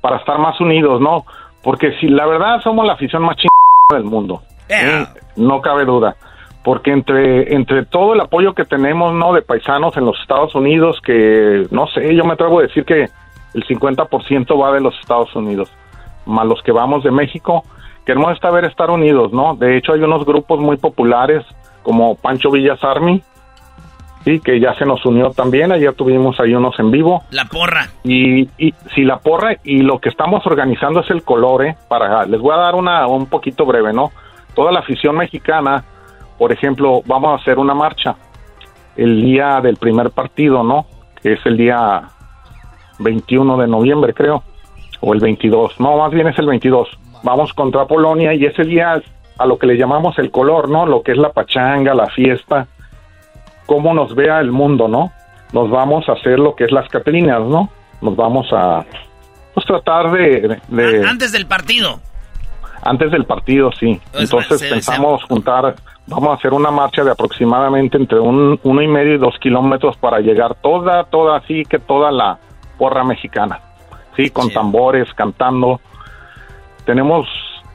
[0.00, 1.24] para estar más unidos, ¿no?
[1.62, 5.06] Porque si la verdad somos la afición más chingada del mundo, ¿eh?
[5.36, 6.16] no cabe duda.
[6.64, 9.32] Porque entre entre todo el apoyo que tenemos, ¿no?
[9.32, 13.08] De paisanos en los Estados Unidos, que no sé, yo me atrevo a decir que
[13.54, 15.70] el 50% va de los Estados Unidos,
[16.26, 17.64] más los que vamos de México,
[18.06, 19.56] queremos esta ver estar unidos, ¿no?
[19.56, 21.44] De hecho, hay unos grupos muy populares
[21.82, 23.22] como Pancho Villas Army,
[24.24, 27.22] sí, que ya se nos unió también, ayer tuvimos ahí unos en vivo.
[27.30, 27.88] La porra.
[28.04, 31.76] Y, y si la porra y lo que estamos organizando es el color, ¿eh?
[31.88, 34.12] Para, les voy a dar una un poquito breve, ¿no?
[34.54, 35.84] Toda la afición mexicana,
[36.38, 38.16] por ejemplo, vamos a hacer una marcha
[38.96, 40.86] el día del primer partido, ¿no?
[41.22, 42.08] Que es el día
[42.98, 44.42] 21 de noviembre, creo,
[45.00, 45.80] o el 22.
[45.80, 46.88] No, más bien es el 22.
[47.22, 49.00] Vamos contra Polonia y ese día
[49.42, 50.86] a lo que le llamamos el color, ¿no?
[50.86, 52.66] Lo que es la pachanga, la fiesta,
[53.66, 55.12] cómo nos vea el mundo, ¿no?
[55.52, 57.68] Nos vamos a hacer lo que es las Catrinas, ¿no?
[58.00, 58.84] Nos vamos a
[59.54, 62.00] pues tratar de, de- Antes del partido.
[62.82, 64.00] antes del partido, sí.
[64.12, 65.74] Pues, Entonces se- pensamos juntar,
[66.06, 69.96] vamos a hacer una marcha de aproximadamente entre un uno y medio y dos kilómetros
[69.98, 72.38] para llegar toda, toda, así que toda la
[72.78, 73.60] porra mexicana,
[74.16, 75.80] sí, con tambores, cantando.
[76.84, 77.28] Tenemos,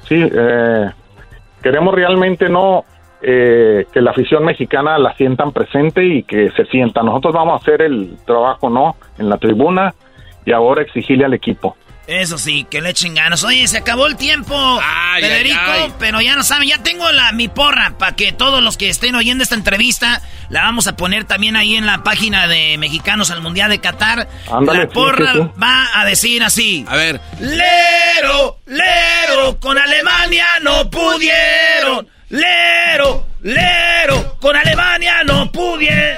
[0.07, 0.89] sí, eh,
[1.61, 2.83] queremos realmente no
[3.21, 7.01] eh, que la afición mexicana la sientan presente y que se sienta.
[7.01, 8.95] Nosotros vamos a hacer el trabajo, ¿no?
[9.17, 9.93] En la tribuna
[10.45, 11.75] y ahora exigirle al equipo.
[12.07, 13.43] Eso sí, que le echen ganas.
[13.43, 14.81] Oye, se acabó el tiempo,
[15.19, 15.93] Federico, ay, ay.
[15.99, 19.13] pero ya no saben, ya tengo la, mi porra para que todos los que estén
[19.15, 23.41] oyendo esta entrevista la vamos a poner también ahí en la página de Mexicanos al
[23.41, 24.29] Mundial de Qatar.
[24.49, 25.61] Ándale, la sí, porra sí, sí.
[25.61, 26.85] va a decir así.
[26.87, 27.19] A ver.
[27.41, 32.07] Lero, lero, con Alemania no pudieron.
[32.29, 36.17] Lero, lero, con Alemania no pudieron.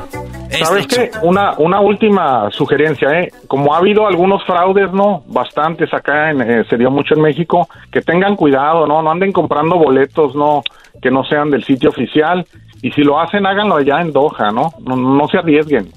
[0.51, 1.19] ¿Sabes Este, qué?
[1.23, 3.31] Una, una última sugerencia, ¿eh?
[3.47, 5.23] Como ha habido algunos fraudes, ¿no?
[5.29, 9.01] Bastantes acá, en, eh, se dio mucho en México, que tengan cuidado, ¿no?
[9.01, 10.65] No anden comprando boletos, ¿no?
[11.01, 12.45] Que no sean del sitio oficial.
[12.83, 14.73] Y si lo hacen, háganlo allá en Doha, ¿no?
[14.81, 15.89] No, no se arriesguen.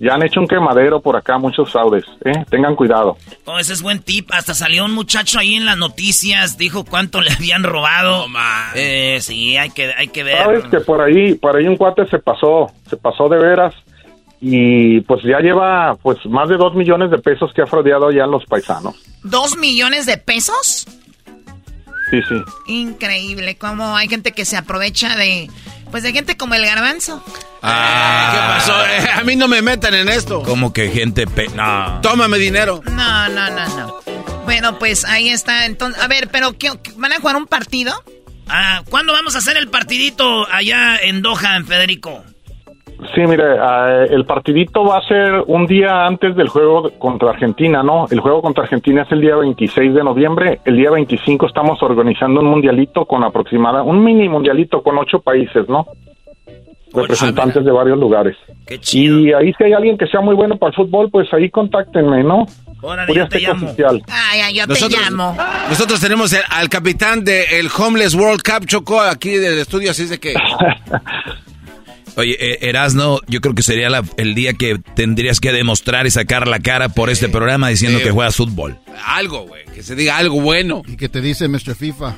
[0.00, 2.44] Ya han hecho un quemadero por acá, muchos fraudes, ¿eh?
[2.50, 3.16] Tengan cuidado.
[3.46, 4.30] Oh, ese es buen tip.
[4.32, 8.26] Hasta salió un muchacho ahí en las noticias, dijo cuánto le habían robado.
[8.74, 10.38] eh, sí, hay que, hay que ver.
[10.38, 13.74] Sabes que por ahí, por ahí un cuate se pasó, se pasó de veras
[14.40, 18.26] y pues ya lleva pues más de dos millones de pesos que ha fraudeado ya
[18.26, 18.94] los paisanos.
[19.24, 20.86] ¿Dos millones de pesos?
[22.10, 22.36] Sí, sí.
[22.68, 25.50] Increíble, como hay gente que se aprovecha de,
[25.90, 27.22] pues de gente como el garbanzo.
[27.62, 28.86] Ah, ¿qué pasó?
[28.86, 30.42] Eh, a mí no me metan en esto.
[30.42, 32.00] Como que gente pe no.
[32.02, 32.82] Tómame dinero.
[32.84, 34.00] No, no, no, no.
[34.44, 35.66] Bueno, pues ahí está.
[35.66, 38.02] Entonces, a ver, pero ¿qué, ¿van a jugar un partido?
[38.48, 42.24] Ah, ¿cuándo vamos a hacer el partidito allá en Doha, en Federico?
[43.14, 47.82] Sí, mire, eh, el partidito va a ser un día antes del juego contra Argentina,
[47.82, 48.06] ¿no?
[48.10, 50.60] El juego contra Argentina es el día 26 de noviembre.
[50.64, 55.68] El día 25 estamos organizando un mundialito con aproximada, un mini mundialito con ocho países,
[55.68, 55.86] ¿no?
[56.92, 58.36] Representantes de varios lugares.
[58.66, 59.18] Qué chido.
[59.20, 62.24] Y ahí si hay alguien que sea muy bueno para el fútbol, pues ahí contáctenme,
[62.24, 62.46] ¿no?
[62.80, 63.66] Órale, Voy yo te llamo.
[63.66, 64.02] oficial.
[64.08, 65.36] Ay, ay, yo Nosotros, te llamo.
[65.68, 70.10] nosotros tenemos el- al capitán del Homeless World Cup, Choco, aquí del estudio, así es
[70.10, 70.34] de que...
[72.18, 76.10] Oye, eh, Erasno, yo creo que sería la- el día que tendrías que demostrar y
[76.10, 78.04] sacar la cara por este programa diciendo sí.
[78.04, 78.78] que juegas fútbol.
[79.04, 80.82] Algo, güey, que se diga algo bueno.
[80.86, 81.74] Y que te dice Mr.
[81.76, 82.16] FIFA.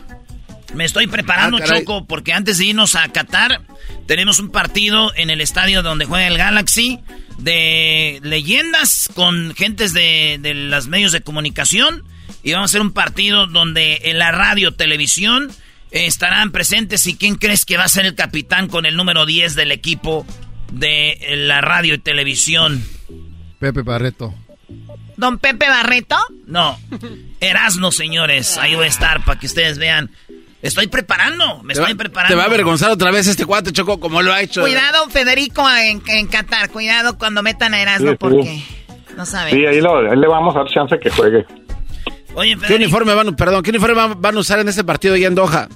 [0.75, 1.65] Me estoy preparando, Ah.
[1.67, 3.61] Choco, porque antes de irnos a Qatar,
[4.07, 7.01] tenemos un partido en el estadio donde juega el Galaxy
[7.39, 12.05] de leyendas con gentes de, de los medios de comunicación.
[12.43, 15.51] Y vamos a hacer un partido donde en la radio, televisión,
[15.91, 17.07] estarán presentes.
[17.07, 20.27] ¿Y quién crees que va a ser el capitán con el número 10 del equipo
[20.73, 22.85] de la radio y televisión?
[23.59, 24.35] Pepe Barreto.
[25.17, 26.17] ¿Don Pepe Barreto?
[26.47, 26.79] No,
[27.41, 28.57] Erasno, señores.
[28.59, 30.11] Ahí voy a estar para que ustedes vean.
[30.63, 32.33] Estoy preparando, me va, estoy preparando.
[32.33, 34.61] te va a avergonzar otra vez este cuate, Choco, como lo ha hecho.
[34.61, 36.71] Cuidado, Federico, en, en Qatar.
[36.71, 38.17] Cuidado cuando metan a Erasmo Sí, sí.
[38.19, 38.63] porque
[39.17, 39.55] no saben.
[39.55, 41.47] Sí, ahí, lo- ahí le vamos a dar chance que juegue.
[42.35, 45.35] Oye, ¿Qué uniforme van, perdón, qué uniforme van, a usar en este partido allá en
[45.35, 45.69] Doha?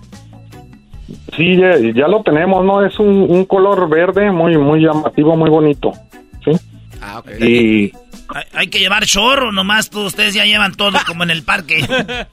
[1.37, 2.85] Sí, ya, ya lo tenemos, ¿no?
[2.85, 5.93] Es un, un color verde muy, muy llamativo, muy bonito.
[6.45, 6.53] ¿Sí?
[7.03, 7.31] Ah, ok.
[7.41, 7.93] Y
[8.29, 11.85] ¿Hay, hay que llevar chorro nomás, todos ustedes ya llevan todo como en el parque.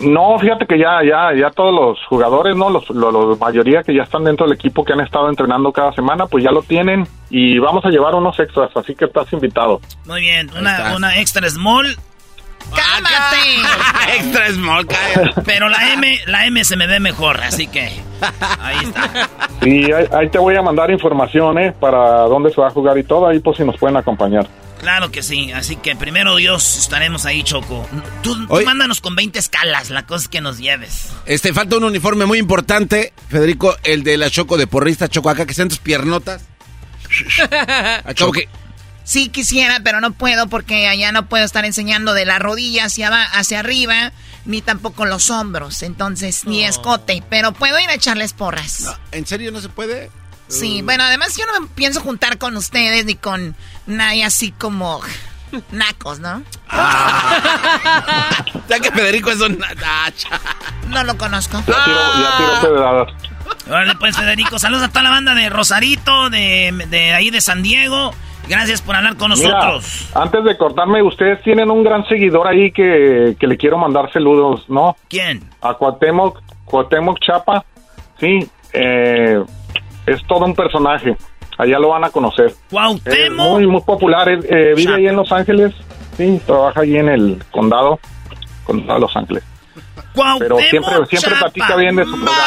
[0.00, 2.70] no, fíjate que ya, ya, ya todos los jugadores, ¿no?
[2.70, 5.70] Los, lo- lo- la mayoría que ya están dentro del equipo que han estado entrenando
[5.70, 9.30] cada semana, pues ya lo tienen y vamos a llevar unos extras, así que estás
[9.32, 9.80] invitado.
[10.06, 11.96] Muy bien, una, una extra small,
[12.74, 14.16] ¡Cálmate!
[14.16, 15.42] Extra small, cállate.
[15.44, 17.90] pero la M, la M se me ve mejor, así que
[18.60, 19.28] ahí está.
[19.62, 21.72] Y ahí, ahí te voy a mandar información, ¿eh?
[21.72, 24.46] Para dónde se va a jugar y todo, ahí por si nos pueden acompañar.
[24.80, 27.86] Claro que sí, así que primero Dios estaremos ahí, Choco.
[28.22, 28.34] Tú,
[28.64, 31.12] mándanos con 20 escalas, la cosa es que nos lleves.
[31.26, 35.44] Este, falta un uniforme muy importante, Federico, el de la Choco de porrista, Choco, acá
[35.44, 36.46] que sean tus piernotas.
[38.14, 38.48] Choco, que-
[39.10, 43.08] Sí quisiera, pero no puedo porque allá no puedo estar enseñando de la rodilla hacia,
[43.24, 44.12] hacia arriba,
[44.44, 48.84] ni tampoco los hombros, entonces, ni escote, pero puedo ir a echarles porras.
[49.10, 50.12] ¿En serio no se puede?
[50.46, 53.56] Sí, bueno, además yo no me pienso juntar con ustedes ni con
[53.86, 55.00] nadie así como
[55.72, 56.44] nacos, ¿no?
[58.68, 59.58] Ya que Federico es un...
[59.84, 60.12] Ah,
[60.86, 61.58] No lo conozco.
[61.66, 63.08] Ya tiro, ya tiro pedradas.
[63.68, 67.64] Órale pues, Federico, saludos a toda la banda de Rosarito, de, de ahí de San
[67.64, 68.14] Diego.
[68.48, 70.08] Gracias por hablar con Mira, nosotros.
[70.14, 74.64] antes de cortarme, ustedes tienen un gran seguidor ahí que, que le quiero mandar saludos,
[74.68, 74.96] ¿no?
[75.08, 75.48] ¿Quién?
[75.62, 77.64] A Cuauhtémoc, Cuauhtémoc Chapa,
[78.18, 79.40] sí, eh,
[80.06, 81.16] es todo un personaje,
[81.58, 82.46] allá lo van a conocer.
[82.46, 83.46] Es Cuauhtémoc.
[83.50, 84.96] muy, muy popular, eh, vive Chapa.
[84.96, 85.72] ahí en Los Ángeles,
[86.16, 88.00] sí, trabaja ahí en el condado,
[88.64, 89.44] condado de Los Ángeles.
[90.12, 91.40] Pero Cuauhtémoc siempre, siempre Chapa.
[91.52, 92.40] platica bien de su programa.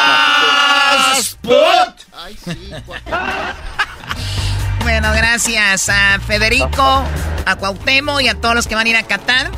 [4.84, 7.04] Bueno, gracias a Federico,
[7.46, 9.50] a Cuauhtémoc y a todos los que van a ir a Qatar.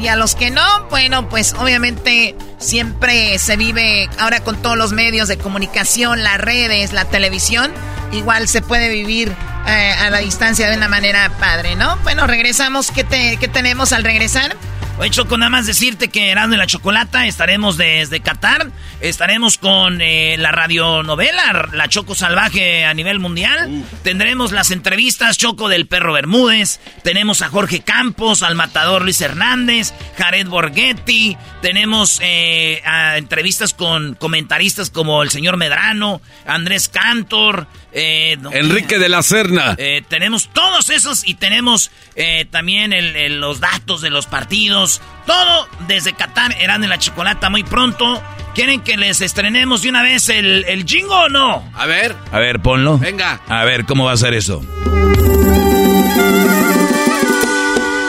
[0.00, 4.92] Y a los que no, bueno, pues obviamente siempre se vive ahora con todos los
[4.94, 7.70] medios de comunicación, las redes, la televisión.
[8.12, 9.30] Igual se puede vivir
[9.66, 11.98] eh, a la distancia de una manera padre, ¿no?
[11.98, 12.90] Bueno, regresamos.
[12.90, 14.56] ¿Qué, te, qué tenemos al regresar?
[14.98, 18.70] Oye, Choco, nada más decirte que Erasmo y la Chocolata estaremos desde Qatar.
[19.00, 23.84] Estaremos con eh, la radionovela, La Choco Salvaje a nivel mundial.
[24.04, 26.78] Tendremos las entrevistas, Choco del Perro Bermúdez.
[27.02, 31.36] Tenemos a Jorge Campos, al matador Luis Hernández, Jared Borghetti.
[31.62, 37.66] Tenemos eh, a entrevistas con comentaristas como el señor Medrano, Andrés Cantor.
[37.94, 39.74] Eh, Enrique de la Serna.
[39.78, 45.00] eh, tenemos todos esos y tenemos eh, también el- el- los datos de los partidos.
[45.26, 48.22] Todo desde Qatar, Eran en la Chocolata muy pronto.
[48.54, 51.70] ¿Quieren que les estrenemos de una vez el, el jingo o no?
[51.74, 52.98] A ver, A ver, ponlo.
[52.98, 53.40] venga.
[53.48, 54.62] A ver, ¿cómo va a ser eso?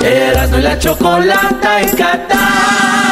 [0.03, 3.02] Erasmo y la chocolata en Qatar.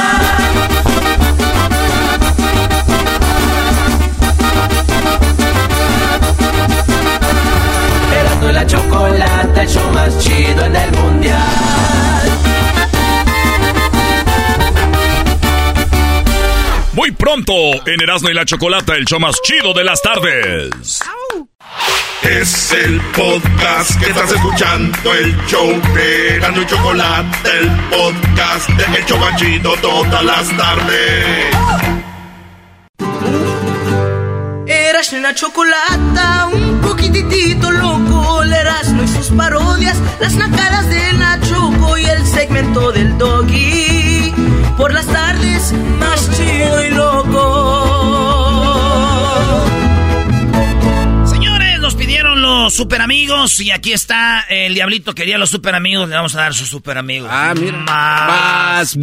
[8.62, 11.40] la chocolata, el show más chido en el mundial.
[16.94, 17.54] Muy pronto,
[17.88, 21.00] en Erasmo y la Chocolata, el show más chido de las tardes.
[22.22, 29.00] Es el podcast que estás escuchando, el show de Erasmo y Chocolata, el podcast de
[29.00, 29.06] El
[29.38, 32.01] chido todas las tardes.
[34.92, 41.40] Eras una chocolata, un poquitito loco, el Erasmo y sus parodias, las nacadas de la
[41.40, 44.34] Choco y el segmento del Doggy.
[44.76, 47.96] Por las tardes, más chido y loco.
[51.26, 56.10] Señores, nos pidieron los super amigos y aquí está el diablito quería los super amigos,
[56.10, 57.30] le vamos a dar sus super amigos.
[57.32, 57.78] Ah, mira.
[57.78, 58.98] Más.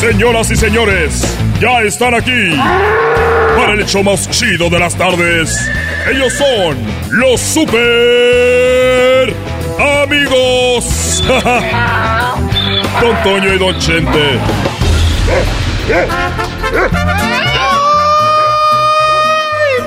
[0.00, 1.22] Señoras y señores,
[1.58, 2.54] ya están aquí
[3.56, 5.70] para el show más chido de las tardes.
[6.10, 6.76] Ellos son
[7.10, 9.34] los super
[10.02, 11.24] amigos.
[13.00, 14.38] Don Toño y Don Chente.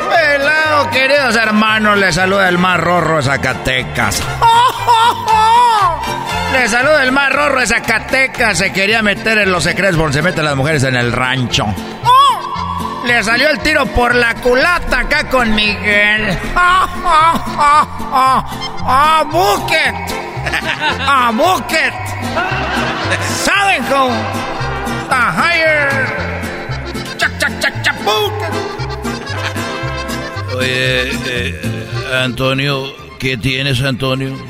[0.10, 4.23] Pelado, queridos hermanos, les saluda el más rorro de Zacatecas.
[6.53, 8.57] Les saluda el más rorro de Zacatecas.
[8.57, 11.65] Se quería meter en los secretos porque se meten las mujeres en el rancho.
[13.05, 16.38] Le salió el tiro por la culata acá con Miguel.
[16.55, 18.05] ¡Ah,
[19.31, 19.95] Bucket!
[21.01, 21.93] ¡Ah, Bucket!
[23.43, 24.13] ¿Saben cómo?
[25.09, 25.89] ¡The higher!
[27.17, 28.53] ¡Chac, chac, chac, chac, Bucket!
[30.57, 31.61] Oye, eh,
[32.23, 34.48] Antonio, ¿qué tienes, Antonio?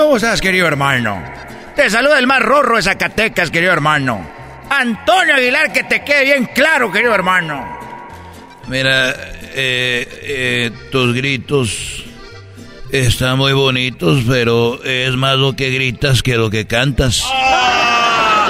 [0.00, 1.22] ¿Cómo estás, querido hermano?
[1.76, 4.26] Te saluda el más rorro de Zacatecas, querido hermano.
[4.70, 7.78] Antonio Aguilar, que te quede bien claro, querido hermano.
[8.66, 12.06] Mira, eh, eh, tus gritos
[12.90, 17.22] están muy bonitos, pero es más lo que gritas que lo que cantas.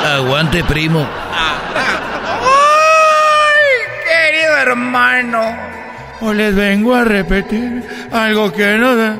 [0.06, 1.04] Aguante, primo.
[1.34, 1.66] ¡Ay,
[4.06, 5.56] querido hermano!
[6.20, 7.82] O les vengo a repetir
[8.12, 9.18] algo que no da.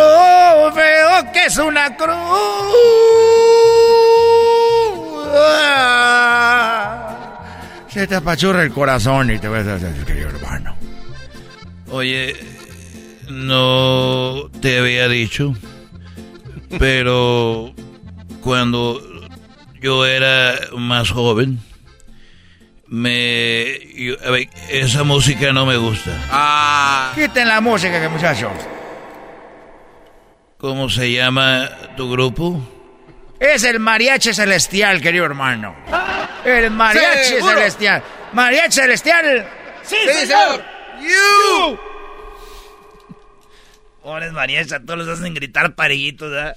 [0.00, 2.16] Lo veo que es una cruz.
[6.12, 7.06] Ah.
[7.88, 10.76] Se te apachurra el corazón y te vas a decir, querido hermano.
[11.90, 12.36] Oye,
[13.28, 15.54] no te había dicho,
[16.78, 17.74] pero
[18.42, 19.00] cuando
[19.80, 21.58] yo era más joven,
[22.86, 26.12] me yo- a ver, esa música no me gusta.
[26.30, 27.10] Ah.
[27.16, 28.52] Quiten la música, que muchachos.
[30.60, 32.60] ¿Cómo se llama tu grupo?
[33.38, 35.74] Es el mariachi celestial, querido hermano.
[36.44, 37.54] El mariachi ¿Seguro?
[37.54, 38.02] celestial.
[38.32, 39.48] Mariachi celestial.
[39.82, 40.62] Sí, Sí, señor.
[41.00, 41.78] You.
[44.02, 46.56] Pobres mariachis, a todos los hacen gritar parejitos, ¿verdad?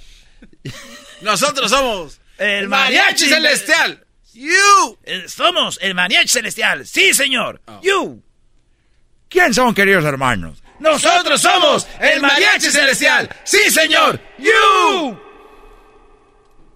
[1.22, 2.98] Nosotros somos El mariachi
[3.28, 4.06] mariachi celestial.
[4.34, 4.98] You.
[5.04, 6.86] Eh, Somos el mariachi celestial.
[6.86, 7.62] Sí, señor.
[7.82, 8.22] You.
[9.30, 10.63] ¿Quién son, queridos hermanos?
[10.84, 13.30] Nosotros somos el mariachi celestial.
[13.46, 14.20] Sí, señor.
[14.38, 15.18] You.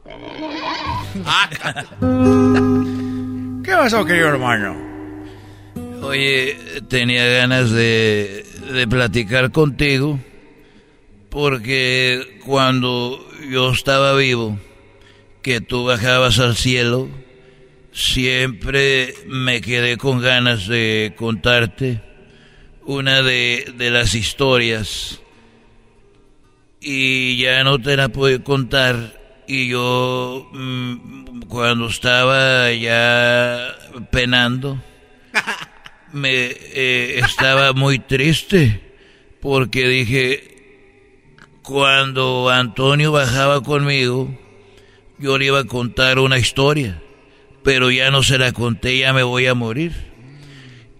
[3.65, 4.77] ¿Qué pasó, querido hermano?
[6.01, 6.57] Oye,
[6.87, 10.17] tenía ganas de, de platicar contigo
[11.29, 13.19] porque cuando
[13.51, 14.57] yo estaba vivo,
[15.41, 17.09] que tú bajabas al cielo,
[17.91, 22.06] siempre me quedé con ganas de contarte
[22.87, 25.19] una de, de las historias.
[26.79, 29.19] Y ya no te la puedo contar.
[29.47, 33.75] Y yo mm, cuando estaba ya
[34.11, 34.81] penando
[36.11, 38.81] me eh, estaba muy triste
[39.39, 41.23] porque dije
[41.61, 44.37] cuando Antonio bajaba conmigo
[45.17, 47.01] yo le iba a contar una historia
[47.63, 49.93] pero ya no se la conté ya me voy a morir.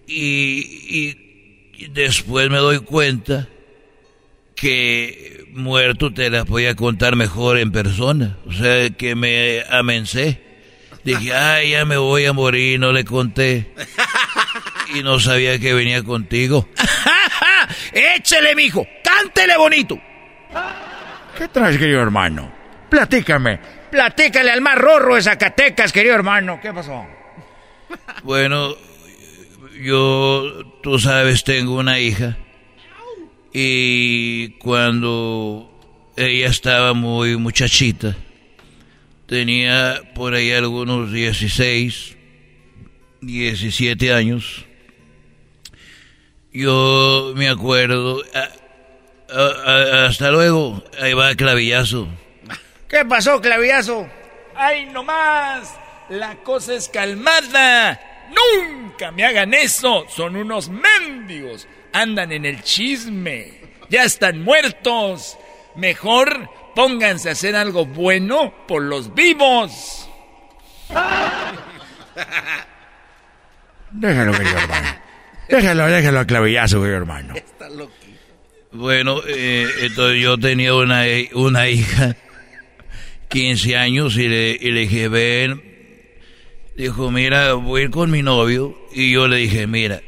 [0.06, 1.27] Y, y
[1.86, 3.46] después me doy cuenta
[4.54, 8.36] que muerto te la voy a contar mejor en persona.
[8.46, 10.42] O sea, que me amencé.
[11.04, 13.72] Dije, ay, ya me voy a morir, no le conté.
[14.94, 16.66] Y no sabía que venía contigo.
[17.92, 18.86] Échele, mijo.
[19.04, 20.00] Cántele bonito.
[21.36, 22.50] ¿Qué traes, querido hermano?
[22.88, 23.60] Platícame.
[23.90, 26.58] Platícale al más rorro de Zacatecas, querido hermano.
[26.62, 27.06] ¿Qué pasó?
[28.22, 28.74] Bueno,
[29.82, 32.36] yo, tú sabes, tengo una hija.
[33.52, 35.70] Y cuando
[36.16, 38.16] ella estaba muy muchachita,
[39.26, 42.16] tenía por ahí algunos 16,
[43.20, 44.64] 17 años.
[46.52, 48.22] Yo me acuerdo.
[49.28, 50.82] hasta luego.
[51.00, 52.08] Ahí va clavillazo.
[52.88, 54.08] ¿Qué pasó, clavillazo?
[54.54, 55.74] ¡Ay, no más!
[56.08, 58.00] La cosa es calmada.
[58.28, 60.04] Nunca me hagan eso.
[60.08, 61.66] Son unos mendigos.
[61.92, 63.60] Andan en el chisme.
[63.88, 65.38] Ya están muertos.
[65.76, 70.08] Mejor pónganse a hacer algo bueno por los vivos.
[73.90, 74.88] Déjalo, querido hermano.
[75.48, 77.34] Déjalo, déjalo a clavillazo, querido hermano.
[78.70, 82.16] Bueno, eh, entonces yo tenía una, una hija,
[83.28, 85.67] 15 años, y le, y le dije, ven,
[86.78, 90.00] dijo, mira, voy a ir con mi novio, y yo le dije, mira,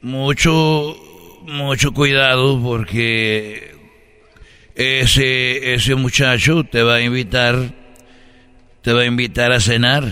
[0.00, 0.96] mucho,
[1.42, 3.74] mucho cuidado porque
[4.74, 7.74] ese, ese muchacho te va a invitar,
[8.80, 10.10] te va a invitar a cenar,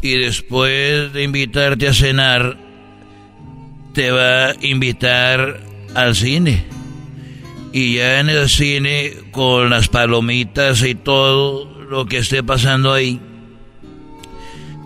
[0.00, 2.56] y después de invitarte a cenar,
[3.94, 5.60] te va a invitar
[5.94, 6.64] al cine.
[7.72, 13.20] Y ya en el cine, con las palomitas y todo lo que esté pasando ahí,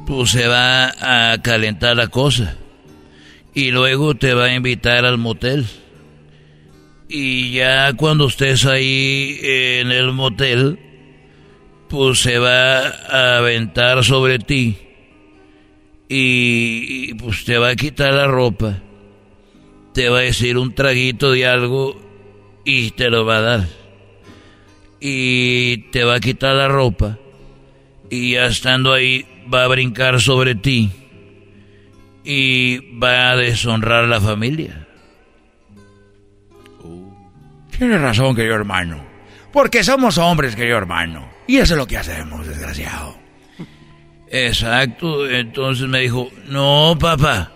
[0.07, 2.57] pues se va a calentar la cosa.
[3.55, 5.67] Y luego te va a invitar al motel.
[7.09, 10.79] Y ya cuando estés ahí en el motel,
[11.89, 14.79] pues se va a aventar sobre ti.
[16.09, 18.83] Y, y pues te va a quitar la ropa
[19.97, 21.97] te va a decir un traguito de algo
[22.67, 23.69] y te lo va a dar.
[25.01, 27.19] Y te va a quitar la ropa
[28.11, 30.91] y ya estando ahí va a brincar sobre ti
[32.25, 34.87] y va a deshonrar a la familia.
[37.77, 39.05] Tienes razón, querido hermano.
[39.53, 41.29] Porque somos hombres, querido hermano.
[41.47, 43.17] Y eso es lo que hacemos, desgraciado.
[44.31, 45.29] Exacto.
[45.29, 47.53] Entonces me dijo, no, papá.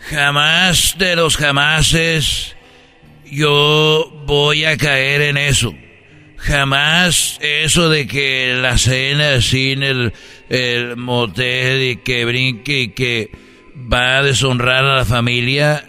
[0.00, 2.56] Jamás de los jamases
[3.30, 5.74] yo voy a caer en eso.
[6.38, 10.12] Jamás eso de que la cena sin el,
[10.48, 13.30] el motel y que brinque y que
[13.76, 15.84] va a deshonrar a la familia,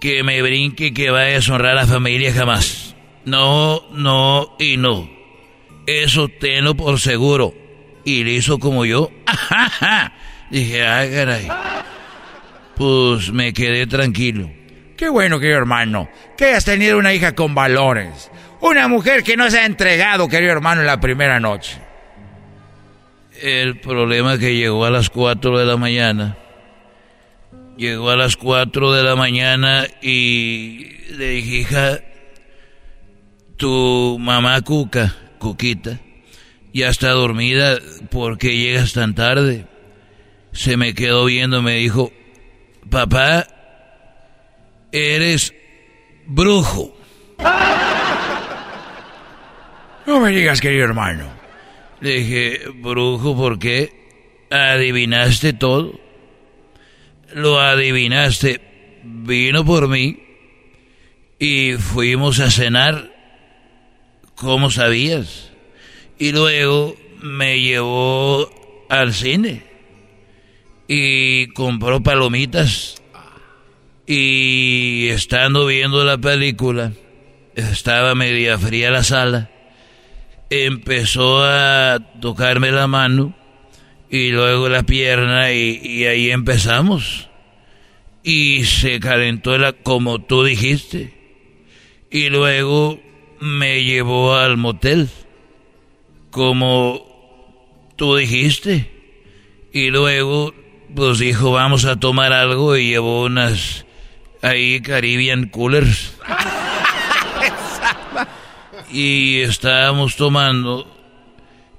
[0.00, 2.94] que me brinque y que va a deshonrar a la familia jamás.
[3.24, 5.10] No, no y no.
[5.86, 7.54] Eso tenlo por seguro.
[8.04, 9.10] Y le hizo como yo.
[10.50, 11.48] Dije, ay, caray
[12.78, 14.48] pues me quedé tranquilo.
[14.98, 18.32] Qué bueno, querido hermano, que hayas tenido una hija con valores.
[18.60, 21.78] Una mujer que no se ha entregado, querido hermano, en la primera noche.
[23.40, 26.36] El problema es que llegó a las 4 de la mañana.
[27.76, 32.00] Llegó a las 4 de la mañana y le dije, hija,
[33.56, 36.00] tu mamá Cuca, Cuquita,
[36.74, 37.78] ya está dormida
[38.10, 39.66] porque llegas tan tarde.
[40.50, 42.10] Se me quedó viendo, me dijo,
[42.90, 43.46] papá,
[44.92, 45.54] eres
[46.26, 46.94] brujo.
[50.06, 51.28] No me digas, querido hermano.
[52.00, 54.46] Le dije, brujo, ¿por qué?
[54.50, 55.98] ¿Adivinaste todo?
[57.34, 58.60] Lo adivinaste.
[59.02, 60.22] Vino por mí
[61.38, 63.12] y fuimos a cenar.
[64.34, 65.50] ¿Cómo sabías?
[66.18, 68.50] Y luego me llevó
[68.88, 69.62] al cine
[70.86, 73.02] y compró palomitas.
[74.10, 76.92] Y estando viendo la película,
[77.54, 79.50] estaba media fría la sala,
[80.48, 83.34] empezó a tocarme la mano
[84.08, 87.28] y luego la pierna y, ahí empezamos.
[88.22, 91.12] Y se calentó la, como tú dijiste.
[92.10, 92.98] Y luego
[93.40, 95.10] me llevó al motel,
[96.30, 98.90] como tú dijiste.
[99.70, 100.54] Y luego
[100.94, 103.84] pues dijo, vamos a tomar algo y llevó unas
[104.42, 106.14] ahí Caribbean Coolers.
[108.92, 110.98] y estábamos tomando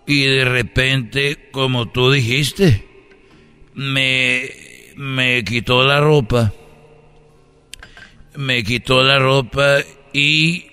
[0.09, 2.83] y de repente, como tú dijiste,
[3.75, 4.49] me,
[4.95, 6.51] me quitó la ropa.
[8.35, 9.77] Me quitó la ropa
[10.11, 10.65] y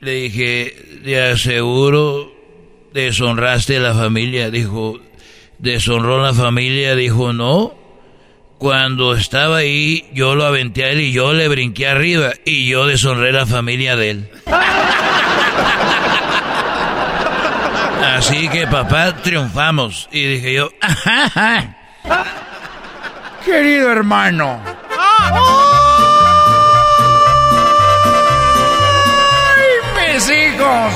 [0.00, 0.74] le dije,
[1.04, 2.34] de aseguro
[2.92, 4.50] deshonraste a la familia.
[4.50, 4.98] Dijo,
[5.58, 7.78] deshonró la familia, dijo no.
[8.58, 12.86] Cuando estaba ahí, yo lo aventé a él y yo le brinqué arriba y yo
[12.86, 14.28] deshonré la familia de él.
[18.16, 20.08] Así que papá, triunfamos.
[20.10, 20.70] Y dije yo,
[23.44, 24.60] Querido hermano.
[29.56, 30.92] ¡Ay, mis hijos!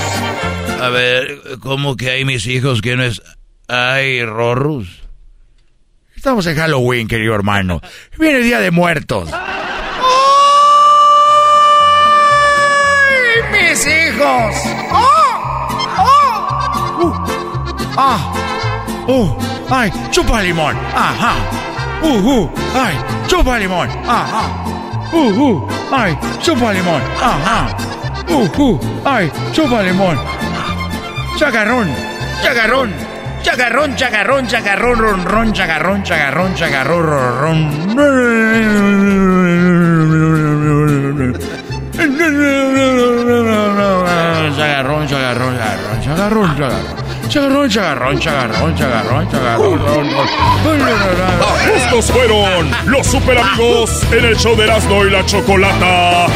[0.81, 3.23] A ver, ¿cómo que hay mis hijos que no es...
[3.69, 5.02] Ay, Rorrus.
[6.23, 7.81] Estamos en Halloween, querido hermano.
[8.17, 9.29] Viene el Día de Muertos.
[9.33, 9.43] ¡Ay,
[13.51, 14.55] mis hijos!
[14.93, 15.03] ¡Oh!
[17.01, 17.13] ¡Oh!
[17.99, 18.33] ah.
[19.09, 19.37] Uh,
[19.69, 20.77] ay, chupa limón.
[20.95, 21.35] Ajá.
[22.05, 22.97] Uh, uh, ay,
[23.27, 23.89] chupa limón.
[24.07, 24.45] Ajá.
[25.13, 27.03] Uh, uh, ay, chupa limón.
[27.21, 27.77] Ajá.
[28.29, 30.17] Uh, uh, ay, chupa limón.
[31.37, 31.93] Chagarrón,
[32.45, 32.95] chagarrón,
[33.43, 37.71] chagarrón, chagarrón, chagarrón, ron, ron, chagarrón, chagarrón, chagarrón, ron,
[44.57, 47.03] Chagarrón, chagarrón, chagarrón, chagarrón, chagarrón.
[47.29, 50.09] Chagarrón, chagarrón, chagarrón, chagarrón, chagarrón.
[51.75, 56.27] Estos fueron los super amigos en el show de Erasmo y la Chocolata.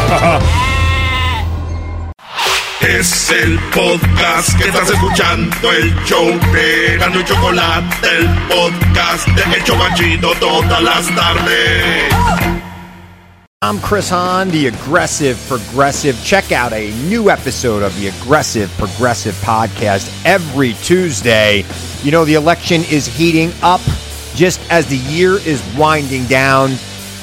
[2.88, 9.56] Es el podcast que estás escuchando, el show de Erasmo y Chocolate, el podcast de
[9.56, 12.12] El Chobachito todas las tardes.
[13.62, 16.16] I'm Chris Hahn, the Aggressive Progressive.
[16.22, 21.64] Check out a new episode of the Aggressive Progressive podcast every Tuesday.
[22.04, 23.80] You know, the election is heating up
[24.36, 26.70] just as the year is winding down.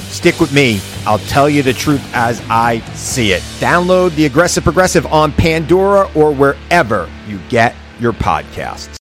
[0.09, 0.81] Stick with me.
[1.05, 3.41] I'll tell you the truth as I see it.
[3.59, 9.02] Download the Aggressive Progressive on Pandora or wherever you get your podcasts.